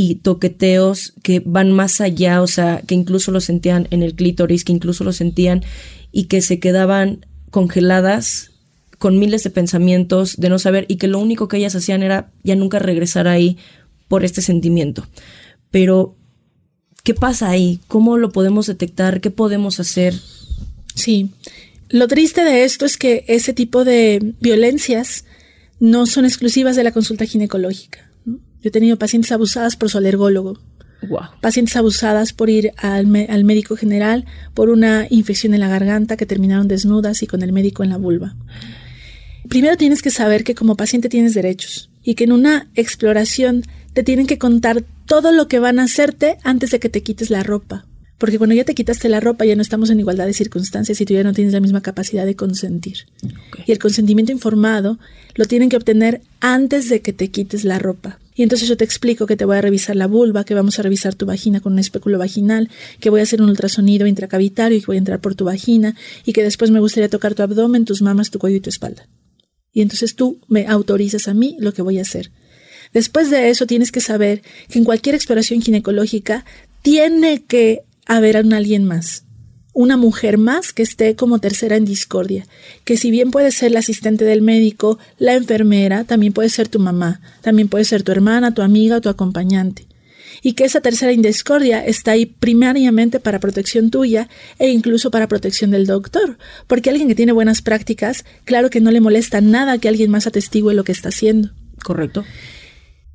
y 0.00 0.14
toqueteos 0.14 1.12
que 1.24 1.42
van 1.44 1.72
más 1.72 2.00
allá, 2.00 2.40
o 2.40 2.46
sea, 2.46 2.82
que 2.86 2.94
incluso 2.94 3.32
lo 3.32 3.40
sentían 3.40 3.88
en 3.90 4.04
el 4.04 4.14
clítoris, 4.14 4.62
que 4.62 4.70
incluso 4.70 5.02
lo 5.02 5.12
sentían 5.12 5.64
y 6.12 6.26
que 6.26 6.40
se 6.40 6.60
quedaban 6.60 7.26
congeladas 7.50 8.52
con 8.98 9.18
miles 9.18 9.42
de 9.42 9.50
pensamientos 9.50 10.36
de 10.36 10.50
no 10.50 10.60
saber 10.60 10.84
y 10.86 10.98
que 10.98 11.08
lo 11.08 11.18
único 11.18 11.48
que 11.48 11.56
ellas 11.56 11.74
hacían 11.74 12.04
era 12.04 12.30
ya 12.44 12.54
nunca 12.54 12.78
regresar 12.78 13.26
ahí 13.26 13.58
por 14.06 14.24
este 14.24 14.40
sentimiento. 14.40 15.04
Pero, 15.72 16.14
¿qué 17.02 17.14
pasa 17.14 17.50
ahí? 17.50 17.80
¿Cómo 17.88 18.18
lo 18.18 18.30
podemos 18.30 18.68
detectar? 18.68 19.20
¿Qué 19.20 19.32
podemos 19.32 19.80
hacer? 19.80 20.14
Sí, 20.94 21.30
lo 21.88 22.06
triste 22.06 22.44
de 22.44 22.62
esto 22.62 22.86
es 22.86 22.98
que 22.98 23.24
ese 23.26 23.52
tipo 23.52 23.82
de 23.82 24.34
violencias 24.38 25.24
no 25.80 26.06
son 26.06 26.24
exclusivas 26.24 26.76
de 26.76 26.84
la 26.84 26.92
consulta 26.92 27.24
ginecológica. 27.24 28.07
Yo 28.62 28.68
he 28.68 28.70
tenido 28.70 28.98
pacientes 28.98 29.32
abusadas 29.32 29.76
por 29.76 29.90
su 29.90 29.98
alergólogo. 29.98 30.58
Pacientes 31.40 31.76
abusadas 31.76 32.32
por 32.32 32.50
ir 32.50 32.72
al, 32.76 33.14
al, 33.28 33.44
médico 33.44 33.76
general 33.76 34.24
por 34.52 34.68
una 34.68 35.06
infección 35.10 35.54
en 35.54 35.60
la 35.60 35.68
garganta 35.68 36.16
que 36.16 36.26
terminaron 36.26 36.66
desnudas 36.66 37.22
y 37.22 37.28
con 37.28 37.42
el 37.42 37.52
médico 37.52 37.84
en 37.84 37.90
la 37.90 37.96
vulva. 37.96 38.34
Primero 39.48 39.76
tienes 39.76 40.02
que 40.02 40.10
saber 40.10 40.42
que 40.42 40.56
como 40.56 40.76
paciente 40.76 41.08
tienes 41.08 41.34
derechos 41.34 41.88
y 42.02 42.14
que 42.14 42.24
en 42.24 42.32
una 42.32 42.68
exploración 42.74 43.62
te 43.92 44.02
tienen 44.02 44.26
que 44.26 44.38
contar 44.38 44.84
todo 45.06 45.32
lo 45.32 45.48
que 45.48 45.58
van 45.58 45.78
a 45.78 45.84
hacerte 45.84 46.36
antes 46.42 46.70
de 46.70 46.80
que 46.80 46.88
te 46.88 47.02
quites 47.02 47.30
la 47.30 47.42
ropa. 47.42 47.86
Porque 48.18 48.36
cuando 48.36 48.54
ya 48.54 48.64
te 48.64 48.74
quitaste 48.74 49.08
la 49.08 49.20
ropa 49.20 49.44
ya 49.44 49.54
no 49.54 49.62
estamos 49.62 49.90
en 49.90 50.00
igualdad 50.00 50.26
de 50.26 50.34
circunstancias 50.34 51.00
y 51.00 51.04
tú 51.04 51.14
ya 51.14 51.22
no 51.22 51.32
tienes 51.32 51.54
la 51.54 51.60
misma 51.60 51.80
capacidad 51.80 52.26
de 52.26 52.34
consentir. 52.34 53.06
Y 53.64 53.72
el 53.72 53.78
consentimiento 53.78 54.32
informado 54.32 54.98
lo 55.34 55.44
tienen 55.46 55.68
que 55.68 55.76
obtener 55.76 56.20
antes 56.40 56.88
de 56.88 57.00
que 57.00 57.12
te 57.12 57.28
quites 57.30 57.64
la 57.64 57.78
ropa. 57.78 58.18
Y 58.38 58.44
entonces 58.44 58.68
yo 58.68 58.76
te 58.76 58.84
explico 58.84 59.26
que 59.26 59.36
te 59.36 59.44
voy 59.44 59.56
a 59.56 59.60
revisar 59.60 59.96
la 59.96 60.06
vulva, 60.06 60.44
que 60.44 60.54
vamos 60.54 60.78
a 60.78 60.82
revisar 60.82 61.16
tu 61.16 61.26
vagina 61.26 61.58
con 61.58 61.72
un 61.72 61.80
espéculo 61.80 62.18
vaginal, 62.18 62.70
que 63.00 63.10
voy 63.10 63.18
a 63.18 63.24
hacer 63.24 63.42
un 63.42 63.48
ultrasonido 63.48 64.06
intracavitario 64.06 64.78
y 64.78 64.80
que 64.80 64.86
voy 64.86 64.94
a 64.94 65.00
entrar 65.00 65.20
por 65.20 65.34
tu 65.34 65.44
vagina 65.44 65.96
y 66.24 66.32
que 66.32 66.44
después 66.44 66.70
me 66.70 66.78
gustaría 66.78 67.08
tocar 67.08 67.34
tu 67.34 67.42
abdomen, 67.42 67.84
tus 67.84 68.00
mamas, 68.00 68.30
tu 68.30 68.38
cuello 68.38 68.58
y 68.58 68.60
tu 68.60 68.70
espalda. 68.70 69.08
Y 69.72 69.82
entonces 69.82 70.14
tú 70.14 70.38
me 70.46 70.68
autorizas 70.68 71.26
a 71.26 71.34
mí 71.34 71.56
lo 71.58 71.72
que 71.72 71.82
voy 71.82 71.98
a 71.98 72.02
hacer. 72.02 72.30
Después 72.94 73.28
de 73.28 73.50
eso 73.50 73.66
tienes 73.66 73.90
que 73.90 74.00
saber 74.00 74.42
que 74.68 74.78
en 74.78 74.84
cualquier 74.84 75.16
exploración 75.16 75.60
ginecológica 75.60 76.44
tiene 76.82 77.42
que 77.42 77.82
haber 78.06 78.36
a 78.36 78.40
alguien 78.40 78.84
más, 78.84 79.24
una 79.78 79.96
mujer 79.96 80.38
más 80.38 80.72
que 80.72 80.82
esté 80.82 81.14
como 81.14 81.38
tercera 81.38 81.76
en 81.76 81.84
discordia, 81.84 82.48
que 82.82 82.96
si 82.96 83.12
bien 83.12 83.30
puede 83.30 83.52
ser 83.52 83.70
la 83.70 83.78
asistente 83.78 84.24
del 84.24 84.42
médico, 84.42 84.98
la 85.18 85.34
enfermera, 85.34 86.02
también 86.02 86.32
puede 86.32 86.48
ser 86.48 86.66
tu 86.66 86.80
mamá, 86.80 87.20
también 87.42 87.68
puede 87.68 87.84
ser 87.84 88.02
tu 88.02 88.10
hermana, 88.10 88.52
tu 88.52 88.62
amiga 88.62 89.00
tu 89.00 89.08
acompañante. 89.08 89.86
Y 90.42 90.54
que 90.54 90.64
esa 90.64 90.80
tercera 90.80 91.12
en 91.12 91.22
discordia 91.22 91.86
está 91.86 92.10
ahí 92.10 92.26
primariamente 92.26 93.20
para 93.20 93.38
protección 93.38 93.92
tuya 93.92 94.28
e 94.58 94.68
incluso 94.68 95.12
para 95.12 95.28
protección 95.28 95.70
del 95.70 95.86
doctor, 95.86 96.38
porque 96.66 96.90
alguien 96.90 97.06
que 97.06 97.14
tiene 97.14 97.30
buenas 97.30 97.62
prácticas, 97.62 98.24
claro 98.44 98.70
que 98.70 98.80
no 98.80 98.90
le 98.90 99.00
molesta 99.00 99.40
nada 99.40 99.78
que 99.78 99.88
alguien 99.88 100.10
más 100.10 100.26
atestigue 100.26 100.74
lo 100.74 100.82
que 100.82 100.90
está 100.90 101.10
haciendo. 101.10 101.50
Correcto. 101.84 102.24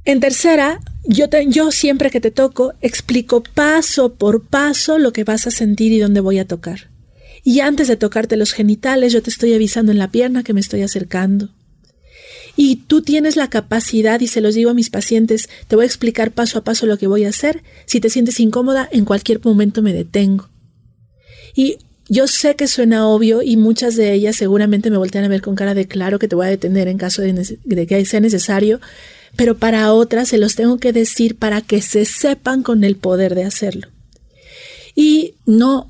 En 0.05 0.19
tercera, 0.19 0.81
yo, 1.05 1.27
yo 1.47 1.71
siempre 1.71 2.11
que 2.11 2.19
te 2.19 2.31
toco 2.31 2.73
explico 2.81 3.43
paso 3.43 4.15
por 4.15 4.43
paso 4.43 4.97
lo 4.97 5.13
que 5.13 5.23
vas 5.23 5.47
a 5.47 5.51
sentir 5.51 5.93
y 5.93 5.99
dónde 5.99 6.19
voy 6.19 6.39
a 6.39 6.47
tocar. 6.47 6.89
Y 7.43 7.61
antes 7.61 7.87
de 7.87 7.95
tocarte 7.95 8.37
los 8.37 8.53
genitales, 8.53 9.13
yo 9.13 9.21
te 9.21 9.29
estoy 9.29 9.53
avisando 9.53 9.91
en 9.91 9.97
la 9.97 10.11
pierna 10.11 10.43
que 10.43 10.53
me 10.53 10.61
estoy 10.61 10.81
acercando. 10.81 11.49
Y 12.55 12.77
tú 12.87 13.01
tienes 13.01 13.35
la 13.35 13.49
capacidad, 13.49 14.19
y 14.19 14.27
se 14.27 14.39
los 14.39 14.55
digo 14.55 14.69
a 14.69 14.75
mis 14.75 14.89
pacientes, 14.89 15.49
te 15.67 15.75
voy 15.75 15.83
a 15.83 15.87
explicar 15.87 16.31
paso 16.31 16.59
a 16.59 16.63
paso 16.63 16.85
lo 16.85 16.97
que 16.97 17.07
voy 17.07 17.25
a 17.25 17.29
hacer. 17.29 17.63
Si 17.85 17.99
te 17.99 18.09
sientes 18.09 18.39
incómoda, 18.39 18.87
en 18.91 19.05
cualquier 19.05 19.43
momento 19.43 19.81
me 19.81 19.93
detengo. 19.93 20.49
Y 21.55 21.77
yo 22.07 22.27
sé 22.27 22.55
que 22.55 22.67
suena 22.67 23.07
obvio 23.07 23.41
y 23.41 23.57
muchas 23.57 23.95
de 23.95 24.13
ellas 24.13 24.35
seguramente 24.35 24.91
me 24.91 24.97
voltean 24.97 25.23
a 25.23 25.29
ver 25.29 25.41
con 25.41 25.55
cara 25.55 25.73
de 25.73 25.87
claro 25.87 26.19
que 26.19 26.27
te 26.27 26.35
voy 26.35 26.45
a 26.47 26.49
detener 26.49 26.87
en 26.87 26.97
caso 26.97 27.21
de 27.21 27.87
que 27.87 28.05
sea 28.05 28.19
necesario, 28.19 28.79
pero 29.35 29.57
para 29.57 29.93
otras 29.93 30.29
se 30.29 30.37
los 30.37 30.55
tengo 30.55 30.77
que 30.77 30.93
decir 30.93 31.35
para 31.35 31.61
que 31.61 31.81
se 31.81 32.05
sepan 32.05 32.63
con 32.63 32.83
el 32.83 32.95
poder 32.95 33.35
de 33.35 33.45
hacerlo. 33.45 33.87
Y 34.95 35.35
no, 35.45 35.87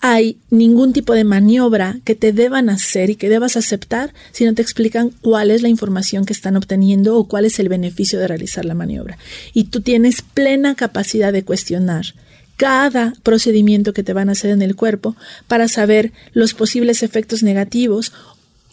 hay 0.00 0.38
ningún 0.50 0.92
tipo 0.92 1.14
de 1.14 1.22
maniobra 1.22 2.00
que 2.04 2.16
te 2.16 2.32
deban 2.32 2.68
hacer 2.68 3.08
y 3.08 3.14
que 3.14 3.28
debas 3.28 3.56
aceptar 3.56 4.12
si 4.32 4.44
no 4.44 4.52
te 4.52 4.60
explican 4.60 5.10
cuál 5.20 5.50
es 5.52 5.62
la 5.62 5.68
información 5.68 6.26
que 6.26 6.32
están 6.32 6.56
obteniendo 6.56 7.16
o 7.16 7.28
cuál 7.28 7.44
es 7.44 7.60
el 7.60 7.68
beneficio 7.68 8.18
de 8.18 8.26
realizar 8.26 8.64
la 8.64 8.74
maniobra. 8.74 9.16
Y 9.54 9.64
tú 9.64 9.80
tienes 9.80 10.20
plena 10.20 10.74
capacidad 10.74 11.32
de 11.32 11.44
cuestionar 11.44 12.14
cada 12.56 13.14
procedimiento 13.22 13.92
que 13.92 14.02
te 14.02 14.12
van 14.12 14.28
a 14.28 14.32
hacer 14.32 14.50
en 14.50 14.62
el 14.62 14.74
cuerpo 14.74 15.16
para 15.46 15.68
saber 15.68 16.12
los 16.32 16.52
posibles 16.52 17.04
efectos 17.04 17.44
negativos 17.44 18.12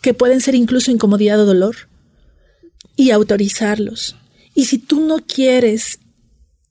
que 0.01 0.15
pueden 0.15 0.41
ser 0.41 0.55
incluso 0.55 0.89
incomodidad 0.91 1.39
o 1.39 1.45
dolor 1.45 1.76
y 2.99 3.11
autorizarlos. 3.11 4.17
Y 4.53 4.65
si 4.65 4.77
tú 4.77 4.99
no 4.99 5.19
quieres 5.25 5.99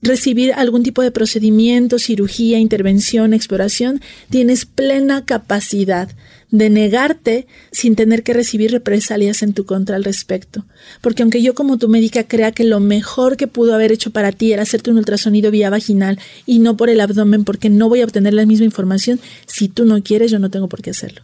recibir 0.03 0.53
algún 0.53 0.83
tipo 0.83 1.01
de 1.01 1.11
procedimiento, 1.11 1.99
cirugía, 1.99 2.59
intervención, 2.59 3.33
exploración, 3.33 4.03
tienes 4.29 4.67
plena 4.67 5.25
capacidad 5.25 6.11
de 6.51 6.69
negarte 6.69 7.47
sin 7.73 7.97
tener 7.97 8.25
que 8.25 8.35
recibir 8.35 8.73
represalias 8.73 9.43
en 9.43 9.55
tu 9.55 9.65
contra 9.65 9.97
al 9.97 10.05
respecto. 10.05 10.67
Porque 11.01 11.23
aunque 11.23 11.43
yo 11.43 11.55
como 11.55 11.79
tu 11.79 11.89
médica 11.89 12.25
crea 12.25 12.53
que 12.53 12.65
lo 12.65 12.79
mejor 12.79 13.39
que 13.39 13.47
pudo 13.47 13.75
haber 13.75 13.91
hecho 13.91 14.11
para 14.11 14.31
ti 14.31 14.53
era 14.53 14.65
hacerte 14.65 14.91
un 14.91 14.99
ultrasonido 14.99 15.51
vía 15.51 15.71
vaginal 15.71 16.19
y 16.45 16.59
no 16.59 16.77
por 16.77 16.91
el 16.91 17.01
abdomen 17.01 17.45
porque 17.45 17.71
no 17.71 17.89
voy 17.89 18.03
a 18.03 18.05
obtener 18.05 18.35
la 18.35 18.45
misma 18.45 18.67
información, 18.67 19.19
si 19.47 19.69
tú 19.69 19.87
no 19.87 20.03
quieres 20.03 20.31
yo 20.31 20.39
no 20.39 20.51
tengo 20.51 20.69
por 20.69 20.83
qué 20.83 20.91
hacerlo. 20.91 21.23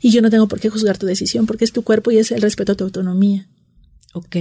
Y 0.00 0.12
yo 0.12 0.22
no 0.22 0.30
tengo 0.30 0.48
por 0.48 0.60
qué 0.60 0.70
juzgar 0.70 0.96
tu 0.96 1.04
decisión 1.04 1.44
porque 1.44 1.66
es 1.66 1.72
tu 1.72 1.82
cuerpo 1.82 2.10
y 2.10 2.16
es 2.16 2.32
el 2.32 2.40
respeto 2.40 2.72
a 2.72 2.74
tu 2.74 2.84
autonomía. 2.84 3.50
Ok. 4.14 4.36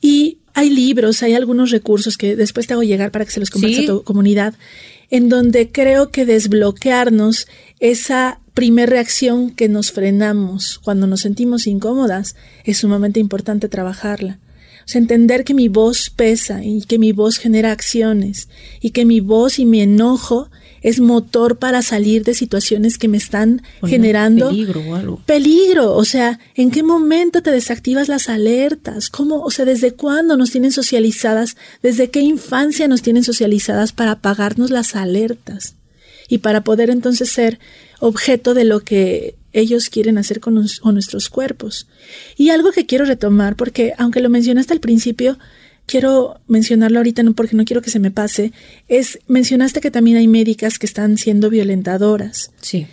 Y 0.00 0.38
hay 0.54 0.70
libros, 0.70 1.22
hay 1.22 1.34
algunos 1.34 1.70
recursos 1.70 2.16
que 2.16 2.36
después 2.36 2.66
te 2.66 2.72
hago 2.72 2.82
llegar 2.82 3.10
para 3.12 3.24
que 3.24 3.30
se 3.30 3.40
los 3.40 3.50
compartas 3.50 3.84
a 3.84 3.86
tu 3.86 4.02
comunidad, 4.02 4.54
en 5.10 5.28
donde 5.28 5.70
creo 5.70 6.10
que 6.10 6.24
desbloquearnos 6.24 7.46
esa 7.78 8.40
primer 8.54 8.90
reacción 8.90 9.50
que 9.50 9.68
nos 9.68 9.92
frenamos 9.92 10.78
cuando 10.78 11.06
nos 11.06 11.20
sentimos 11.20 11.66
incómodas 11.66 12.34
es 12.64 12.78
sumamente 12.78 13.20
importante 13.20 13.68
trabajarla. 13.68 14.38
O 14.84 14.88
sea, 14.92 15.00
entender 15.00 15.44
que 15.44 15.54
mi 15.54 15.68
voz 15.68 16.10
pesa 16.10 16.64
y 16.64 16.82
que 16.82 16.98
mi 16.98 17.12
voz 17.12 17.38
genera 17.38 17.70
acciones 17.70 18.48
y 18.80 18.90
que 18.90 19.04
mi 19.04 19.20
voz 19.20 19.58
y 19.58 19.66
mi 19.66 19.82
enojo 19.82 20.50
es 20.82 21.00
motor 21.00 21.58
para 21.58 21.82
salir 21.82 22.24
de 22.24 22.34
situaciones 22.34 22.98
que 22.98 23.08
me 23.08 23.16
están 23.16 23.62
generando 23.86 24.48
peligro 24.48 24.80
o 24.80 24.94
algo. 24.94 25.22
Peligro, 25.26 25.94
o 25.94 26.04
sea, 26.04 26.38
¿en 26.54 26.70
qué 26.70 26.82
momento 26.82 27.42
te 27.42 27.50
desactivas 27.50 28.08
las 28.08 28.28
alertas? 28.28 29.10
¿Cómo, 29.10 29.42
o 29.42 29.50
sea, 29.50 29.64
desde 29.64 29.92
cuándo 29.92 30.36
nos 30.36 30.50
tienen 30.50 30.72
socializadas? 30.72 31.56
¿Desde 31.82 32.10
qué 32.10 32.20
infancia 32.20 32.88
nos 32.88 33.02
tienen 33.02 33.24
socializadas 33.24 33.92
para 33.92 34.12
apagarnos 34.12 34.70
las 34.70 34.96
alertas? 34.96 35.74
Y 36.28 36.38
para 36.38 36.62
poder 36.62 36.90
entonces 36.90 37.30
ser 37.30 37.58
objeto 37.98 38.54
de 38.54 38.64
lo 38.64 38.80
que 38.80 39.34
ellos 39.52 39.90
quieren 39.90 40.16
hacer 40.16 40.40
con, 40.40 40.64
con 40.80 40.94
nuestros 40.94 41.28
cuerpos. 41.28 41.88
Y 42.36 42.50
algo 42.50 42.70
que 42.70 42.86
quiero 42.86 43.04
retomar, 43.04 43.56
porque 43.56 43.94
aunque 43.98 44.20
lo 44.20 44.30
mencionaste 44.30 44.72
al 44.72 44.80
principio, 44.80 45.38
quiero 45.90 46.40
mencionarlo 46.46 46.98
ahorita 46.98 47.24
no 47.24 47.34
porque 47.34 47.56
no 47.56 47.64
quiero 47.64 47.82
que 47.82 47.90
se 47.90 47.98
me 47.98 48.12
pase, 48.12 48.52
es 48.86 49.18
mencionaste 49.26 49.80
que 49.80 49.90
también 49.90 50.18
hay 50.18 50.28
médicas 50.28 50.78
que 50.78 50.86
están 50.86 51.18
siendo 51.18 51.50
violentadoras. 51.50 52.52
Sí. 52.60 52.86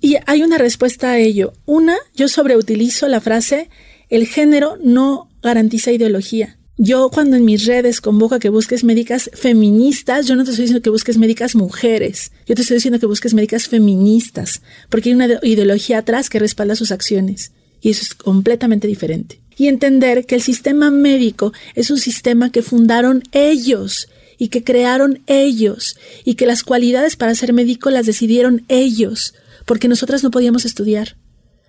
Y 0.00 0.16
hay 0.26 0.42
una 0.42 0.58
respuesta 0.58 1.12
a 1.12 1.18
ello. 1.18 1.52
Una, 1.66 1.96
yo 2.14 2.28
sobreutilizo 2.28 3.06
la 3.06 3.20
frase 3.20 3.70
el 4.08 4.26
género 4.26 4.76
no 4.82 5.28
garantiza 5.42 5.92
ideología. 5.92 6.58
Yo 6.78 7.10
cuando 7.10 7.36
en 7.36 7.44
mis 7.44 7.64
redes 7.64 8.00
convoco 8.00 8.34
a 8.34 8.38
que 8.38 8.50
busques 8.50 8.84
médicas 8.84 9.30
feministas, 9.32 10.26
yo 10.26 10.36
no 10.36 10.44
te 10.44 10.50
estoy 10.50 10.64
diciendo 10.64 10.82
que 10.82 10.90
busques 10.90 11.16
médicas 11.16 11.54
mujeres, 11.54 12.32
yo 12.46 12.54
te 12.54 12.62
estoy 12.62 12.76
diciendo 12.76 13.00
que 13.00 13.06
busques 13.06 13.34
médicas 13.34 13.66
feministas, 13.68 14.62
porque 14.90 15.08
hay 15.08 15.14
una 15.14 15.28
ideología 15.42 15.98
atrás 15.98 16.28
que 16.28 16.38
respalda 16.38 16.76
sus 16.76 16.92
acciones. 16.92 17.52
Y 17.80 17.90
eso 17.90 18.02
es 18.02 18.14
completamente 18.14 18.86
diferente 18.86 19.40
y 19.56 19.68
entender 19.68 20.26
que 20.26 20.34
el 20.34 20.42
sistema 20.42 20.90
médico 20.90 21.52
es 21.74 21.90
un 21.90 21.98
sistema 21.98 22.52
que 22.52 22.62
fundaron 22.62 23.22
ellos 23.32 24.08
y 24.38 24.48
que 24.48 24.62
crearon 24.62 25.22
ellos 25.26 25.96
y 26.24 26.34
que 26.34 26.46
las 26.46 26.62
cualidades 26.62 27.16
para 27.16 27.34
ser 27.34 27.52
médico 27.52 27.90
las 27.90 28.06
decidieron 28.06 28.64
ellos, 28.68 29.34
porque 29.64 29.88
nosotras 29.88 30.22
no 30.22 30.30
podíamos 30.30 30.64
estudiar, 30.64 31.16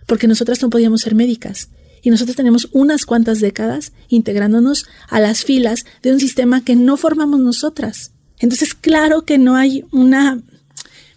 porque 0.06 0.28
nosotras 0.28 0.62
no 0.62 0.70
podíamos 0.70 1.02
ser 1.02 1.16
médicas. 1.16 1.70
Y 2.04 2.10
nosotros 2.10 2.36
tenemos 2.36 2.70
unas 2.74 3.06
cuantas 3.06 3.40
décadas 3.40 3.92
integrándonos 4.08 4.86
a 5.10 5.20
las 5.20 5.44
filas 5.44 5.86
de 6.04 6.14
un 6.14 6.20
sistema 6.20 6.64
que 6.64 6.76
no 6.76 6.96
formamos 6.96 7.40
nosotras. 7.40 8.12
Entonces, 8.40 8.76
claro 8.76 9.24
que 9.24 9.38
no 9.38 9.56
hay 9.56 9.84
una 9.92 10.42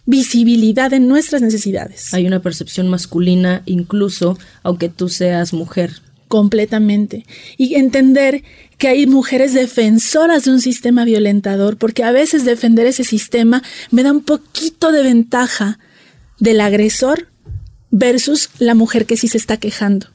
visibilidad 0.05 0.91
en 0.93 1.07
nuestras 1.07 1.41
necesidades. 1.41 2.13
Hay 2.13 2.25
una 2.25 2.41
percepción 2.41 2.89
masculina 2.89 3.61
incluso 3.65 4.37
aunque 4.63 4.89
tú 4.89 5.07
seas 5.07 5.53
mujer 5.53 6.01
completamente. 6.31 7.25
Y 7.57 7.75
entender 7.75 8.43
que 8.77 8.87
hay 8.87 9.05
mujeres 9.05 9.53
defensoras 9.53 10.45
de 10.45 10.51
un 10.51 10.61
sistema 10.61 11.03
violentador, 11.03 11.75
porque 11.77 12.05
a 12.05 12.11
veces 12.11 12.45
defender 12.45 12.87
ese 12.87 13.03
sistema 13.03 13.61
me 13.91 14.01
da 14.01 14.13
un 14.13 14.21
poquito 14.21 14.93
de 14.93 15.03
ventaja 15.03 15.77
del 16.39 16.61
agresor 16.61 17.27
versus 17.91 18.49
la 18.59 18.75
mujer 18.75 19.05
que 19.05 19.17
sí 19.17 19.27
se 19.27 19.37
está 19.37 19.57
quejando. 19.57 20.07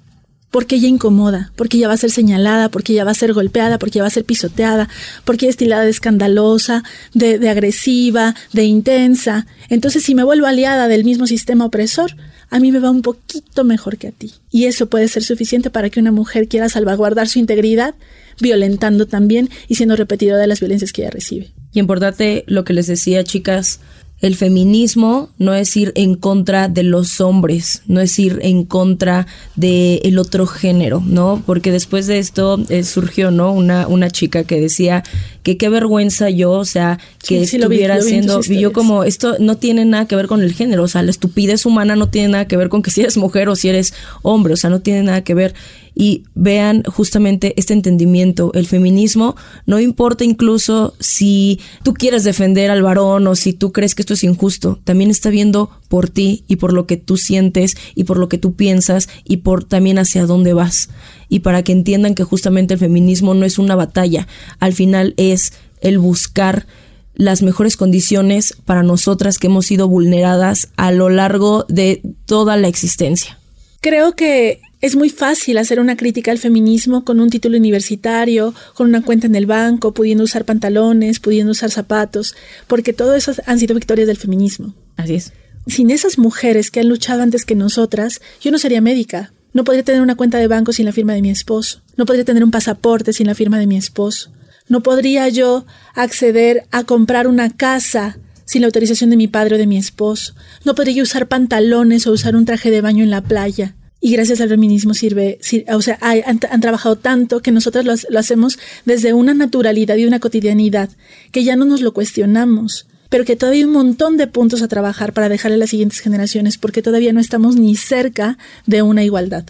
Porque 0.51 0.77
ella 0.77 0.89
incomoda, 0.89 1.53
porque 1.55 1.77
ella 1.77 1.89
va 1.89 1.95
a 1.95 1.99
ser 1.99 2.11
señalada, 2.11 2.71
porque 2.71 2.95
ella 2.95 3.05
va 3.05 3.11
a 3.11 3.23
ser 3.23 3.35
golpeada, 3.35 3.79
porque 3.79 4.01
va 4.01 4.07
a 4.07 4.11
ser 4.11 4.25
pisoteada, 4.25 4.89
porque 5.27 5.45
es 5.47 5.51
estilada 5.51 5.85
de 5.85 5.91
escandalosa, 5.91 6.83
de 7.13 7.51
agresiva, 7.51 8.35
de 8.55 8.65
intensa. 8.65 9.47
Entonces, 9.69 10.03
si 10.03 10.15
me 10.15 10.25
vuelvo 10.25 10.47
aliada 10.47 10.89
del 10.89 11.05
mismo 11.05 11.27
sistema 11.27 11.67
opresor, 11.67 12.17
a 12.51 12.61
mí 12.61 12.73
me 12.73 12.79
va 12.79 12.91
un 12.91 13.03
poquito 13.03 13.65
mejor 13.65 13.99
que 13.99 14.09
a 14.09 14.13
ti. 14.13 14.33
Y 14.51 14.65
eso 14.65 14.87
puede 14.87 15.09
ser 15.09 15.23
suficiente 15.23 15.71
para 15.71 15.91
que 15.91 16.01
una 16.01 16.13
mujer 16.13 16.49
quiera 16.49 16.69
salvaguardar 16.69 17.29
su 17.29 17.39
integridad, 17.39 17.95
violentando 18.41 19.07
también 19.07 19.51
y 19.69 19.77
siendo 19.77 19.97
repetidora 19.97 20.41
de 20.41 20.47
las 20.47 20.61
violencias 20.61 20.93
que 20.93 21.03
ella 21.03 21.11
recibe. 21.11 21.51
Y 21.73 21.81
importante 21.81 22.45
lo 22.47 22.65
que 22.65 22.73
les 22.73 22.87
decía, 22.87 23.25
chicas, 23.25 23.81
el 24.21 24.35
feminismo 24.35 25.29
no 25.39 25.53
es 25.55 25.77
ir 25.77 25.93
en 25.95 26.15
contra 26.15 26.69
de 26.69 26.83
los 26.83 27.21
hombres, 27.21 27.83
no 27.87 28.01
es 28.01 28.19
ir 28.19 28.39
en 28.43 28.65
contra 28.65 29.27
del 29.57 30.01
el 30.05 30.19
otro 30.19 30.47
género, 30.47 31.03
¿no? 31.05 31.43
Porque 31.45 31.71
después 31.71 32.07
de 32.07 32.19
esto 32.19 32.59
eh, 32.71 32.83
surgió, 32.85 33.31
¿no? 33.31 33.53
Una, 33.53 33.87
una 33.87 34.11
chica 34.11 34.45
que 34.45 34.59
decía 34.59 35.05
que 35.43 35.59
qué 35.59 35.69
vergüenza 35.69 36.31
yo, 36.31 36.53
o 36.53 36.65
sea, 36.65 36.99
que 37.27 37.43
estuviera 37.43 37.97
haciendo, 37.97 38.41
y 38.49 38.59
yo 38.59 38.73
como, 38.73 39.05
esto 39.05 39.37
no 39.39 39.59
tiene 39.59 39.85
nada 39.85 40.07
que 40.07 40.17
ver 40.17 40.29
con 40.29 40.43
el 40.43 40.55
género, 40.55 40.85
o 40.85 40.89
sea, 40.89 41.03
la 41.03 41.11
estupidez 41.11 41.67
humana 41.67 41.95
no 41.95 42.09
tiene 42.09 42.29
nada 42.29 42.49
que 42.49 42.57
ver 42.57 42.71
con 42.71 42.83
que 42.83 42.91
si 42.91 43.03
eres 43.03 43.19
mujer 43.19 43.51
o 43.51 43.57
si 43.57 43.69
eres 43.69 43.93
hombre, 44.23 44.55
o 44.55 44.57
sea, 44.57 44.71
no 44.71 44.81
tiene 44.81 45.03
nada 45.03 45.23
que 45.23 45.35
ver 45.35 45.55
y 45.99 46.25
vean 46.35 46.83
justamente 46.85 47.55
este 47.57 47.73
entendimiento. 47.73 48.53
El 48.53 48.67
feminismo 48.67 49.35
no 49.65 49.81
importa 49.81 50.25
incluso 50.25 50.95
si 51.01 51.59
tú 51.83 51.95
quieres 51.95 52.23
defender 52.23 52.71
al 52.71 52.83
varón 52.83 53.27
o 53.27 53.35
si 53.35 53.55
tú 53.55 53.73
crees 53.73 53.95
que 53.95 54.03
esto 54.03 54.13
es 54.13 54.23
injusto, 54.23 54.79
también 54.85 55.11
está 55.11 55.31
viendo 55.31 55.71
por 55.89 56.11
ti 56.11 56.45
y 56.49 56.57
por 56.57 56.75
lo 56.75 56.87
que 56.87 56.99
tú 56.99 57.17
sientes 57.17 57.77
y 57.95 58.05
por 58.05 58.19
lo 58.19 58.29
que 58.29 58.37
tú 58.37 58.55
piensas 58.55 59.09
y 59.25 59.39
por 59.39 59.65
también 59.65 59.99
hacia 59.99 60.27
dónde 60.27 60.53
vas. 60.53 60.91
Y 61.31 61.41
para 61.41 61.65
que 61.65 61.73
entiendan 61.73 62.15
que 62.15 62.25
justamente 62.25 62.75
el 62.75 62.81
feminismo 62.81 63.33
no 63.33 63.47
es 63.47 63.59
una 63.59 63.75
batalla, 63.75 64.29
al 64.61 64.75
final 64.75 65.15
es 65.17 65.55
el 65.81 65.99
buscar 65.99 66.67
las 67.15 67.41
mejores 67.41 67.79
condiciones 67.79 68.55
para 68.67 68.83
nosotras 68.83 69.39
que 69.39 69.47
hemos 69.47 69.65
sido 69.65 69.89
vulneradas 69.89 70.69
a 70.77 70.93
lo 70.93 71.09
largo 71.09 71.65
de 71.71 72.03
toda 72.27 72.59
la 72.59 72.69
existencia. 72.69 73.39
Creo 73.81 74.15
que 74.15 74.61
es 74.87 74.95
muy 74.95 75.11
fácil 75.11 75.59
hacer 75.59 75.81
una 75.81 75.97
crítica 75.97 76.31
al 76.31 76.39
feminismo 76.39 77.05
con 77.05 77.19
un 77.19 77.29
título 77.29 77.59
universitario, 77.59 78.55
con 78.75 78.89
una 78.89 79.03
cuenta 79.03 79.27
en 79.27 79.35
el 79.35 79.47
banco, 79.47 79.93
pudiendo 79.93 80.25
usar 80.25 80.45
pantalones, 80.45 81.19
pudiendo 81.19 81.53
usar 81.53 81.71
zapatos, 81.71 82.37
porque 82.69 82.93
todo 82.93 83.15
eso 83.15 83.33
han 83.47 83.59
sido 83.59 83.75
victorias 83.75 84.07
del 84.07 84.17
feminismo. 84.17 84.75
Así 84.97 85.17
es. 85.17 85.33
Sin 85.67 85.91
esas 85.91 86.19
mujeres 86.19 86.71
que 86.71 86.81
han 86.81 86.89
luchado 86.89 87.23
antes 87.23 87.45
que 87.45 87.57
nosotras, 87.57 88.21
yo 88.41 88.53
no 88.53 88.59
sería 88.59 88.81
médica. 88.81 89.33
No 89.53 89.65
podría 89.65 89.83
tener 89.83 90.03
una 90.03 90.15
cuenta 90.15 90.39
de 90.39 90.47
banco 90.47 90.73
sin 90.73 90.85
la 90.85 90.93
firma 90.93 91.15
de 91.15 91.23
mi 91.23 91.31
esposo. 91.31 91.83
No 91.97 92.07
podría 92.07 92.25
tener 92.25 92.45
un 92.45 92.53
pasaporte 92.53 93.13
sin 93.13 93.27
la 93.27 93.35
firma 93.35 93.59
de 93.59 93.67
mi 93.67 93.77
esposo. 93.77 94.31
No 94.69 94.83
podría 94.83 95.29
yo 95.29 95.67
acceder 95.95 96.65
a 96.71 96.85
comprar 96.85 97.27
una 97.27 97.51
casa 97.51 98.19
sin 98.45 98.61
la 98.61 98.67
autorización 98.67 99.11
de 99.11 99.17
mi 99.17 99.27
padre 99.27 99.57
o 99.57 99.59
de 99.59 99.67
mi 99.67 99.79
esposo. 99.79 100.35
No 100.65 100.77
podría 100.77 101.03
usar 101.03 101.27
pantalones 101.27 102.07
o 102.07 102.13
usar 102.13 102.37
un 102.37 102.45
traje 102.45 102.71
de 102.71 102.81
baño 102.81 103.03
en 103.03 103.11
la 103.11 103.23
playa 103.23 103.75
y 104.01 104.13
gracias 104.13 104.41
al 104.41 104.49
feminismo 104.49 104.95
sirve, 104.95 105.39
o 105.73 105.83
sea, 105.83 105.99
han, 106.01 106.61
trabajado 106.61 106.97
tanto 106.97 107.41
que 107.41 107.51
nosotros 107.51 107.85
lo, 107.85 108.19
hacemos 108.19 108.59
desde 108.85 109.15
una 109.15 109.35
naturalidad 109.35 109.97
y 109.97 110.07
una 110.07 110.21
cotidianidad 110.21 110.91
que 111.33 111.45
ya 111.45 111.57
no 111.57 111.65
nos 111.65 111.81
lo 111.81 111.93
cuestionamos 111.93 112.87
pero 113.09 113.25
que 113.25 113.37
todavía 113.37 113.61
hay 113.61 113.65
un 113.65 113.73
montón 113.73 114.17
de 114.17 114.27
puntos 114.27 114.63
a 114.63 114.69
trabajar 114.69 115.13
para 115.13 115.29
dejarle 115.29 115.55
a 115.55 115.59
las 115.59 115.71
siguientes 115.71 116.01
generaciones, 116.01 116.59
porque 116.59 116.83
todavía 116.83 117.13
no 117.13 117.21
estamos 117.21 117.55
ni 117.55 117.77
cerca 117.77 118.37
de 118.67 118.83
una 118.83 119.05
igualdad. 119.05 119.45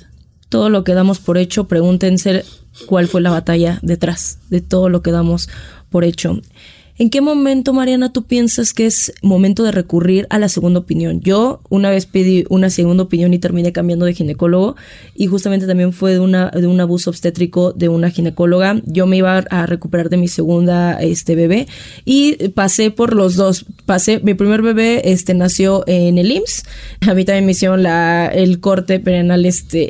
Todo 0.50 0.68
lo 0.68 0.84
que 0.84 0.92
damos 0.92 1.20
por 1.20 1.38
hecho, 1.38 1.66
pregúntense 1.66 2.44
cuál 2.86 3.08
fue 3.08 3.22
la 3.22 3.30
batalla 3.30 3.78
detrás 3.82 4.38
de 4.50 4.60
todo 4.60 4.88
lo 4.88 5.02
que 5.02 5.10
damos 5.10 5.48
por 5.90 6.04
hecho. 6.04 6.40
¿En 6.98 7.10
qué 7.10 7.20
momento, 7.20 7.74
Mariana, 7.74 8.10
tú 8.10 8.24
piensas 8.24 8.72
que 8.72 8.86
es 8.86 9.12
momento 9.20 9.62
de 9.62 9.70
recurrir 9.70 10.26
a 10.30 10.38
la 10.38 10.48
segunda 10.48 10.80
opinión? 10.80 11.20
Yo 11.20 11.60
una 11.68 11.90
vez 11.90 12.06
pedí 12.06 12.46
una 12.48 12.70
segunda 12.70 13.02
opinión 13.02 13.34
y 13.34 13.38
terminé 13.38 13.70
cambiando 13.70 14.06
de 14.06 14.14
ginecólogo 14.14 14.76
y 15.14 15.26
justamente 15.26 15.66
también 15.66 15.92
fue 15.92 16.12
de, 16.12 16.20
una, 16.20 16.50
de 16.50 16.66
un 16.66 16.80
abuso 16.80 17.10
obstétrico 17.10 17.72
de 17.72 17.90
una 17.90 18.10
ginecóloga. 18.10 18.80
Yo 18.86 19.06
me 19.06 19.18
iba 19.18 19.36
a 19.36 19.66
recuperar 19.66 20.08
de 20.08 20.16
mi 20.16 20.26
segunda 20.26 20.94
este, 20.94 21.34
bebé 21.34 21.66
y 22.06 22.48
pasé 22.48 22.90
por 22.90 23.14
los 23.14 23.36
dos. 23.36 23.66
Pasé, 23.84 24.20
mi 24.20 24.32
primer 24.32 24.62
bebé 24.62 25.12
este, 25.12 25.34
nació 25.34 25.84
en 25.86 26.16
el 26.16 26.32
IMSS. 26.32 26.62
A 27.08 27.12
mí 27.12 27.26
también 27.26 27.44
me 27.44 27.52
hicieron 27.52 27.82
la, 27.82 28.26
el 28.26 28.58
corte 28.60 29.00
perenal 29.00 29.44
este, 29.44 29.88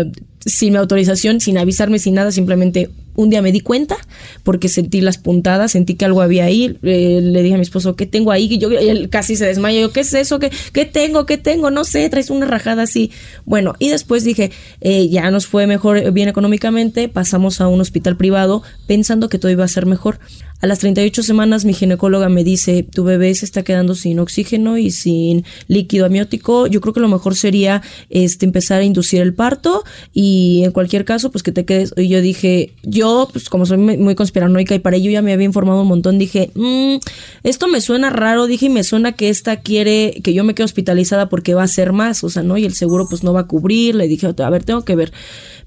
eh, 0.00 0.10
sin 0.44 0.72
mi 0.72 0.78
autorización, 0.80 1.40
sin 1.40 1.56
avisarme, 1.56 2.00
sin 2.00 2.14
nada, 2.14 2.32
simplemente 2.32 2.90
un 3.18 3.30
día 3.30 3.42
me 3.42 3.50
di 3.50 3.58
cuenta 3.60 3.96
porque 4.44 4.68
sentí 4.68 5.00
las 5.00 5.18
puntadas, 5.18 5.72
sentí 5.72 5.96
que 5.96 6.04
algo 6.04 6.22
había 6.22 6.44
ahí. 6.44 6.78
Eh, 6.84 7.18
le 7.20 7.42
dije 7.42 7.54
a 7.54 7.58
mi 7.58 7.62
esposo, 7.62 7.96
¿qué 7.96 8.06
tengo 8.06 8.30
ahí? 8.30 8.46
Y 8.48 8.58
yo 8.58 8.70
él 8.70 9.10
casi 9.10 9.34
se 9.34 9.44
desmayó. 9.44 9.80
Yo, 9.80 9.92
¿qué 9.92 10.00
es 10.00 10.14
eso? 10.14 10.38
¿Qué, 10.38 10.52
¿Qué 10.72 10.84
tengo? 10.84 11.26
¿Qué 11.26 11.36
tengo? 11.36 11.72
No 11.72 11.82
sé, 11.82 12.08
traes 12.10 12.30
una 12.30 12.46
rajada 12.46 12.84
así. 12.84 13.10
Bueno, 13.44 13.74
y 13.80 13.88
después 13.88 14.22
dije, 14.22 14.52
eh, 14.80 15.08
ya 15.08 15.32
nos 15.32 15.48
fue 15.48 15.66
mejor, 15.66 15.98
eh, 15.98 16.12
bien 16.12 16.28
económicamente, 16.28 17.08
pasamos 17.08 17.60
a 17.60 17.66
un 17.66 17.80
hospital 17.80 18.16
privado 18.16 18.62
pensando 18.86 19.28
que 19.28 19.40
todo 19.40 19.50
iba 19.50 19.64
a 19.64 19.68
ser 19.68 19.84
mejor. 19.84 20.20
A 20.60 20.66
las 20.66 20.80
38 20.80 21.22
semanas 21.22 21.64
mi 21.64 21.72
ginecóloga 21.72 22.28
me 22.28 22.42
dice, 22.42 22.82
tu 22.82 23.04
bebé 23.04 23.32
se 23.36 23.44
está 23.44 23.62
quedando 23.62 23.94
sin 23.94 24.18
oxígeno 24.18 24.76
y 24.76 24.90
sin 24.90 25.44
líquido 25.68 26.04
amniótico, 26.04 26.66
yo 26.66 26.80
creo 26.80 26.92
que 26.92 26.98
lo 26.98 27.06
mejor 27.06 27.36
sería 27.36 27.80
este, 28.10 28.44
empezar 28.44 28.80
a 28.80 28.84
inducir 28.84 29.20
el 29.20 29.34
parto 29.34 29.84
y 30.12 30.62
en 30.64 30.72
cualquier 30.72 31.04
caso, 31.04 31.30
pues 31.30 31.44
que 31.44 31.52
te 31.52 31.64
quedes. 31.64 31.94
Y 31.96 32.08
yo 32.08 32.20
dije, 32.20 32.74
yo, 32.82 33.07
pues 33.32 33.48
como 33.48 33.66
soy 33.66 33.78
muy 33.78 34.14
conspiranoica 34.14 34.74
y 34.74 34.78
para 34.78 34.96
ello 34.96 35.10
ya 35.10 35.22
me 35.22 35.32
había 35.32 35.46
informado 35.46 35.82
un 35.82 35.88
montón, 35.88 36.18
dije, 36.18 36.50
mmm, 36.54 36.96
esto 37.42 37.68
me 37.68 37.80
suena 37.80 38.10
raro, 38.10 38.46
dije, 38.46 38.66
y 38.66 38.70
me 38.70 38.84
suena 38.84 39.12
que 39.12 39.28
esta 39.28 39.56
quiere 39.56 40.20
que 40.22 40.34
yo 40.34 40.44
me 40.44 40.54
quede 40.54 40.64
hospitalizada 40.64 41.28
porque 41.28 41.54
va 41.54 41.62
a 41.62 41.68
ser 41.68 41.92
más, 41.92 42.24
o 42.24 42.30
sea, 42.30 42.42
¿no? 42.42 42.58
Y 42.58 42.64
el 42.64 42.74
seguro 42.74 43.06
pues 43.08 43.22
no 43.22 43.32
va 43.32 43.40
a 43.40 43.46
cubrir, 43.46 43.94
le 43.94 44.08
dije, 44.08 44.26
a 44.26 44.50
ver, 44.50 44.64
tengo 44.64 44.84
que 44.84 44.96
ver 44.96 45.12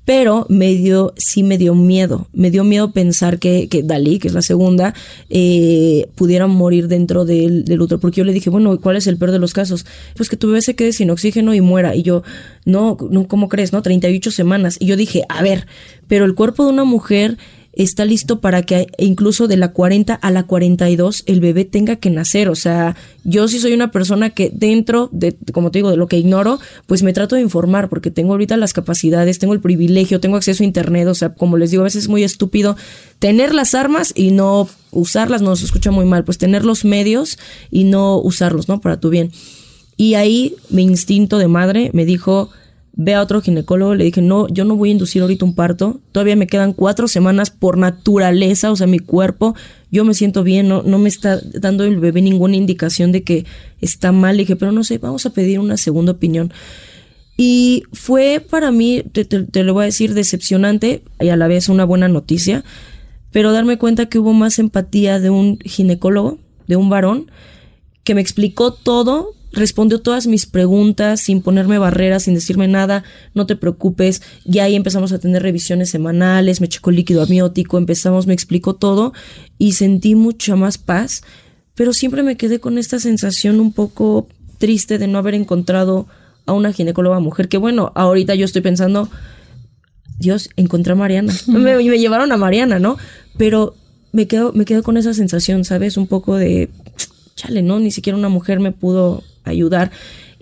pero 0.05 0.45
me 0.49 0.73
dio, 0.73 1.13
sí 1.15 1.43
me 1.43 1.57
dio 1.57 1.75
miedo, 1.75 2.27
me 2.33 2.49
dio 2.49 2.63
miedo 2.63 2.91
pensar 2.91 3.39
que, 3.39 3.67
que 3.69 3.83
Dalí, 3.83 4.19
que 4.19 4.27
es 4.27 4.33
la 4.33 4.41
segunda, 4.41 4.93
eh, 5.29 6.07
pudiera 6.15 6.47
morir 6.47 6.87
dentro 6.87 7.23
del, 7.23 7.65
del 7.65 7.81
útero, 7.81 7.99
porque 7.99 8.17
yo 8.17 8.23
le 8.23 8.33
dije, 8.33 8.49
bueno, 8.49 8.79
¿cuál 8.79 8.95
es 8.95 9.07
el 9.07 9.17
peor 9.17 9.31
de 9.31 9.39
los 9.39 9.53
casos? 9.53 9.85
Pues 10.15 10.29
que 10.29 10.37
tu 10.37 10.47
bebé 10.47 10.61
se 10.61 10.75
quede 10.75 10.91
sin 10.91 11.11
oxígeno 11.11 11.53
y 11.53 11.61
muera, 11.61 11.95
y 11.95 12.01
yo, 12.01 12.23
no, 12.65 12.97
no, 13.09 13.27
¿cómo 13.27 13.47
crees? 13.47 13.73
No, 13.73 13.81
38 13.81 14.31
semanas, 14.31 14.77
y 14.79 14.87
yo 14.87 14.95
dije, 14.95 15.23
a 15.29 15.43
ver, 15.43 15.67
pero 16.07 16.25
el 16.25 16.35
cuerpo 16.35 16.65
de 16.65 16.71
una 16.71 16.83
mujer 16.83 17.37
está 17.73 18.03
listo 18.03 18.41
para 18.41 18.63
que 18.63 18.87
incluso 18.97 19.47
de 19.47 19.57
la 19.57 19.71
40 19.71 20.13
a 20.13 20.31
la 20.31 20.43
42 20.43 21.23
el 21.25 21.39
bebé 21.39 21.65
tenga 21.65 21.95
que 21.95 22.09
nacer. 22.09 22.49
O 22.49 22.55
sea, 22.55 22.95
yo 23.23 23.47
sí 23.47 23.59
soy 23.59 23.73
una 23.73 23.91
persona 23.91 24.31
que 24.31 24.51
dentro 24.53 25.09
de, 25.11 25.37
como 25.53 25.71
te 25.71 25.79
digo, 25.79 25.91
de 25.91 25.97
lo 25.97 26.07
que 26.07 26.17
ignoro, 26.17 26.59
pues 26.85 27.03
me 27.03 27.13
trato 27.13 27.35
de 27.35 27.41
informar 27.41 27.89
porque 27.89 28.11
tengo 28.11 28.33
ahorita 28.33 28.57
las 28.57 28.73
capacidades, 28.73 29.39
tengo 29.39 29.53
el 29.53 29.61
privilegio, 29.61 30.19
tengo 30.19 30.35
acceso 30.35 30.63
a 30.63 30.65
Internet. 30.65 31.07
O 31.07 31.15
sea, 31.15 31.33
como 31.33 31.57
les 31.57 31.71
digo, 31.71 31.81
a 31.81 31.85
veces 31.85 32.03
es 32.03 32.09
muy 32.09 32.23
estúpido 32.23 32.75
tener 33.19 33.53
las 33.53 33.73
armas 33.73 34.11
y 34.15 34.31
no 34.31 34.67
usarlas, 34.91 35.41
no 35.41 35.55
se 35.55 35.65
escucha 35.65 35.91
muy 35.91 36.05
mal, 36.05 36.25
pues 36.25 36.37
tener 36.37 36.65
los 36.65 36.83
medios 36.83 37.39
y 37.69 37.85
no 37.85 38.17
usarlos, 38.17 38.67
¿no? 38.67 38.81
Para 38.81 38.99
tu 38.99 39.09
bien. 39.09 39.31
Y 39.95 40.15
ahí 40.15 40.55
mi 40.69 40.83
instinto 40.83 41.37
de 41.37 41.47
madre 41.47 41.91
me 41.93 42.05
dijo, 42.05 42.49
ve 42.93 43.13
a 43.13 43.21
otro 43.21 43.41
ginecólogo, 43.41 43.95
le 43.95 44.03
dije, 44.03 44.21
no, 44.21 44.47
yo 44.49 44.65
no 44.65 44.75
voy 44.75 44.89
a 44.89 44.91
inducir 44.91 45.21
ahorita 45.21 45.45
un 45.45 45.55
parto, 45.55 46.01
todavía 46.11 46.35
me 46.35 46.47
quedan 46.47 46.73
cuatro 46.73 47.07
semanas 47.07 47.49
por 47.49 47.77
naturaleza, 47.77 48.71
o 48.71 48.75
sea, 48.75 48.87
mi 48.87 48.99
cuerpo, 48.99 49.55
yo 49.91 50.03
me 50.03 50.13
siento 50.13 50.43
bien, 50.43 50.67
no, 50.67 50.83
no 50.83 50.99
me 50.99 51.09
está 51.09 51.39
dando 51.53 51.83
el 51.85 51.99
bebé 51.99 52.21
ninguna 52.21 52.55
indicación 52.55 53.11
de 53.11 53.23
que 53.23 53.45
está 53.79 54.11
mal, 54.11 54.37
le 54.37 54.43
dije, 54.43 54.55
pero 54.55 54.71
no 54.71 54.83
sé, 54.83 54.97
vamos 54.97 55.25
a 55.25 55.33
pedir 55.33 55.59
una 55.59 55.77
segunda 55.77 56.11
opinión. 56.11 56.51
Y 57.37 57.83
fue 57.93 58.45
para 58.47 58.71
mí, 58.71 59.03
te, 59.11 59.25
te 59.25 59.63
lo 59.63 59.73
voy 59.73 59.83
a 59.83 59.85
decir, 59.85 60.13
decepcionante 60.13 61.01
y 61.19 61.29
a 61.29 61.37
la 61.37 61.47
vez 61.47 61.69
una 61.69 61.85
buena 61.85 62.07
noticia, 62.07 62.63
pero 63.31 63.53
darme 63.53 63.77
cuenta 63.77 64.07
que 64.07 64.19
hubo 64.19 64.33
más 64.33 64.59
empatía 64.59 65.19
de 65.19 65.29
un 65.29 65.57
ginecólogo, 65.59 66.39
de 66.67 66.75
un 66.75 66.89
varón, 66.89 67.31
que 68.03 68.15
me 68.15 68.21
explicó 68.21 68.73
todo 68.73 69.33
respondió 69.53 70.01
todas 70.01 70.27
mis 70.27 70.45
preguntas 70.45 71.21
sin 71.21 71.41
ponerme 71.41 71.77
barreras, 71.77 72.23
sin 72.23 72.33
decirme 72.33 72.67
nada, 72.67 73.03
no 73.33 73.45
te 73.45 73.55
preocupes. 73.55 74.21
Y 74.45 74.59
ahí 74.59 74.75
empezamos 74.75 75.11
a 75.11 75.19
tener 75.19 75.43
revisiones 75.43 75.89
semanales, 75.89 76.61
me 76.61 76.69
checó 76.69 76.91
líquido 76.91 77.21
amniótico, 77.21 77.77
empezamos, 77.77 78.27
me 78.27 78.33
explicó 78.33 78.75
todo 78.75 79.13
y 79.57 79.73
sentí 79.73 80.15
mucha 80.15 80.55
más 80.55 80.77
paz, 80.77 81.23
pero 81.75 81.93
siempre 81.93 82.23
me 82.23 82.37
quedé 82.37 82.59
con 82.59 82.77
esta 82.77 82.99
sensación 82.99 83.59
un 83.59 83.73
poco 83.73 84.27
triste 84.57 84.97
de 84.97 85.07
no 85.07 85.17
haber 85.17 85.33
encontrado 85.33 86.07
a 86.45 86.53
una 86.53 86.73
ginecóloga 86.73 87.19
mujer, 87.19 87.47
que 87.47 87.57
bueno, 87.57 87.91
ahorita 87.95 88.35
yo 88.35 88.45
estoy 88.45 88.61
pensando, 88.61 89.09
Dios, 90.19 90.49
encontré 90.55 90.93
a 90.93 90.95
Mariana, 90.95 91.33
me, 91.47 91.75
me 91.75 91.99
llevaron 91.99 92.31
a 92.31 92.37
Mariana, 92.37 92.79
¿no? 92.79 92.97
Pero 93.37 93.75
me 94.11 94.27
quedo, 94.27 94.51
me 94.53 94.65
quedo 94.65 94.83
con 94.83 94.97
esa 94.97 95.13
sensación, 95.13 95.65
¿sabes? 95.65 95.97
Un 95.97 96.07
poco 96.07 96.35
de, 96.35 96.69
chale, 97.35 97.61
¿no? 97.61 97.79
Ni 97.79 97.91
siquiera 97.91 98.17
una 98.17 98.29
mujer 98.29 98.59
me 98.59 98.71
pudo 98.71 99.23
ayudar. 99.43 99.91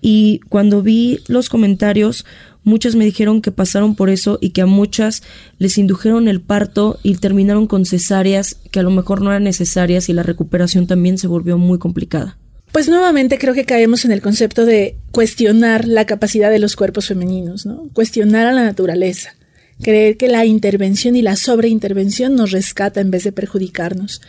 Y 0.01 0.39
cuando 0.49 0.81
vi 0.81 1.19
los 1.27 1.49
comentarios, 1.49 2.25
muchas 2.63 2.95
me 2.95 3.05
dijeron 3.05 3.41
que 3.41 3.51
pasaron 3.51 3.95
por 3.95 4.09
eso 4.09 4.37
y 4.41 4.51
que 4.51 4.61
a 4.61 4.65
muchas 4.65 5.23
les 5.57 5.77
indujeron 5.77 6.27
el 6.27 6.41
parto 6.41 6.99
y 7.03 7.15
terminaron 7.15 7.67
con 7.67 7.85
cesáreas 7.85 8.55
que 8.71 8.79
a 8.79 8.83
lo 8.83 8.91
mejor 8.91 9.21
no 9.21 9.31
eran 9.31 9.43
necesarias 9.43 10.09
y 10.09 10.13
la 10.13 10.23
recuperación 10.23 10.87
también 10.87 11.17
se 11.17 11.27
volvió 11.27 11.57
muy 11.57 11.79
complicada. 11.79 12.37
Pues 12.71 12.87
nuevamente 12.87 13.39
creo 13.39 13.55
que 13.55 13.65
caemos 13.65 14.05
en 14.05 14.11
el 14.11 14.21
concepto 14.21 14.65
de 14.65 14.95
cuestionar 15.11 15.87
la 15.87 16.05
capacidad 16.05 16.51
de 16.51 16.59
los 16.59 16.75
cuerpos 16.75 17.07
femeninos, 17.07 17.65
¿no? 17.65 17.87
Cuestionar 17.93 18.45
a 18.45 18.53
la 18.53 18.63
naturaleza, 18.63 19.33
creer 19.81 20.17
que 20.17 20.27
la 20.27 20.45
intervención 20.45 21.15
y 21.15 21.23
la 21.23 21.35
sobreintervención 21.35 22.35
nos 22.35 22.51
rescata 22.51 23.01
en 23.01 23.09
vez 23.09 23.23
de 23.23 23.31
perjudicarnos. 23.31 24.21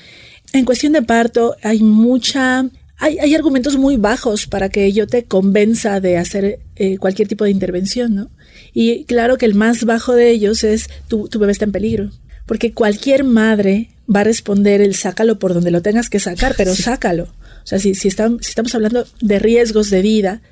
En 0.55 0.64
cuestión 0.64 0.95
de 0.95 1.03
parto 1.03 1.55
hay 1.62 1.83
mucha 1.83 2.71
hay, 3.01 3.35
argumentos 3.35 3.77
muy 3.77 3.97
bajos 3.97 4.47
para 4.47 4.69
que 4.69 4.93
yo 4.93 5.07
te 5.07 5.25
convenza 5.25 6.01
de 6.01 6.19
hacer 6.19 6.61
eh, 6.77 6.99
cualquier 6.99 7.29
tipo 7.29 7.45
de 7.45 7.51
intervención, 7.51 8.15
¿no? 8.15 8.31
Y 8.75 9.05
claro 9.05 9.39
que 9.39 9.47
el 9.47 9.55
más 9.55 9.85
bajo 9.85 10.15
de 10.15 10.31
ellos 10.31 10.65
es 10.65 10.89
tu, 11.09 11.29
tu 11.29 11.39
bebé 11.39 11.53
está 11.53 11.65
en 11.65 11.73
peligro. 11.73 12.11
Porque 12.47 12.73
cualquier 12.73 13.25
madre 13.25 13.91
va 14.15 14.21
a 14.21 14.25
responder 14.25 14.83
el 14.83 14.95
sácalo 14.95 15.39
por 15.39 15.55
donde 15.55 15.71
lo 15.71 15.83
tengas 15.83 16.11
que 16.11 16.21
sacar, 16.21 16.55
pero 16.57 16.75
sácalo. 16.77 17.25
O 17.25 17.67
sea, 17.67 17.79
si, 17.79 17.95
si, 17.95 18.09
estamos, 18.09 18.43
si 18.43 18.51
estamos 18.51 18.75
hablando 18.75 19.07
de 19.21 19.39
riesgos 19.39 19.89
de 19.89 20.03
vida, 20.03 20.43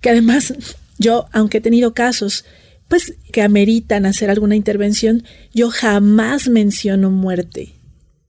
que 0.00 0.10
además 0.10 0.54
yo, 0.98 1.26
aunque 1.32 1.58
he 1.58 1.60
tenido 1.60 1.94
casos, 1.94 2.44
pues 2.86 3.14
que 3.32 3.42
ameritan 3.42 4.06
hacer 4.06 4.30
alguna 4.30 4.54
intervención, 4.56 5.24
yo 5.52 5.70
jamás 5.70 6.48
menciono 6.48 7.10
muerte 7.10 7.74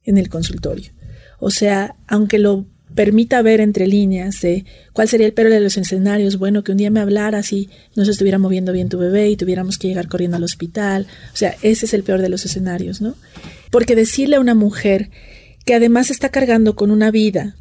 en 0.04 0.18
el 0.18 0.28
consultorio. 0.28 0.92
O 1.40 1.52
sea, 1.52 1.96
aunque 2.08 2.40
lo 2.40 2.66
permita 2.96 3.42
ver 3.42 3.62
entre 3.62 3.88
líneas 3.88 4.42
de 4.42 4.66
cuál 4.94 5.08
sería 5.08 5.28
el 5.28 5.34
peor 5.34 5.50
de 5.50 5.60
los 5.60 5.78
escenarios, 5.78 6.38
bueno, 6.38 6.64
que 6.64 6.72
un 6.72 6.78
día 6.78 6.90
me 6.90 7.00
hablara 7.00 7.44
si 7.44 7.70
no 7.96 8.06
se 8.06 8.12
estuviera 8.12 8.38
moviendo 8.38 8.74
bien 8.74 8.90
tu 8.90 8.98
bebé 8.98 9.30
y 9.30 9.38
tuviéramos 9.38 9.78
que 9.78 9.88
llegar 9.88 10.08
corriendo 10.08 10.38
al 10.38 10.44
hospital. 10.44 11.08
O 11.34 11.38
sea, 11.38 11.56
ese 11.62 11.86
es 11.86 11.94
el 11.94 12.04
peor 12.04 12.22
de 12.22 12.30
los 12.30 12.46
escenarios, 12.46 13.02
¿no? 13.02 13.16
Porque 13.72 13.96
decirle 13.96 14.38
a 14.38 14.40
una 14.40 14.56
mujer 14.56 15.10
que 15.66 15.76
además 15.76 16.10
está 16.10 16.30
cargando 16.30 16.76
con 16.76 16.92
una 16.92 17.12
vida 17.12 17.56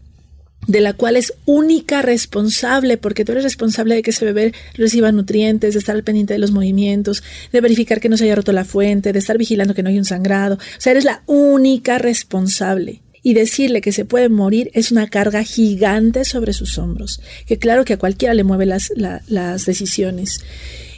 de 0.67 0.81
la 0.81 0.93
cual 0.93 1.17
es 1.17 1.33
única 1.47 2.03
responsable, 2.03 2.99
porque 2.99 3.25
tú 3.25 3.33
eres 3.33 3.45
responsable 3.45 3.95
de 3.95 4.03
que 4.03 4.11
ese 4.11 4.25
bebé 4.25 4.53
reciba 4.75 5.13
nutrientes, 5.13 5.75
de 5.75 5.79
estar 5.79 5.95
al 5.95 6.05
pendiente 6.05 6.35
de 6.35 6.39
los 6.39 6.51
movimientos, 6.51 7.23
de 7.53 7.61
verificar 7.61 8.01
que 8.01 8.09
no 8.09 8.17
se 8.17 8.25
haya 8.25 8.35
roto 8.35 8.53
la 8.53 8.65
fuente, 8.65 9.13
de 9.13 9.19
estar 9.19 9.39
vigilando 9.39 9.75
que 9.75 9.83
no 9.83 9.89
haya 9.89 9.99
un 9.99 10.05
sangrado. 10.05 10.57
O 10.57 10.81
sea, 10.81 10.93
eres 10.93 11.05
la 11.05 11.23
única 11.27 11.99
responsable 11.99 13.03
y 13.29 13.35
decirle 13.35 13.83
que 13.83 13.93
se 13.93 14.07
puede 14.07 14.31
morir 14.31 14.71
es 14.73 14.91
una 14.91 15.07
carga 15.07 15.43
gigante 15.43 16.25
sobre 16.25 16.55
sus 16.55 16.79
hombros, 16.79 17.21
que 17.45 17.59
claro 17.59 17.85
que 17.85 17.93
a 17.93 17.99
cualquiera 17.99 18.33
le 18.33 18.43
mueve 18.43 18.65
las, 18.65 18.91
las 18.97 19.67
decisiones. 19.67 20.41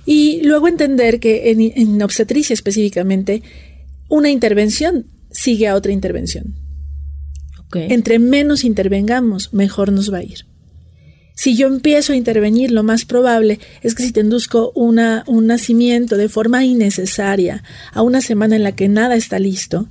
Y 0.06 0.40
luego 0.44 0.68
entender 0.68 1.18
que 1.18 1.50
en, 1.50 2.00
obstetricia 2.00 2.54
específicamente, 2.54 3.42
una 4.08 4.30
intervención 4.30 5.06
sigue 5.32 5.66
a 5.66 5.74
otra 5.74 5.90
intervención. 5.90 6.54
Entre 7.74 8.20
menos 8.20 8.62
intervengamos, 8.62 9.52
mejor 9.52 9.90
nos 9.90 10.12
va 10.12 10.18
a 10.18 10.22
ir. 10.22 10.46
Si 11.34 11.56
yo 11.56 11.66
empiezo 11.66 12.12
a 12.12 12.16
intervenir, 12.16 12.70
lo 12.70 12.84
más 12.84 13.04
probable 13.06 13.58
es 13.82 13.96
que 13.96 14.04
si 14.04 14.12
te 14.12 14.20
induzco 14.20 14.70
una, 14.76 15.24
un 15.26 15.48
nacimiento 15.48 16.16
de 16.16 16.28
forma 16.28 16.64
innecesaria 16.64 17.64
a 17.92 18.02
una 18.02 18.20
semana 18.20 18.54
en 18.54 18.62
la 18.62 18.70
que 18.70 18.88
nada 18.88 19.16
está 19.16 19.40
listo, 19.40 19.88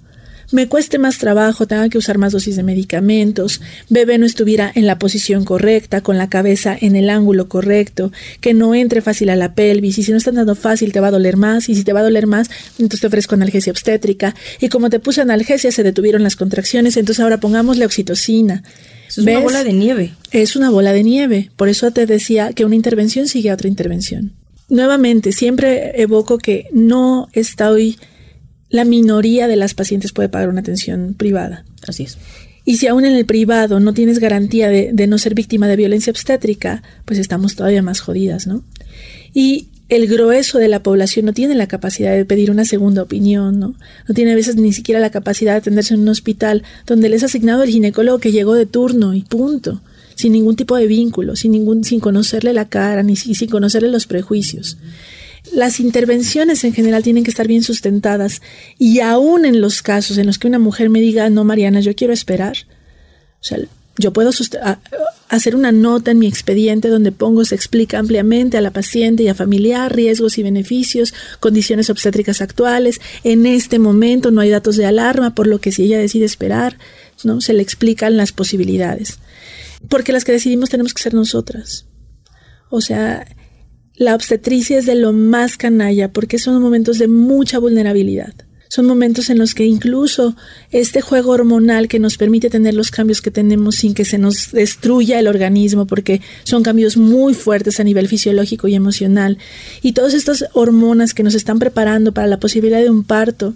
me 0.52 0.68
cueste 0.68 0.97
más 0.97 1.18
trabajo, 1.18 1.68
tenga 1.68 1.89
que 1.89 1.97
usar 1.97 2.18
más 2.18 2.32
dosis 2.32 2.56
de 2.56 2.64
medicamentos, 2.64 3.62
bebé 3.89 4.18
no 4.18 4.26
estuviera 4.26 4.72
en 4.74 4.86
la 4.88 4.97
posición 5.00 5.45
correcta, 5.45 6.02
con 6.02 6.18
la 6.18 6.30
cabeza 6.30 6.78
en 6.80 6.95
el 6.95 7.10
ángulo 7.10 7.47
correcto, 7.47 8.12
que 8.41 8.54
no 8.54 8.76
entre 8.76 9.02
fácil 9.02 9.30
a 9.30 9.36
la 9.36 9.54
pelvis, 9.54 9.97
y 9.97 10.04
si 10.04 10.12
no 10.12 10.18
está 10.18 10.32
dando 10.32 10.56
fácil 10.56 10.91
te 10.91 11.00
va 11.00 11.08
a 11.08 11.12
doler 11.12 11.38
más, 11.38 11.70
y 11.70 11.76
si 11.76 11.84
te 11.84 11.93
va 11.93 12.00
a 12.00 12.04
doler 12.04 12.28
más, 12.28 12.50
entonces 12.72 13.02
te 13.02 13.08
ofrezco 13.08 13.36
analgesia 13.36 13.72
obstétrica, 13.72 14.36
y 14.60 14.70
como 14.70 14.89
te 14.89 15.00
puse 15.00 15.22
analgesia 15.22 15.72
se 15.72 15.84
detuvieron 15.84 16.24
las 16.24 16.36
contracciones, 16.36 16.97
entonces 16.97 17.22
ahora 17.22 17.39
pongámosle 17.39 17.86
oxitocina. 17.86 18.64
Es 19.08 19.18
una 19.18 19.39
bola 19.39 19.64
de 19.64 19.74
nieve. 19.74 20.14
Es 20.32 20.56
una 20.56 20.70
bola 20.70 20.93
de 20.93 21.04
nieve, 21.04 21.52
por 21.56 21.70
eso 21.70 21.91
te 21.91 22.06
decía 22.06 22.54
que 22.54 22.66
una 22.66 22.76
intervención 22.76 23.28
sigue 23.28 23.50
a 23.50 23.56
otra 23.56 23.68
intervención. 23.68 24.34
Nuevamente, 24.70 25.32
siempre 25.32 26.00
evoco 26.00 26.38
que 26.38 26.68
no 26.72 27.28
estoy 27.34 27.97
la 28.70 28.86
minoría 28.86 29.48
de 29.48 29.56
las 29.56 29.74
pacientes 29.74 30.12
puede 30.12 30.30
pagar 30.30 30.50
una 30.50 30.62
atención 30.62 31.16
privada. 31.18 31.66
Así 31.88 32.04
es. 32.04 32.18
Y 32.66 32.78
si 32.78 32.88
aún 32.88 33.06
en 33.06 33.16
el 33.16 33.26
privado 33.26 33.80
no 33.80 33.94
tienes 33.94 34.20
garantía 34.20 34.70
de, 34.70 35.08
no 35.08 35.18
ser 35.18 35.34
víctima 35.34 35.68
de 35.68 35.76
violencia 35.76 36.12
obstétrica, 36.12 36.84
pues 37.06 37.20
estamos 37.20 37.56
todavía 37.56 37.82
más 37.82 38.00
jodidas, 38.00 38.46
¿no? 38.46 38.64
Y 39.34 39.70
el 39.88 40.08
grueso 40.08 40.60
de 40.60 40.68
la 40.68 40.84
población 40.84 41.26
no 41.26 41.34
tiene 41.34 41.56
la 41.56 41.68
capacidad 41.68 42.16
de 42.16 42.26
pedir 42.26 42.52
una 42.52 42.66
segunda 42.66 43.02
opinión, 43.02 43.60
¿no? 43.60 43.74
No 44.08 44.14
tiene 44.14 44.34
a 44.34 44.36
veces 44.36 44.56
ni 44.56 44.72
siquiera 44.72 45.00
la 45.00 45.10
capacidad 45.10 45.54
de 45.54 45.60
atenderse 45.60 45.96
en 45.96 46.02
un 46.02 46.10
hospital 46.10 46.64
donde 46.86 47.10
les 47.10 47.24
ha 47.24 47.26
asignado 47.26 47.64
el 47.64 47.70
ginecólogo 47.70 48.20
que 48.20 48.32
llegó 48.32 48.54
de 48.54 48.68
turno 48.68 49.16
y 49.16 49.24
punto, 49.24 49.82
sin 50.14 50.34
ningún 50.34 50.56
tipo 50.56 50.76
de 50.76 50.86
vínculo, 50.86 51.36
sin 51.36 51.54
ningún, 51.54 51.84
sin 51.84 52.00
conocerle 52.00 52.54
la 52.54 52.70
cara, 52.70 53.02
ni 53.02 53.16
sin 53.16 53.50
conocerle 53.50 53.90
los 53.90 54.06
prejuicios 54.06 54.78
las 55.54 55.80
intervenciones 55.80 56.64
en 56.64 56.74
general 56.74 57.04
tienen 57.04 57.24
que 57.24 57.32
estar 57.32 57.47
bien 57.47 57.64
sustentadas 57.64 58.41
y 58.78 59.00
aún 59.00 59.45
en 59.45 59.62
los 59.62 59.82
casos 59.82 60.18
en 60.18 60.28
los 60.28 60.38
que 60.38 60.47
una 60.47 60.60
mujer 60.60 60.89
me 60.89 61.02
diga, 61.02 61.30
no, 61.30 61.43
Mariana, 61.43 61.80
yo 61.80 61.95
quiero 61.95 62.14
esperar, 62.14 62.58
o 63.41 63.43
sea, 63.43 63.60
yo 64.00 64.14
puedo 64.14 64.32
hacer 65.28 65.56
una 65.58 65.74
nota 65.74 66.12
en 66.12 66.20
mi 66.20 66.28
expediente 66.28 66.88
donde 66.88 67.12
pongo, 67.12 67.43
se 67.43 67.56
explica 67.56 68.00
ampliamente 68.00 68.58
a 68.58 68.62
la 68.62 68.72
paciente 68.72 69.24
y 69.24 69.28
a 69.28 69.36
familiar 69.36 69.93
riesgos 69.93 70.38
y 70.38 70.43
beneficios, 70.43 71.14
condiciones 71.41 71.89
obstétricas 71.89 72.39
actuales. 72.41 73.02
En 73.26 73.45
este 73.45 73.78
momento 73.78 74.32
no 74.32 74.39
hay 74.39 74.52
datos 74.52 74.78
de 74.78 74.86
alarma, 74.86 75.36
por 75.36 75.47
lo 75.47 75.60
que 75.60 75.74
si 75.74 75.84
ella 75.84 76.00
decide 76.00 76.24
esperar, 76.24 76.78
¿no? 77.26 77.41
se 77.41 77.52
le 77.52 77.62
explican 77.62 78.16
las 78.16 78.32
posibilidades. 78.32 79.20
Porque 79.89 80.14
las 80.14 80.24
que 80.24 80.32
decidimos 80.32 80.70
tenemos 80.70 80.93
que 80.93 81.04
ser 81.04 81.14
nosotras. 81.14 81.86
O 82.70 82.80
sea, 82.80 83.28
la 84.00 84.16
obstetricia 84.16 84.80
es 84.80 84.86
de 84.86 84.95
lo 84.95 85.12
más 85.12 85.58
canalla 85.58 86.12
porque 86.12 86.39
son 86.39 86.60
momentos 86.62 86.97
de 86.97 87.10
mucha 87.10 87.60
vulnerabilidad. 87.60 88.34
Son 88.70 88.86
momentos 88.86 89.30
en 89.30 89.39
los 89.39 89.54
que 89.54 89.66
incluso 89.66 90.38
este 90.72 91.02
juego 91.02 91.32
hormonal 91.32 91.88
que 91.88 92.00
nos 92.00 92.18
permite 92.18 92.50
tener 92.50 92.76
los 92.76 92.91
cambios 92.91 93.22
que 93.22 93.30
tenemos 93.30 93.76
sin 93.76 93.93
que 93.93 94.06
se 94.06 94.18
nos 94.18 94.52
destruya 94.52 95.20
el 95.20 95.28
organismo, 95.28 95.86
porque 95.86 96.22
son 96.43 96.64
cambios 96.64 96.95
muy 96.95 97.34
fuertes 97.34 97.80
a 97.80 97.84
nivel 97.84 98.08
fisiológico 98.08 98.68
y 98.68 98.76
emocional, 98.76 99.38
y 99.82 99.93
todas 99.93 100.14
estas 100.14 100.45
hormonas 100.54 101.14
que 101.14 101.24
nos 101.24 101.34
están 101.34 101.58
preparando 101.60 102.14
para 102.14 102.28
la 102.28 102.39
posibilidad 102.39 102.80
de 102.80 102.91
un 102.91 103.04
parto, 103.04 103.56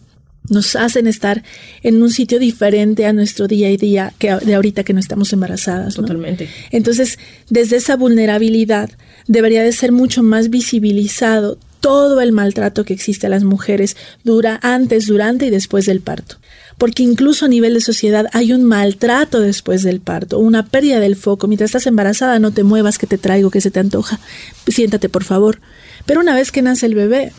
nos 0.50 0.76
hacen 0.76 1.08
estar 1.08 1.44
en 1.82 2.02
un 2.02 2.12
sitio 2.12 2.40
diferente 2.40 3.06
a 3.06 3.14
nuestro 3.14 3.48
día 3.48 3.68
a 3.68 3.78
día 3.78 4.14
que 4.20 4.36
de 4.36 4.56
ahorita 4.56 4.84
que 4.84 4.94
no 4.94 5.00
estamos 5.00 5.32
embarazadas. 5.34 5.96
Totalmente. 5.96 6.50
Entonces, 6.72 7.18
desde 7.50 7.78
esa 7.78 7.96
vulnerabilidad, 7.96 8.90
debería 9.28 9.64
de 9.64 9.72
ser 9.72 9.92
mucho 9.92 10.24
más 10.24 10.50
visibilizado 10.50 11.58
todo 11.80 12.22
el 12.22 12.32
maltrato 12.32 12.86
que 12.86 12.94
existe 12.94 13.28
a 13.28 13.30
las 13.30 13.44
mujeres 13.44 13.98
dura 14.24 14.58
antes, 14.64 15.06
durante 15.06 15.48
y 15.48 15.50
después 15.50 15.86
del 15.86 16.00
parto. 16.00 16.38
Porque 16.78 17.04
incluso 17.04 17.46
a 17.46 17.50
nivel 17.50 17.74
de 17.74 17.82
sociedad 17.82 18.28
hay 18.32 18.54
un 18.54 18.64
maltrato 18.64 19.42
después 19.42 19.84
del 19.84 20.00
parto, 20.00 20.40
una 20.40 20.66
pérdida 20.66 21.02
del 21.02 21.18
foco. 21.18 21.48
Mientras 21.48 21.70
estás 21.70 21.86
embarazada, 21.86 22.40
no 22.40 22.52
te 22.52 22.64
muevas, 22.64 22.98
que 22.98 23.06
te 23.06 23.18
traigo, 23.18 23.52
que 23.52 23.60
se 23.60 23.70
te 23.70 23.82
antoja. 23.82 24.20
Siéntate, 24.66 25.10
por 25.10 25.26
favor. 25.26 25.60
Pero 26.06 26.22
una 26.22 26.34
vez 26.34 26.54
que 26.54 26.62
nace 26.62 26.86
el 26.86 26.96
bebé, 26.96 27.34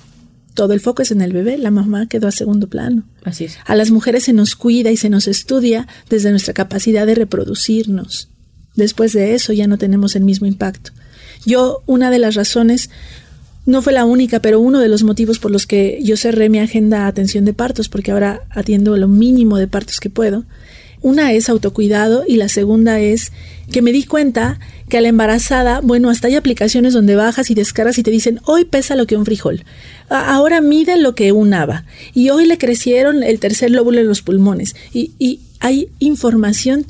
todo 0.55 0.73
el 0.73 0.81
foco 0.81 1.03
es 1.03 1.11
en 1.11 1.21
el 1.21 1.33
bebé, 1.33 1.59
la 1.59 1.71
mamá 1.71 2.07
quedó 2.09 2.29
a 2.29 2.33
segundo 2.33 2.69
plano. 2.69 3.05
Así 3.25 3.45
es. 3.45 3.59
A 3.67 3.75
las 3.75 3.91
mujeres 3.91 4.25
se 4.25 4.33
nos 4.33 4.55
cuida 4.55 4.91
y 4.91 4.97
se 4.97 5.11
nos 5.11 5.29
estudia 5.29 5.87
desde 6.09 6.31
nuestra 6.31 6.55
capacidad 6.55 7.07
de 7.07 7.15
reproducirnos. 7.15 8.29
Después 8.77 9.13
de 9.13 9.35
eso 9.35 9.53
ya 9.53 9.67
no 9.67 9.79
tenemos 9.79 10.17
el 10.17 10.25
mismo 10.25 10.47
impacto. 10.47 10.93
Yo, 11.45 11.83
una 11.87 12.11
de 12.11 12.19
las 12.19 12.35
razones, 12.35 12.91
no 13.67 13.83
fue 13.83 13.93
la 13.93 14.05
única, 14.05 14.41
pero 14.41 14.61
uno 14.61 14.79
de 14.81 14.89
los 14.89 15.03
motivos 15.03 15.39
por 15.39 15.51
los 15.51 15.67
que 15.67 15.99
yo 16.03 16.17
cerré 16.17 16.49
mi 16.49 16.59
agenda 16.59 17.05
a 17.05 17.07
atención 17.09 17.45
de 17.45 17.55
partos, 17.55 17.89
porque 17.89 18.13
ahora 18.13 18.43
atiendo 18.51 18.97
lo 18.97 19.09
mínimo 19.09 19.59
de 19.59 19.69
partos 19.69 20.01
que 20.01 20.11
puedo. 20.11 20.45
Una 21.01 21.33
es 21.33 21.49
autocuidado 21.49 22.25
y 22.27 22.37
la 22.37 22.49
segunda 22.49 23.01
es 23.01 23.33
que 23.71 23.83
me 23.83 23.93
di 23.93 24.05
cuenta 24.05 24.59
que 24.89 24.99
a 24.99 25.01
la 25.01 25.09
embarazada, 25.09 25.81
bueno, 25.81 26.11
hasta 26.11 26.29
hay 26.29 26.35
aplicaciones 26.35 26.93
donde 26.93 27.17
bajas 27.17 27.51
y 27.51 27.55
descargas 27.55 27.99
y 27.99 28.03
te 28.03 28.11
dicen, 28.11 28.41
hoy 28.45 28.65
pesa 28.65 28.97
lo 28.97 29.07
que 29.07 29.17
un 29.17 29.25
frijol, 29.25 29.65
ahora 30.09 30.61
mide 30.61 30.97
lo 30.99 31.15
que 31.15 31.33
un 31.33 31.55
haba, 31.55 31.85
y 32.13 32.31
hoy 32.31 32.47
le 32.47 32.59
crecieron 32.59 33.23
el 33.23 33.41
tercer 33.41 33.71
lóbulo 33.71 34.01
en 34.01 34.09
los 34.09 34.23
pulmones, 34.23 34.77
y, 34.93 35.41
hay 35.61 35.89
información 35.99 36.85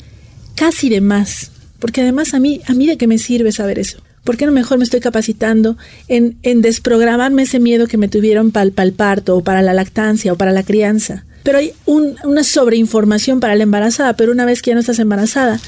casi 0.57 0.89
de 0.89 1.01
más, 1.01 1.53
porque 1.79 2.01
además 2.01 2.35
a 2.35 2.41
mí, 2.41 2.61
a 2.67 2.75
mí 2.75 2.89
de 2.89 2.97
qué 2.97 3.07
me 3.07 3.19
sirve 3.19 3.53
saber 3.53 3.79
eso. 3.79 3.99
¿Por 4.25 4.37
qué 4.37 4.47
no 4.47 4.53
mejor 4.53 4.79
me 4.79 4.85
estoy 4.85 4.99
capacitando 4.99 5.77
en, 6.09 6.39
en 6.43 6.61
desprogramarme 6.61 7.43
ese 7.43 7.61
miedo 7.61 7.87
que 7.87 7.99
me 7.99 8.09
tuvieron 8.09 8.51
para 8.51 8.65
el 8.65 8.93
parto 8.93 9.37
o 9.37 9.45
para 9.45 9.63
la 9.63 9.75
lactancia 9.75 10.33
o 10.33 10.37
para 10.37 10.51
la 10.51 10.65
crianza? 10.65 11.25
Pero 11.45 11.59
hay 11.59 11.73
una 11.85 12.43
sobreinformación 12.43 13.39
para 13.39 13.55
la 13.55 13.63
embarazada, 13.63 14.17
pero 14.17 14.33
una 14.33 14.47
vez 14.47 14.63
que 14.63 14.71
ya 14.71 14.75
no 14.75 14.81
estás 14.81 14.99
embarazada, 14.99 15.61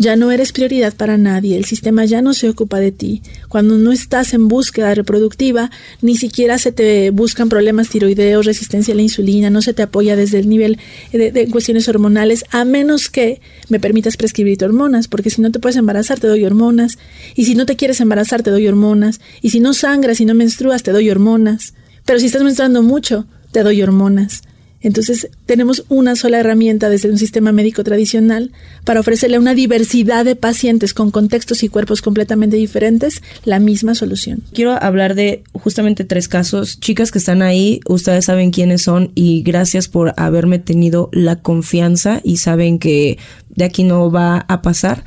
ya 0.00 0.16
no 0.16 0.30
eres 0.30 0.52
prioridad 0.52 0.94
para 0.94 1.18
nadie, 1.18 1.58
el 1.58 1.66
sistema 1.66 2.06
ya 2.06 2.22
no 2.22 2.32
se 2.32 2.48
ocupa 2.48 2.80
de 2.80 2.90
ti. 2.90 3.20
Cuando 3.48 3.76
no 3.76 3.92
estás 3.92 4.32
en 4.32 4.48
búsqueda 4.48 4.94
reproductiva, 4.94 5.70
ni 6.00 6.16
siquiera 6.16 6.56
se 6.56 6.72
te 6.72 7.10
buscan 7.10 7.50
problemas 7.50 7.90
tiroideos, 7.90 8.46
resistencia 8.46 8.94
a 8.94 8.96
la 8.96 9.02
insulina, 9.02 9.50
no 9.50 9.60
se 9.60 9.74
te 9.74 9.82
apoya 9.82 10.16
desde 10.16 10.38
el 10.38 10.48
nivel 10.48 10.78
de, 11.12 11.46
cuestiones 11.50 11.86
hormonales, 11.86 12.46
a 12.50 12.64
menos 12.64 13.10
que 13.10 13.42
me 13.68 13.78
permitas 13.78 14.16
prescribirte 14.16 14.64
hormonas, 14.64 15.06
porque 15.06 15.28
si 15.28 15.42
no 15.42 15.50
te 15.50 15.58
puedes 15.58 15.76
embarazar, 15.76 16.18
te 16.18 16.28
doy 16.28 16.46
hormonas, 16.46 16.96
y 17.34 17.44
si 17.44 17.54
no 17.54 17.66
te 17.66 17.76
quieres 17.76 18.00
embarazar, 18.00 18.42
te 18.42 18.50
doy 18.50 18.66
hormonas, 18.66 19.20
y 19.42 19.50
si 19.50 19.60
no 19.60 19.74
sangras 19.74 20.18
y 20.22 20.24
no 20.24 20.32
menstruas, 20.32 20.82
te 20.82 20.92
doy 20.92 21.10
hormonas. 21.10 21.74
Pero 22.06 22.18
si 22.18 22.24
estás 22.24 22.42
menstruando 22.42 22.82
mucho, 22.82 23.26
te 23.52 23.62
doy 23.62 23.82
hormonas. 23.82 24.44
Entonces, 24.82 25.28
tenemos 25.46 25.84
una 25.88 26.16
sola 26.16 26.40
herramienta 26.40 26.88
desde 26.88 27.10
un 27.10 27.18
sistema 27.18 27.52
médico 27.52 27.84
tradicional 27.84 28.50
para 28.84 29.00
ofrecerle 29.00 29.36
a 29.36 29.40
una 29.40 29.54
diversidad 29.54 30.24
de 30.24 30.36
pacientes 30.36 30.94
con 30.94 31.10
contextos 31.10 31.62
y 31.62 31.68
cuerpos 31.68 32.00
completamente 32.00 32.56
diferentes 32.56 33.22
la 33.44 33.58
misma 33.58 33.94
solución. 33.94 34.42
Quiero 34.54 34.72
hablar 34.72 35.14
de 35.14 35.42
justamente 35.52 36.04
tres 36.04 36.28
casos. 36.28 36.80
Chicas 36.80 37.10
que 37.10 37.18
están 37.18 37.42
ahí, 37.42 37.80
ustedes 37.86 38.24
saben 38.24 38.50
quiénes 38.50 38.82
son 38.82 39.12
y 39.14 39.42
gracias 39.42 39.88
por 39.88 40.14
haberme 40.16 40.58
tenido 40.58 41.10
la 41.12 41.36
confianza 41.36 42.20
y 42.24 42.38
saben 42.38 42.78
que 42.78 43.18
de 43.50 43.64
aquí 43.64 43.84
no 43.84 44.10
va 44.10 44.46
a 44.48 44.62
pasar. 44.62 45.04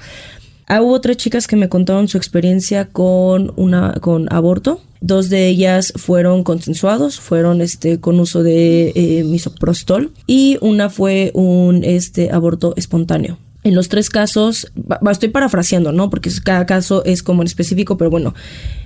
Ah, 0.75 0.81
hubo 0.81 0.99
tres 1.01 1.17
chicas 1.17 1.45
que 1.45 1.55
me 1.55 1.69
contaron 1.69 2.07
su 2.07 2.17
experiencia 2.17 2.85
con 2.85 3.53
una 3.57 3.93
con 4.01 4.25
aborto 4.33 4.81
Dos 5.01 5.29
de 5.29 5.47
ellas 5.47 5.93
fueron 5.97 6.43
consensuados, 6.43 7.19
fueron 7.19 7.61
este 7.61 7.99
con 7.99 8.19
uso 8.19 8.41
de 8.41 8.91
eh, 8.95 9.23
misoprostol 9.23 10.13
y 10.25 10.57
una 10.61 10.89
fue 10.89 11.29
un 11.35 11.83
este 11.83 12.31
aborto 12.31 12.73
espontáneo. 12.75 13.37
En 13.63 13.75
los 13.75 13.87
tres 13.87 14.09
casos, 14.09 14.71
estoy 15.11 15.29
parafraseando, 15.29 15.91
¿no? 15.91 16.09
Porque 16.09 16.31
cada 16.43 16.65
caso 16.65 17.05
es 17.05 17.21
como 17.21 17.43
en 17.43 17.47
específico, 17.47 17.95
pero 17.95 18.09
bueno, 18.09 18.33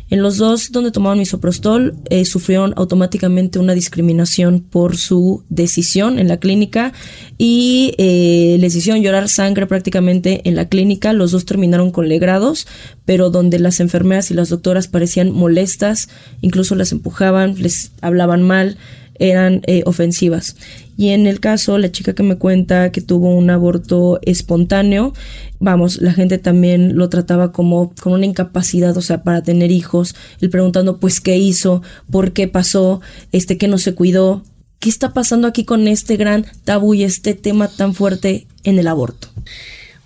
en 0.09 0.21
los 0.21 0.37
dos 0.37 0.71
donde 0.71 0.91
tomaron 0.91 1.19
misoprostol, 1.19 1.95
eh, 2.09 2.25
sufrieron 2.25 2.73
automáticamente 2.77 3.59
una 3.59 3.73
discriminación 3.73 4.61
por 4.61 4.97
su 4.97 5.43
decisión 5.49 6.19
en 6.19 6.27
la 6.27 6.37
clínica 6.37 6.93
y 7.37 7.93
eh, 7.97 8.57
les 8.59 8.75
hicieron 8.75 9.01
llorar 9.01 9.27
sangre 9.27 9.67
prácticamente 9.67 10.41
en 10.45 10.55
la 10.55 10.69
clínica. 10.69 11.13
Los 11.13 11.31
dos 11.31 11.45
terminaron 11.45 11.91
con 11.91 12.07
legrados, 12.07 12.67
pero 13.05 13.29
donde 13.29 13.59
las 13.59 13.79
enfermeras 13.79 14.31
y 14.31 14.33
las 14.33 14.49
doctoras 14.49 14.87
parecían 14.87 15.31
molestas, 15.31 16.09
incluso 16.41 16.75
las 16.75 16.91
empujaban, 16.91 17.55
les 17.61 17.91
hablaban 18.01 18.43
mal 18.43 18.77
eran 19.19 19.61
eh, 19.67 19.83
ofensivas. 19.85 20.55
Y 20.97 21.09
en 21.09 21.27
el 21.27 21.39
caso, 21.39 21.77
la 21.77 21.91
chica 21.91 22.13
que 22.13 22.23
me 22.23 22.37
cuenta 22.37 22.91
que 22.91 23.01
tuvo 23.01 23.35
un 23.35 23.49
aborto 23.51 24.19
espontáneo, 24.23 25.13
vamos, 25.59 26.01
la 26.01 26.11
gente 26.11 26.39
también 26.39 26.97
lo 26.97 27.07
trataba 27.07 27.51
como 27.51 27.93
con 28.01 28.13
una 28.13 28.25
incapacidad, 28.25 28.97
o 28.97 29.01
sea, 29.01 29.23
para 29.23 29.43
tener 29.43 29.71
hijos, 29.71 30.15
el 30.41 30.49
preguntando, 30.49 30.99
pues, 30.99 31.21
¿qué 31.21 31.37
hizo? 31.37 31.83
¿Por 32.09 32.33
qué 32.33 32.47
pasó? 32.47 32.99
Este, 33.31 33.57
que 33.59 33.67
no 33.67 33.77
se 33.77 33.93
cuidó? 33.93 34.43
¿Qué 34.79 34.89
está 34.89 35.13
pasando 35.13 35.47
aquí 35.47 35.65
con 35.65 35.87
este 35.87 36.17
gran 36.17 36.45
tabú 36.63 36.93
y 36.93 37.03
este 37.03 37.35
tema 37.35 37.67
tan 37.67 37.93
fuerte 37.93 38.47
en 38.63 38.79
el 38.79 38.87
aborto? 38.87 39.29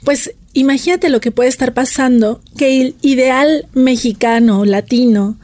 Pues 0.04 0.34
imagínate 0.54 1.10
lo 1.10 1.22
que 1.22 1.32
puede 1.32 1.50
estar 1.50 1.74
pasando, 1.74 2.42
que 2.58 2.82
el 2.82 2.96
ideal 3.02 3.68
mexicano, 3.74 4.66
latino, 4.66 5.38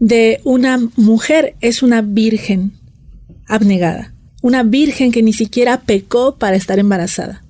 de 0.00 0.40
una 0.44 0.80
mujer 0.96 1.54
es 1.60 1.82
una 1.82 2.02
virgen 2.02 2.72
abnegada, 3.46 4.11
una 4.42 4.62
virgen 4.62 5.12
que 5.12 5.22
ni 5.22 5.32
siquiera 5.32 5.80
pecó 5.80 6.34
para 6.36 6.56
estar 6.56 6.78
embarazada, 6.78 7.42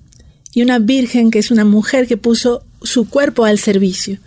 y 0.53 0.61
una 0.61 0.79
virgen 0.79 1.31
que 1.31 1.39
es 1.39 1.51
una 1.51 1.65
mujer 1.65 2.07
que 2.07 2.15
puso 2.15 2.63
su 2.81 3.09
cuerpo 3.09 3.43
al 3.43 3.59
servicio. 3.59 4.19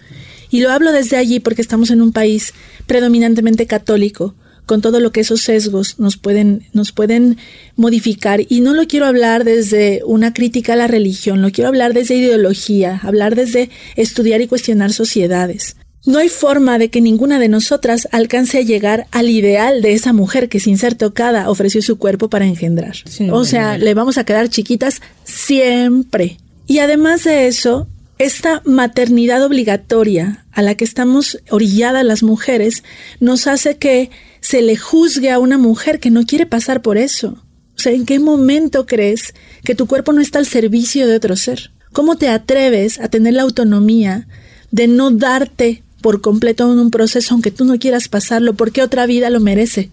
Y 0.51 0.61
lo 0.61 0.71
hablo 0.71 0.93
desde 0.93 1.17
allí 1.17 1.41
porque 1.41 1.63
estamos 1.63 1.91
en 1.91 2.03
un 2.03 2.13
país 2.13 2.53
predominantemente 2.87 3.67
católico, 3.67 4.35
con 4.67 4.81
todo 4.81 4.99
lo 4.99 5.13
que 5.13 5.21
esos 5.21 5.43
sesgos 5.43 5.99
nos 6.01 6.17
pueden, 6.17 6.65
nos 6.73 6.91
pueden 6.91 7.39
modificar. 7.77 8.41
Y 8.49 8.61
no 8.61 8.75
lo 8.75 8.87
quiero 8.89 9.07
hablar 9.07 9.45
desde 9.45 10.03
una 10.05 10.35
crítica 10.35 10.73
a 10.73 10.77
la 10.77 10.89
religión, 10.89 11.41
lo 11.41 11.51
quiero 11.51 11.69
hablar 11.69 11.95
desde 11.95 12.17
ideología, 12.17 13.01
hablar 13.05 13.37
desde 13.37 13.71
estudiar 13.95 14.41
y 14.41 14.49
cuestionar 14.49 14.93
sociedades. 14.93 15.77
No 16.07 16.19
hay 16.19 16.29
forma 16.29 16.79
de 16.79 16.89
que 16.89 17.01
ninguna 17.01 17.41
de 17.41 17.49
nosotras 17.49 18.09
alcance 18.13 18.59
a 18.59 18.63
llegar 18.63 19.09
al 19.11 19.29
ideal 19.29 19.83
de 19.83 19.93
esa 19.93 20.13
mujer 20.13 20.49
que 20.49 20.61
sin 20.61 20.79
ser 20.79 20.95
tocada 20.95 21.51
ofreció 21.51 21.83
su 21.83 21.99
cuerpo 21.99 22.31
para 22.31 22.47
engendrar. 22.47 22.95
o 23.33 23.45
sea, 23.45 23.77
le 23.77 23.93
vamos 23.93 24.17
a 24.17 24.25
quedar 24.25 24.49
chiquitas 24.49 25.03
siempre. 25.25 26.39
Y 26.69 26.79
además 26.79 27.25
de 27.25 27.49
eso, 27.49 27.89
esta 28.19 28.63
maternidad 28.65 29.45
obligatoria 29.45 30.47
a 30.53 30.63
la 30.63 30.77
que 30.77 30.85
estamos 30.85 31.39
orilladas 31.51 32.05
las 32.05 32.23
mujeres 32.23 32.85
nos 33.19 33.49
hace 33.49 33.77
que 33.77 34.11
se 34.41 34.63
le 34.63 34.77
juzgue 34.77 35.33
a 35.33 35.41
una 35.41 35.59
mujer 35.59 35.99
que 35.99 36.11
no 36.11 36.25
quiere 36.25 36.47
pasar 36.47 36.83
por 36.83 36.99
eso. 36.99 37.43
O 37.77 37.79
sea, 37.81 37.93
¿en 37.93 38.07
qué 38.07 38.21
momento 38.21 38.87
crees 38.87 39.35
que 39.65 39.75
tu 39.75 39.87
cuerpo 39.87 40.13
no 40.13 40.21
está 40.21 40.39
al 40.39 40.47
servicio 40.47 41.09
de 41.09 41.17
otro 41.17 41.37
ser? 41.37 41.73
¿Cómo 41.93 42.17
te 42.17 42.29
atreves 42.29 43.01
a 43.01 43.09
tener 43.09 43.35
la 43.35 43.43
autonomía 43.43 44.29
de 44.71 44.87
no 44.87 45.11
darte 45.11 45.83
por 46.01 46.21
completo 46.21 46.73
en 46.73 46.79
un 46.79 46.91
proceso 46.91 47.35
aunque 47.35 47.51
tú 47.51 47.65
no 47.65 47.79
quieras 47.79 48.09
pasarlo 48.09 48.55
porque 48.55 48.83
otra 48.83 49.07
vida 49.07 49.31
lo 49.31 49.41
merece? 49.41 49.91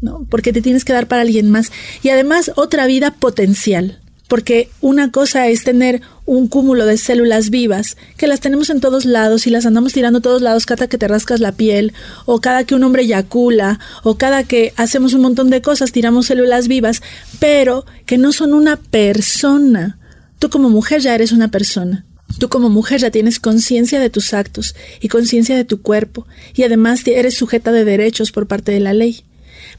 ¿No? 0.00 0.26
Porque 0.28 0.52
te 0.52 0.62
tienes 0.62 0.84
que 0.84 0.92
dar 0.92 1.08
para 1.08 1.22
alguien 1.22 1.50
más. 1.50 1.72
Y 2.02 2.10
además 2.10 2.52
otra 2.56 2.86
vida 2.86 3.12
potencial 3.12 3.98
porque 4.28 4.70
una 4.80 5.10
cosa 5.10 5.46
es 5.48 5.62
tener 5.62 6.02
un 6.24 6.48
cúmulo 6.48 6.86
de 6.86 6.96
células 6.96 7.50
vivas, 7.50 7.96
que 8.16 8.26
las 8.26 8.40
tenemos 8.40 8.70
en 8.70 8.80
todos 8.80 9.04
lados 9.04 9.46
y 9.46 9.50
las 9.50 9.66
andamos 9.66 9.92
tirando 9.92 10.18
a 10.18 10.22
todos 10.22 10.42
lados 10.42 10.66
cada 10.66 10.88
que 10.88 10.98
te 10.98 11.06
rascas 11.06 11.40
la 11.40 11.52
piel, 11.52 11.92
o 12.24 12.40
cada 12.40 12.64
que 12.64 12.74
un 12.74 12.82
hombre 12.82 13.02
eyacula, 13.02 13.78
o 14.02 14.16
cada 14.16 14.42
que 14.42 14.72
hacemos 14.76 15.14
un 15.14 15.22
montón 15.22 15.50
de 15.50 15.62
cosas, 15.62 15.92
tiramos 15.92 16.26
células 16.26 16.66
vivas, 16.66 17.02
pero 17.38 17.86
que 18.04 18.18
no 18.18 18.32
son 18.32 18.52
una 18.54 18.76
persona. 18.76 19.98
Tú 20.38 20.50
como 20.50 20.68
mujer 20.70 21.00
ya 21.00 21.14
eres 21.14 21.32
una 21.32 21.48
persona. 21.48 22.04
Tú 22.38 22.48
como 22.48 22.68
mujer 22.68 23.00
ya 23.00 23.10
tienes 23.10 23.40
conciencia 23.40 24.00
de 24.00 24.10
tus 24.10 24.34
actos 24.34 24.74
y 25.00 25.08
conciencia 25.08 25.56
de 25.56 25.64
tu 25.64 25.80
cuerpo, 25.80 26.26
y 26.54 26.64
además 26.64 27.06
eres 27.06 27.36
sujeta 27.36 27.72
de 27.72 27.84
derechos 27.84 28.32
por 28.32 28.46
parte 28.46 28.72
de 28.72 28.80
la 28.80 28.92
ley 28.92 29.24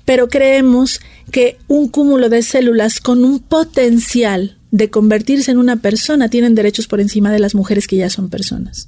pero 0.05 0.29
creemos 0.29 1.01
que 1.31 1.57
un 1.67 1.89
cúmulo 1.89 2.29
de 2.29 2.41
células 2.41 2.99
con 3.01 3.25
un 3.25 3.39
potencial 3.39 4.57
de 4.71 4.89
convertirse 4.89 5.51
en 5.51 5.57
una 5.57 5.77
persona 5.77 6.29
tienen 6.29 6.55
derechos 6.55 6.87
por 6.87 7.01
encima 7.01 7.31
de 7.31 7.39
las 7.39 7.55
mujeres 7.55 7.87
que 7.87 7.97
ya 7.97 8.09
son 8.09 8.29
personas. 8.29 8.87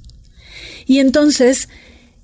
Y 0.86 0.98
entonces 0.98 1.68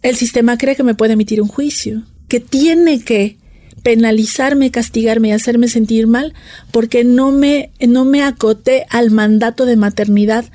el 0.03 0.17
sistema 0.17 0.57
cree 0.59 0.77
que 0.77 0.83
me 0.83 0.95
puede 0.95 1.15
emitir 1.15 1.43
un 1.43 1.49
juicio, 1.49 2.05
que 2.29 2.41
tiene 2.41 3.03
que 3.03 3.37
penalizarme, 3.83 4.71
castigarme 4.71 5.29
y 5.29 5.33
hacerme 5.33 5.69
sentir 5.69 6.07
mal 6.07 6.35
porque 6.71 7.05
no 7.05 7.31
me, 7.31 7.71
no 7.87 8.05
me 8.05 8.23
acoté 8.23 8.87
al 8.91 9.11
mandato 9.11 9.65
de 9.67 9.77
maternidad 9.77 10.47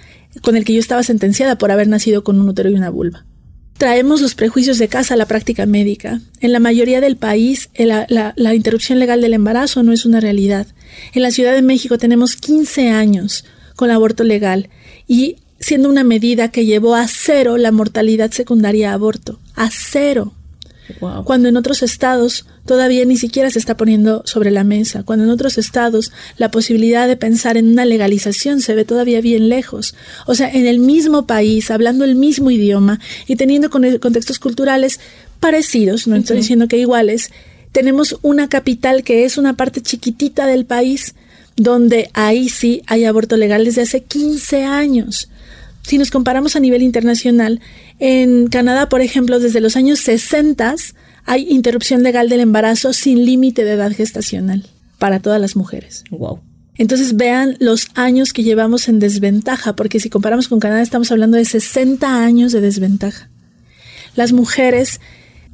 con 0.41 0.55
el 0.55 0.63
que 0.63 0.73
yo 0.73 0.79
estaba 0.79 1.03
sentenciada 1.03 1.57
por 1.57 1.71
haber 1.71 1.87
nacido 1.87 2.23
con 2.23 2.39
un 2.39 2.49
útero 2.49 2.69
y 2.69 2.73
una 2.73 2.89
vulva. 2.89 3.25
Traemos 3.77 4.21
los 4.21 4.35
prejuicios 4.35 4.77
de 4.77 4.87
casa 4.87 5.15
a 5.15 5.17
la 5.17 5.25
práctica 5.25 5.65
médica. 5.65 6.21
En 6.39 6.51
la 6.51 6.59
mayoría 6.59 7.01
del 7.01 7.17
país, 7.17 7.69
la, 7.75 8.05
la, 8.07 8.53
interrupción 8.53 8.99
legal 8.99 9.21
del 9.21 9.33
embarazo 9.33 9.81
no 9.81 9.91
es 9.91 10.05
una 10.05 10.19
realidad. 10.19 10.67
En 11.13 11.23
la 11.23 11.31
Ciudad 11.31 11.53
de 11.53 11.63
México 11.63 11.97
tenemos 11.97 12.35
15 12.35 12.89
años 12.89 13.43
con 13.75 13.89
aborto 13.89 14.23
legal 14.23 14.69
y 15.07 15.37
siendo 15.59 15.89
una 15.89 16.03
medida 16.03 16.51
que 16.51 16.65
llevó 16.65 16.95
a 16.95 17.07
cero 17.07 17.57
la 17.57 17.71
mortalidad 17.71 18.31
secundaria 18.31 18.91
a 18.91 18.93
aborto. 18.93 19.39
A 19.55 19.69
cero. 19.71 20.33
Cuando 21.25 21.49
en 21.49 21.57
otros 21.57 21.83
estados 21.83 22.45
todavía 22.65 23.05
ni 23.05 23.17
siquiera 23.17 23.49
se 23.49 23.59
está 23.59 23.77
poniendo 23.77 24.21
sobre 24.25 24.51
la 24.51 24.63
mesa, 24.63 25.03
cuando 25.03 25.25
en 25.25 25.31
otros 25.31 25.57
estados 25.57 26.11
la 26.37 26.51
posibilidad 26.51 27.07
de 27.07 27.17
pensar 27.17 27.57
en 27.57 27.69
una 27.69 27.85
legalización 27.85 28.61
se 28.61 28.75
ve 28.75 28.85
todavía 28.85 29.21
bien 29.21 29.49
lejos. 29.49 29.95
O 30.27 30.35
sea, 30.35 30.49
en 30.51 30.67
el 30.67 30.79
mismo 30.79 31.25
país, 31.25 31.71
hablando 31.71 32.05
el 32.05 32.15
mismo 32.15 32.51
idioma 32.51 32.99
y 33.27 33.35
teniendo 33.35 33.69
contextos 33.69 34.39
culturales 34.39 34.99
parecidos, 35.39 36.07
no 36.07 36.15
estoy 36.15 36.37
diciendo 36.37 36.67
que 36.67 36.77
iguales, 36.77 37.31
tenemos 37.71 38.17
una 38.21 38.49
capital 38.49 39.03
que 39.03 39.25
es 39.25 39.37
una 39.37 39.55
parte 39.55 39.81
chiquitita 39.81 40.45
del 40.45 40.65
país 40.65 41.15
donde 41.55 42.09
ahí 42.13 42.49
sí 42.49 42.81
hay 42.87 43.05
aborto 43.05 43.37
legal 43.37 43.65
desde 43.65 43.81
hace 43.81 44.03
15 44.03 44.63
años. 44.63 45.29
Si 45.83 45.97
nos 45.97 46.11
comparamos 46.11 46.55
a 46.55 46.59
nivel 46.59 46.81
internacional, 46.81 47.59
en 47.99 48.47
Canadá, 48.47 48.89
por 48.89 49.01
ejemplo, 49.01 49.39
desde 49.39 49.61
los 49.61 49.75
años 49.75 49.99
60 49.99 50.75
hay 51.25 51.47
interrupción 51.49 52.03
legal 52.03 52.29
del 52.29 52.39
embarazo 52.39 52.93
sin 52.93 53.25
límite 53.25 53.63
de 53.63 53.73
edad 53.73 53.91
gestacional 53.91 54.65
para 54.97 55.19
todas 55.19 55.41
las 55.41 55.55
mujeres. 55.55 56.03
Wow. 56.11 56.39
Entonces 56.77 57.15
vean 57.15 57.57
los 57.59 57.87
años 57.95 58.33
que 58.33 58.43
llevamos 58.43 58.87
en 58.87 58.99
desventaja, 58.99 59.75
porque 59.75 59.99
si 59.99 60.09
comparamos 60.09 60.47
con 60.47 60.59
Canadá 60.59 60.81
estamos 60.81 61.11
hablando 61.11 61.37
de 61.37 61.45
60 61.45 62.23
años 62.23 62.51
de 62.51 62.61
desventaja. 62.61 63.29
Las 64.15 64.33
mujeres 64.33 64.99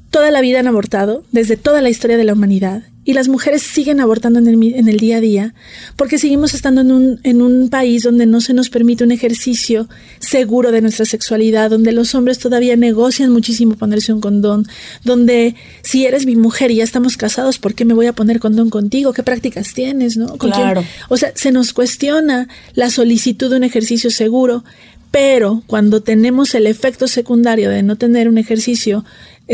toda 0.10 0.32
la 0.32 0.42
vida 0.42 0.60
han 0.60 0.68
abortado, 0.68 1.24
desde 1.32 1.58
toda 1.58 1.82
la 1.82 1.90
historia 1.90 2.18
de 2.18 2.24
la 2.24 2.34
humanidad, 2.34 2.84
y 3.08 3.14
las 3.14 3.30
mujeres 3.30 3.64
siguen 3.64 4.02
abortando 4.02 4.38
en 4.40 4.48
el, 4.48 4.62
en 4.76 4.90
el 4.90 4.98
día 4.98 5.18
a 5.18 5.22
día 5.22 5.54
porque 5.96 6.18
seguimos 6.18 6.54
estando 6.54 6.82
en 6.82 6.92
un, 6.92 7.20
en 7.24 7.42
un 7.42 7.70
país 7.70 8.04
donde 8.04 8.26
no 8.26 8.42
se 8.42 8.54
nos 8.54 8.70
permite 8.70 9.06
un 9.06 9.12
ejercicio 9.12 9.88
seguro 10.20 10.74
de 10.74 10.82
nuestra 10.82 11.06
sexualidad, 11.06 11.70
donde 11.70 11.94
los 11.94 12.14
hombres 12.16 12.38
todavía 12.38 12.76
negocian 12.76 13.32
muchísimo 13.32 13.76
ponerse 13.76 14.12
un 14.12 14.20
condón, 14.20 14.68
donde 15.06 15.56
si 15.84 16.06
eres 16.06 16.26
mi 16.26 16.36
mujer 16.36 16.70
y 16.70 16.76
ya 16.76 16.84
estamos 16.84 17.16
casados, 17.16 17.60
¿por 17.60 17.76
qué 17.76 17.86
me 17.86 17.94
voy 17.94 18.08
a 18.08 18.14
poner 18.14 18.42
condón 18.42 18.70
contigo? 18.70 19.14
¿Qué 19.14 19.24
prácticas 19.24 19.74
tienes? 19.74 20.18
¿no? 20.18 20.38
claro. 20.38 20.84
O 21.08 21.16
sea, 21.16 21.32
se 21.34 21.54
nos 21.54 21.72
cuestiona 21.72 22.50
la 22.74 22.90
solicitud 22.90 23.50
de 23.50 23.56
un 23.56 23.64
ejercicio 23.64 24.12
seguro, 24.12 24.66
pero 25.12 25.64
cuando 25.66 26.02
tenemos 26.02 26.54
el 26.56 26.68
efecto 26.68 27.08
secundario 27.08 27.70
de 27.70 27.84
no 27.84 27.96
tener 27.96 28.28
un 28.28 28.38
ejercicio 28.38 29.06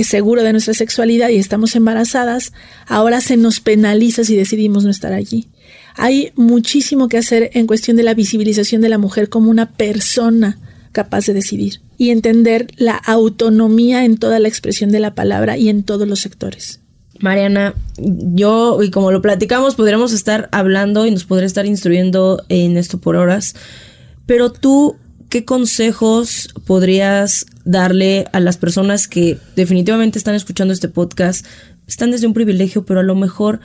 seguro 0.01 0.43
de 0.43 0.51
nuestra 0.51 0.73
sexualidad 0.73 1.29
y 1.29 1.37
estamos 1.37 1.75
embarazadas, 1.75 2.53
ahora 2.87 3.21
se 3.21 3.37
nos 3.37 3.59
penaliza 3.59 4.23
si 4.23 4.35
decidimos 4.35 4.83
no 4.83 4.91
estar 4.91 5.13
allí. 5.13 5.47
Hay 5.95 6.31
muchísimo 6.35 7.07
que 7.07 7.17
hacer 7.17 7.51
en 7.53 7.67
cuestión 7.67 7.97
de 7.97 8.03
la 8.03 8.13
visibilización 8.13 8.81
de 8.81 8.89
la 8.89 8.97
mujer 8.97 9.29
como 9.29 9.51
una 9.51 9.71
persona 9.71 10.57
capaz 10.91 11.25
de 11.25 11.33
decidir 11.33 11.81
y 11.97 12.09
entender 12.09 12.67
la 12.77 12.95
autonomía 12.95 14.05
en 14.05 14.17
toda 14.17 14.39
la 14.39 14.47
expresión 14.47 14.91
de 14.91 14.99
la 14.99 15.13
palabra 15.13 15.57
y 15.57 15.69
en 15.69 15.83
todos 15.83 16.07
los 16.07 16.19
sectores. 16.19 16.79
Mariana, 17.19 17.73
yo, 17.97 18.81
y 18.81 18.89
como 18.89 19.11
lo 19.11 19.21
platicamos, 19.21 19.75
podríamos 19.75 20.13
estar 20.13 20.49
hablando 20.51 21.05
y 21.05 21.11
nos 21.11 21.25
podría 21.25 21.45
estar 21.45 21.65
instruyendo 21.65 22.43
en 22.49 22.75
esto 22.75 22.97
por 22.99 23.15
horas, 23.15 23.55
pero 24.25 24.51
tú 24.51 24.97
¿qué 25.33 25.45
consejos 25.45 26.53
podrías 26.67 27.47
darle 27.65 28.27
a 28.33 28.39
las 28.39 28.57
personas 28.57 29.07
que 29.07 29.39
definitivamente 29.55 30.19
están 30.19 30.35
escuchando 30.35 30.75
este 30.75 30.89
podcast? 30.89 31.43
Están 31.87 32.11
desde 32.11 32.27
un 32.27 32.35
privilegio, 32.35 32.85
pero 32.85 32.99
a 32.99 33.03
lo 33.03 33.15
mejor, 33.15 33.59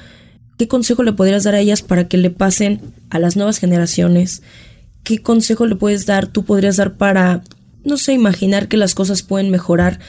¿qué 0.56 0.66
consejo 0.66 1.02
le 1.02 1.12
podrías 1.12 1.44
dar 1.44 1.54
a 1.54 1.60
ellas 1.60 1.82
para 1.82 2.08
que 2.08 2.16
le 2.16 2.30
pasen 2.30 2.80
a 3.10 3.18
las 3.18 3.36
nuevas 3.36 3.58
generaciones? 3.58 4.40
¿Qué 5.02 5.18
consejo 5.18 5.66
le 5.66 5.76
puedes 5.76 6.06
dar, 6.06 6.26
tú 6.26 6.42
podrías 6.46 6.78
dar 6.78 6.96
para, 6.96 7.42
no 7.84 7.98
sé, 7.98 8.14
imaginar 8.14 8.68
que 8.68 8.78
las 8.78 8.94
cosas 8.94 9.22
pueden 9.22 9.50
mejorar? 9.50 10.00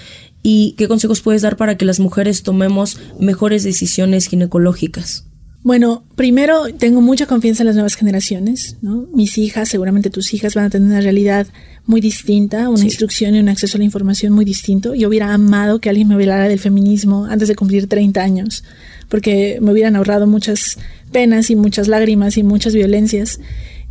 ¿Y 0.41 0.75
qué 0.77 0.87
consejos 0.87 1.19
puedes 1.19 1.41
dar 1.41 1.57
para 1.57 1.75
que 1.75 1.83
las 1.83 1.99
mujeres 1.99 2.41
tomemos 2.41 3.01
mejores 3.19 3.65
decisiones 3.65 4.27
ginecológicas? 4.27 5.28
Bueno, 5.61 6.05
primero 6.15 6.73
tengo 6.73 7.01
mucha 7.01 7.25
confianza 7.25 7.63
en 7.63 7.67
las 7.67 7.75
nuevas 7.75 7.95
generaciones, 7.95 8.77
¿no? 8.81 9.07
Mis 9.13 9.37
hijas, 9.37 9.67
seguramente 9.67 10.09
tus 10.09 10.33
hijas 10.33 10.55
van 10.55 10.65
a 10.65 10.69
tener 10.69 10.87
una 10.87 11.01
realidad 11.01 11.47
muy 11.85 11.99
distinta, 11.99 12.69
una 12.69 12.85
instrucción 12.85 13.35
y 13.35 13.39
un 13.39 13.49
acceso 13.49 13.77
a 13.77 13.79
la 13.79 13.83
información 13.83 14.31
muy 14.31 14.45
distinto. 14.45 14.95
Yo 14.95 15.09
hubiera 15.09 15.33
amado 15.33 15.79
que 15.79 15.89
alguien 15.89 16.07
me 16.07 16.13
hablara 16.13 16.47
del 16.47 16.59
feminismo 16.59 17.25
antes 17.25 17.49
de 17.49 17.55
cumplir 17.55 17.87
30 17.87 18.21
años, 18.21 18.63
porque 19.09 19.59
me 19.61 19.73
hubieran 19.73 19.97
ahorrado 19.97 20.27
muchas 20.27 20.77
penas 21.11 21.49
y 21.49 21.57
muchas 21.57 21.89
lágrimas 21.89 22.37
y 22.37 22.43
muchas 22.43 22.73
violencias. 22.73 23.41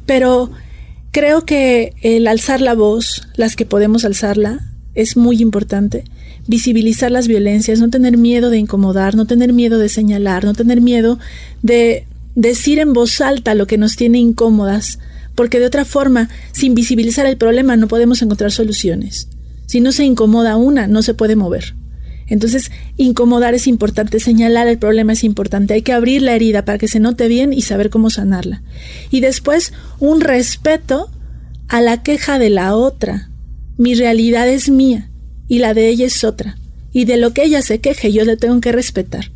Pero 0.07 0.51
creo 1.11 1.45
que 1.45 1.93
el 2.01 2.29
alzar 2.29 2.63
la 2.63 2.75
voz, 2.75 3.29
las 3.35 3.57
que 3.57 3.67
podemos 3.67 4.07
alzarla, 4.07 4.61
es 4.95 5.19
muy 5.19 5.43
importante 5.43 6.05
visibilizar 6.49 7.13
las 7.13 7.29
violencias, 7.29 7.79
no 7.79 7.91
tener 7.91 8.17
miedo 8.17 8.51
de 8.51 8.59
incomodar, 8.59 9.15
no 9.15 9.27
tener 9.27 9.53
miedo 9.53 9.79
de 9.79 9.91
señalar, 9.91 10.45
no 10.45 10.55
tener 10.55 10.81
miedo 10.81 11.19
de 11.63 12.07
decir 12.35 12.79
en 12.79 12.95
voz 12.95 13.21
alta 13.21 13.55
lo 13.55 13.67
que 13.67 13.79
nos 13.79 13.97
tiene 13.97 14.19
incómodas, 14.19 14.99
porque 15.35 15.61
de 15.61 15.67
otra 15.67 15.85
forma, 15.85 16.31
sin 16.53 16.75
visibilizar 16.75 17.27
el 17.27 17.37
problema 17.37 17.77
no 17.77 17.87
podemos 17.87 18.23
encontrar 18.23 18.51
soluciones. 18.51 19.29
Si 19.67 19.81
no 19.81 19.93
se 19.93 20.05
incomoda 20.05 20.57
una, 20.57 20.89
no 20.89 21.03
se 21.03 21.13
puede 21.13 21.37
mover. 21.37 21.75
Entonces, 22.27 22.71
incomodar 22.97 23.55
es 23.55 23.67
importante, 23.67 24.19
señalar 24.19 24.69
el 24.69 24.79
problema 24.79 25.13
es 25.13 25.25
importante, 25.25 25.75
hay 25.75 25.83
que 25.83 25.93
abrir 25.93 26.23
la 26.23 26.35
herida 26.35 26.65
para 26.65 26.79
que 26.79 26.89
se 26.89 26.99
note 26.99 27.29
bien 27.29 27.53
y 27.53 27.63
saber 27.63 27.91
cómo 27.91 28.09
sanarla. 28.09 28.63
Y 29.11 29.21
después, 29.21 29.73
un 29.99 30.23
respeto 30.23 31.11
a 31.69 31.83
la 31.83 32.03
queja 32.03 32.39
de 32.39 32.49
la 32.49 32.75
otra. 32.75 33.31
Mi 33.77 33.95
realidad 33.95 34.49
es 34.49 34.71
mía 34.71 35.11
y 35.49 35.59
la 35.59 35.75
de 35.75 35.89
ella 35.89 36.07
es 36.07 36.25
otra. 36.25 36.57
Y 36.93 37.05
de 37.05 37.17
lo 37.17 37.33
que 37.33 37.45
ella 37.45 37.63
se 37.63 37.81
queje 37.81 38.13
yo 38.13 38.25
le 38.25 38.37
tengo 38.37 38.61
que 38.61 38.73
respetar. 38.73 39.31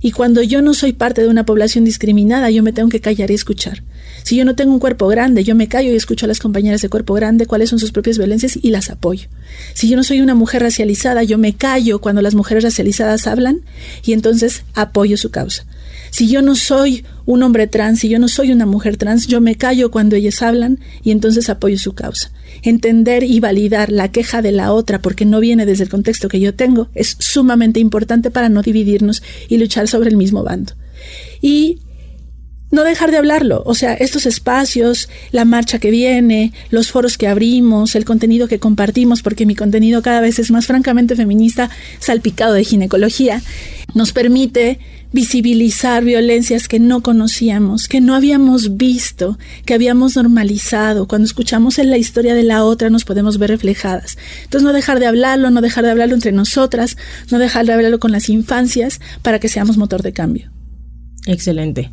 Y 0.00 0.12
cuando 0.12 0.42
yo 0.42 0.62
no 0.62 0.74
soy 0.74 0.92
parte 0.92 1.22
de 1.22 1.28
una 1.28 1.44
población 1.44 1.84
discriminada, 1.84 2.50
yo 2.50 2.62
me 2.62 2.72
tengo 2.72 2.88
que 2.88 3.00
callar 3.00 3.30
y 3.30 3.34
escuchar. 3.34 3.82
Si 4.22 4.36
yo 4.36 4.44
no 4.44 4.54
tengo 4.54 4.72
un 4.72 4.78
cuerpo 4.78 5.08
grande, 5.08 5.42
yo 5.42 5.54
me 5.54 5.68
callo 5.68 5.90
y 5.90 5.96
escucho 5.96 6.26
a 6.26 6.28
las 6.28 6.38
compañeras 6.38 6.82
de 6.82 6.88
cuerpo 6.88 7.14
grande 7.14 7.46
cuáles 7.46 7.70
son 7.70 7.78
sus 7.78 7.92
propias 7.92 8.18
violencias 8.18 8.58
y 8.60 8.70
las 8.70 8.90
apoyo. 8.90 9.28
Si 9.74 9.88
yo 9.88 9.96
no 9.96 10.04
soy 10.04 10.20
una 10.20 10.34
mujer 10.34 10.62
racializada, 10.62 11.22
yo 11.24 11.38
me 11.38 11.54
callo 11.54 12.00
cuando 12.00 12.22
las 12.22 12.34
mujeres 12.34 12.62
racializadas 12.62 13.26
hablan 13.26 13.62
y 14.04 14.12
entonces 14.12 14.64
apoyo 14.74 15.16
su 15.16 15.30
causa. 15.30 15.64
Si 16.10 16.28
yo 16.28 16.42
no 16.42 16.54
soy 16.54 17.04
un 17.24 17.42
hombre 17.42 17.66
trans, 17.66 18.00
si 18.00 18.08
yo 18.08 18.18
no 18.18 18.28
soy 18.28 18.52
una 18.52 18.66
mujer 18.66 18.96
trans, 18.96 19.26
yo 19.26 19.40
me 19.40 19.56
callo 19.56 19.90
cuando 19.90 20.16
ellas 20.16 20.42
hablan 20.42 20.80
y 21.02 21.10
entonces 21.10 21.48
apoyo 21.50 21.78
su 21.78 21.94
causa. 21.94 22.30
Entender 22.62 23.22
y 23.22 23.40
validar 23.40 23.92
la 23.92 24.10
queja 24.10 24.42
de 24.42 24.52
la 24.52 24.72
otra 24.72 25.00
porque 25.00 25.24
no 25.24 25.40
viene 25.40 25.66
desde 25.66 25.84
el 25.84 25.90
contexto 25.90 26.28
que 26.28 26.40
yo 26.40 26.54
tengo 26.54 26.88
es 26.94 27.16
sumamente 27.18 27.80
importante 27.80 28.30
para 28.30 28.48
no 28.48 28.62
dividirnos 28.62 29.22
y 29.48 29.58
luchar 29.58 29.88
sobre 29.88 30.10
el 30.10 30.16
mismo 30.16 30.42
bando. 30.42 30.72
Y 31.40 31.80
no 32.70 32.84
dejar 32.84 33.10
de 33.10 33.16
hablarlo, 33.16 33.62
o 33.64 33.74
sea, 33.74 33.94
estos 33.94 34.26
espacios, 34.26 35.08
la 35.32 35.46
marcha 35.46 35.78
que 35.78 35.90
viene, 35.90 36.52
los 36.70 36.90
foros 36.90 37.16
que 37.16 37.26
abrimos, 37.26 37.94
el 37.94 38.04
contenido 38.04 38.46
que 38.46 38.58
compartimos, 38.58 39.22
porque 39.22 39.46
mi 39.46 39.54
contenido 39.54 40.02
cada 40.02 40.20
vez 40.20 40.38
es 40.38 40.50
más 40.50 40.66
francamente 40.66 41.16
feminista, 41.16 41.70
salpicado 41.98 42.52
de 42.52 42.64
ginecología, 42.64 43.40
nos 43.94 44.12
permite 44.12 44.80
visibilizar 45.12 46.04
violencias 46.04 46.68
que 46.68 46.78
no 46.78 47.02
conocíamos, 47.02 47.88
que 47.88 48.00
no 48.00 48.14
habíamos 48.14 48.76
visto, 48.76 49.38
que 49.64 49.74
habíamos 49.74 50.16
normalizado. 50.16 51.08
Cuando 51.08 51.26
escuchamos 51.26 51.78
en 51.78 51.90
la 51.90 51.98
historia 51.98 52.34
de 52.34 52.42
la 52.42 52.64
otra 52.64 52.90
nos 52.90 53.04
podemos 53.04 53.38
ver 53.38 53.50
reflejadas. 53.50 54.18
Entonces 54.44 54.64
no 54.64 54.72
dejar 54.72 55.00
de 55.00 55.06
hablarlo, 55.06 55.50
no 55.50 55.60
dejar 55.60 55.84
de 55.84 55.90
hablarlo 55.90 56.14
entre 56.14 56.32
nosotras, 56.32 56.96
no 57.30 57.38
dejar 57.38 57.66
de 57.66 57.72
hablarlo 57.72 57.98
con 57.98 58.12
las 58.12 58.28
infancias 58.28 59.00
para 59.22 59.38
que 59.38 59.48
seamos 59.48 59.76
motor 59.76 60.02
de 60.02 60.12
cambio. 60.12 60.50
Excelente 61.26 61.90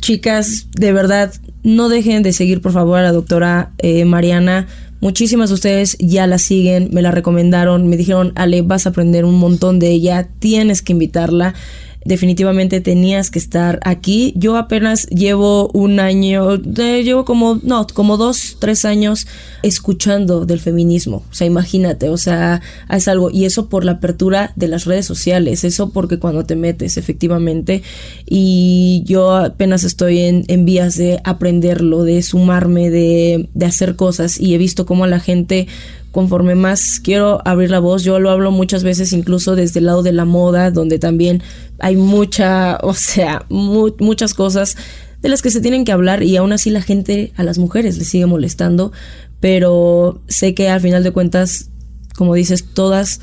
chicas, 0.00 0.68
de 0.72 0.92
verdad, 0.92 1.32
no 1.62 1.88
dejen 1.88 2.22
de 2.22 2.32
seguir 2.32 2.60
por 2.60 2.72
favor 2.72 2.98
a 2.98 3.02
la 3.02 3.12
doctora 3.12 3.72
eh, 3.78 4.04
Mariana. 4.04 4.66
Muchísimas 5.00 5.50
de 5.50 5.54
ustedes 5.54 5.96
ya 5.98 6.26
la 6.26 6.38
siguen, 6.38 6.90
me 6.92 7.02
la 7.02 7.10
recomendaron, 7.10 7.88
me 7.88 7.96
dijeron, 7.96 8.32
Ale, 8.34 8.62
vas 8.62 8.86
a 8.86 8.90
aprender 8.90 9.24
un 9.24 9.38
montón 9.38 9.78
de 9.78 9.90
ella, 9.90 10.28
tienes 10.38 10.82
que 10.82 10.92
invitarla 10.92 11.54
definitivamente 12.04 12.80
tenías 12.80 13.30
que 13.30 13.38
estar 13.38 13.80
aquí. 13.82 14.32
Yo 14.36 14.56
apenas 14.56 15.06
llevo 15.08 15.68
un 15.74 16.00
año, 16.00 16.56
llevo 16.56 17.24
como, 17.24 17.60
no, 17.62 17.86
como 17.86 18.16
dos, 18.16 18.56
tres 18.58 18.84
años 18.84 19.26
escuchando 19.62 20.46
del 20.46 20.60
feminismo. 20.60 21.22
O 21.30 21.34
sea, 21.34 21.46
imagínate, 21.46 22.08
o 22.08 22.16
sea, 22.16 22.62
es 22.90 23.08
algo, 23.08 23.30
y 23.30 23.44
eso 23.44 23.68
por 23.68 23.84
la 23.84 23.92
apertura 23.92 24.52
de 24.56 24.68
las 24.68 24.84
redes 24.84 25.06
sociales, 25.06 25.64
eso 25.64 25.90
porque 25.90 26.18
cuando 26.18 26.44
te 26.44 26.56
metes, 26.56 26.96
efectivamente, 26.96 27.82
y 28.26 29.02
yo 29.04 29.34
apenas 29.34 29.84
estoy 29.84 30.20
en, 30.20 30.44
en 30.48 30.64
vías 30.64 30.96
de 30.96 31.20
aprenderlo, 31.24 32.04
de 32.04 32.22
sumarme, 32.22 32.90
de, 32.90 33.48
de 33.54 33.66
hacer 33.66 33.96
cosas, 33.96 34.40
y 34.40 34.54
he 34.54 34.58
visto 34.58 34.86
cómo 34.86 35.06
la 35.06 35.20
gente 35.20 35.66
conforme 36.12 36.54
más 36.54 37.00
quiero 37.00 37.40
abrir 37.46 37.70
la 37.70 37.78
voz, 37.78 38.02
yo 38.02 38.18
lo 38.18 38.30
hablo 38.30 38.50
muchas 38.50 38.82
veces 38.82 39.12
incluso 39.12 39.56
desde 39.56 39.80
el 39.80 39.86
lado 39.86 40.02
de 40.02 40.12
la 40.12 40.24
moda, 40.24 40.70
donde 40.70 40.98
también 40.98 41.42
hay 41.78 41.96
mucha, 41.96 42.78
o 42.82 42.94
sea, 42.94 43.44
muchas 43.48 44.34
cosas 44.34 44.76
de 45.20 45.28
las 45.28 45.42
que 45.42 45.50
se 45.50 45.60
tienen 45.60 45.84
que 45.84 45.92
hablar 45.92 46.22
y 46.22 46.36
aún 46.36 46.52
así 46.52 46.70
la 46.70 46.82
gente, 46.82 47.32
a 47.36 47.42
las 47.42 47.58
mujeres 47.58 47.98
les 47.98 48.08
sigue 48.08 48.26
molestando, 48.26 48.92
pero 49.40 50.22
sé 50.28 50.54
que 50.54 50.68
al 50.68 50.80
final 50.80 51.02
de 51.02 51.10
cuentas, 51.10 51.70
como 52.16 52.34
dices, 52.34 52.64
todas 52.72 53.20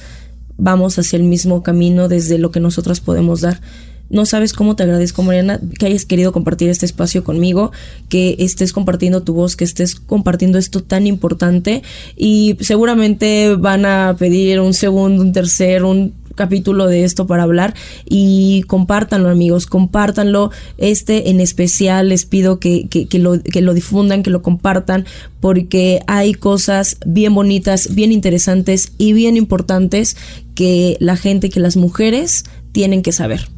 vamos 0.58 0.98
hacia 0.98 1.18
el 1.18 1.24
mismo 1.24 1.64
camino 1.64 2.08
desde 2.08 2.38
lo 2.38 2.52
que 2.52 2.60
nosotras 2.60 3.00
podemos 3.02 3.42
dar. 3.42 3.62
No 4.10 4.26
sabes 4.26 4.54
cómo 4.54 4.76
te 4.76 4.84
agradezco, 4.84 5.24
Mariana, 5.24 5.60
que 5.80 5.88
hayas 5.88 6.06
querido 6.06 6.32
compartir 6.32 6.70
este 6.70 6.86
espacio 6.86 7.24
conmigo, 7.24 7.72
que 8.10 8.36
estés 8.40 8.72
compartiendo 8.72 9.24
tu 9.24 9.34
voz, 9.34 9.56
que 9.56 9.64
estés 9.64 9.96
compartiendo 9.96 10.58
esto 10.58 10.84
tan 10.84 11.08
importante 11.08 11.82
y 12.16 12.58
seguramente 12.60 13.56
van 13.56 13.86
a 13.86 14.16
pedir 14.18 14.60
un 14.60 14.74
segundo, 14.74 15.22
un 15.22 15.34
tercer, 15.34 15.84
un 15.84 16.14
capítulo 16.36 16.88
de 16.88 17.04
esto 17.04 17.26
para 17.26 17.44
hablar 17.44 17.74
y 18.06 18.64
compártanlo 18.64 19.30
amigos, 19.30 19.66
compártanlo. 19.66 20.52
Este 20.78 21.30
en 21.30 21.40
especial 21.40 22.10
les 22.10 22.26
pido 22.26 22.60
que, 22.60 22.88
que, 22.88 23.20
lo, 23.20 23.42
que 23.42 23.62
lo 23.62 23.74
difundan, 23.74 24.22
que 24.22 24.30
lo 24.30 24.42
compartan 24.42 25.06
porque 25.40 26.02
hay 26.08 26.34
cosas 26.34 26.98
bien 27.06 27.34
bonitas, 27.34 27.96
bien 27.96 28.12
interesantes 28.12 28.92
y 28.98 29.14
bien 29.14 29.38
importantes 29.38 30.18
que 30.54 30.98
la 31.00 31.16
gente, 31.16 31.50
que 31.50 31.60
las 31.60 31.78
mujeres 31.78 32.44
tienen 32.72 33.02
que 33.02 33.12
saber. 33.12 33.55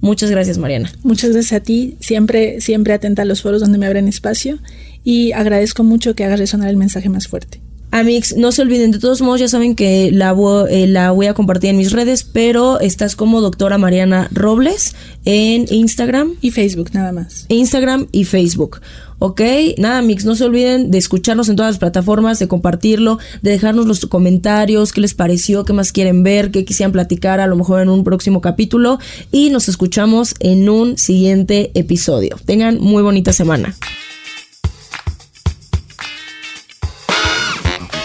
Muchas 0.00 0.30
gracias, 0.30 0.58
Mariana. 0.58 0.92
Muchas 1.02 1.32
gracias 1.32 1.60
a 1.60 1.62
ti, 1.62 1.96
siempre, 2.00 2.60
siempre 2.60 2.92
atenta 2.92 3.22
a 3.22 3.24
los 3.24 3.42
foros 3.42 3.60
donde 3.60 3.78
me 3.78 3.86
abren 3.86 4.08
espacio 4.08 4.58
y 5.02 5.32
agradezco 5.32 5.84
mucho 5.84 6.14
que 6.14 6.24
hagas 6.24 6.38
resonar 6.38 6.68
el 6.68 6.76
mensaje 6.76 7.08
más 7.08 7.28
fuerte. 7.28 7.60
Amix, 7.98 8.36
no 8.36 8.52
se 8.52 8.60
olviden, 8.60 8.90
de 8.90 8.98
todos 8.98 9.22
modos 9.22 9.40
ya 9.40 9.48
saben 9.48 9.74
que 9.74 10.10
la, 10.12 10.36
eh, 10.68 10.86
la 10.86 11.12
voy 11.12 11.26
a 11.26 11.34
compartir 11.34 11.70
en 11.70 11.78
mis 11.78 11.92
redes, 11.92 12.24
pero 12.24 12.78
estás 12.78 13.16
como 13.16 13.40
doctora 13.40 13.78
Mariana 13.78 14.28
Robles 14.32 14.94
en 15.24 15.64
Instagram. 15.70 16.34
Y 16.42 16.50
Facebook, 16.50 16.90
nada 16.92 17.12
más. 17.12 17.46
Instagram 17.48 18.06
y 18.12 18.24
Facebook. 18.24 18.82
¿Ok? 19.18 19.40
Nada, 19.78 20.02
Mix, 20.02 20.26
no 20.26 20.34
se 20.34 20.44
olviden 20.44 20.90
de 20.90 20.98
escucharnos 20.98 21.48
en 21.48 21.56
todas 21.56 21.72
las 21.72 21.78
plataformas, 21.78 22.38
de 22.38 22.48
compartirlo, 22.48 23.18
de 23.40 23.52
dejarnos 23.52 23.86
los 23.86 24.04
comentarios, 24.04 24.92
qué 24.92 25.00
les 25.00 25.14
pareció, 25.14 25.64
qué 25.64 25.72
más 25.72 25.90
quieren 25.90 26.22
ver, 26.22 26.50
qué 26.50 26.66
quisieran 26.66 26.92
platicar 26.92 27.40
a 27.40 27.46
lo 27.46 27.56
mejor 27.56 27.80
en 27.80 27.88
un 27.88 28.04
próximo 28.04 28.42
capítulo. 28.42 28.98
Y 29.32 29.48
nos 29.48 29.70
escuchamos 29.70 30.34
en 30.40 30.68
un 30.68 30.98
siguiente 30.98 31.70
episodio. 31.72 32.36
Tengan 32.44 32.78
muy 32.78 33.02
bonita 33.02 33.32
semana. 33.32 33.74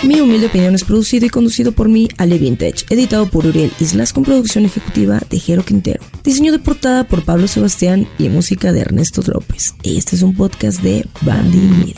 Mi 0.03 0.19
humilde 0.19 0.47
opinión 0.47 0.73
es 0.73 0.83
producido 0.83 1.27
y 1.27 1.29
conducido 1.29 1.73
por 1.73 1.87
mí, 1.87 2.09
Ale 2.17 2.39
Vintage, 2.39 2.85
editado 2.89 3.29
por 3.29 3.45
Uriel 3.45 3.71
Islas 3.79 4.13
con 4.13 4.23
producción 4.23 4.65
ejecutiva 4.65 5.21
de 5.29 5.37
Jero 5.37 5.63
Quintero. 5.63 6.01
Diseño 6.23 6.51
de 6.51 6.57
portada 6.57 7.03
por 7.03 7.23
Pablo 7.23 7.47
Sebastián 7.47 8.07
y 8.17 8.27
música 8.29 8.73
de 8.73 8.81
Ernesto 8.81 9.21
López. 9.27 9.75
Este 9.83 10.15
es 10.15 10.23
un 10.23 10.35
podcast 10.35 10.81
de 10.81 11.05
Bandy 11.21 11.59
Media. 11.59 11.95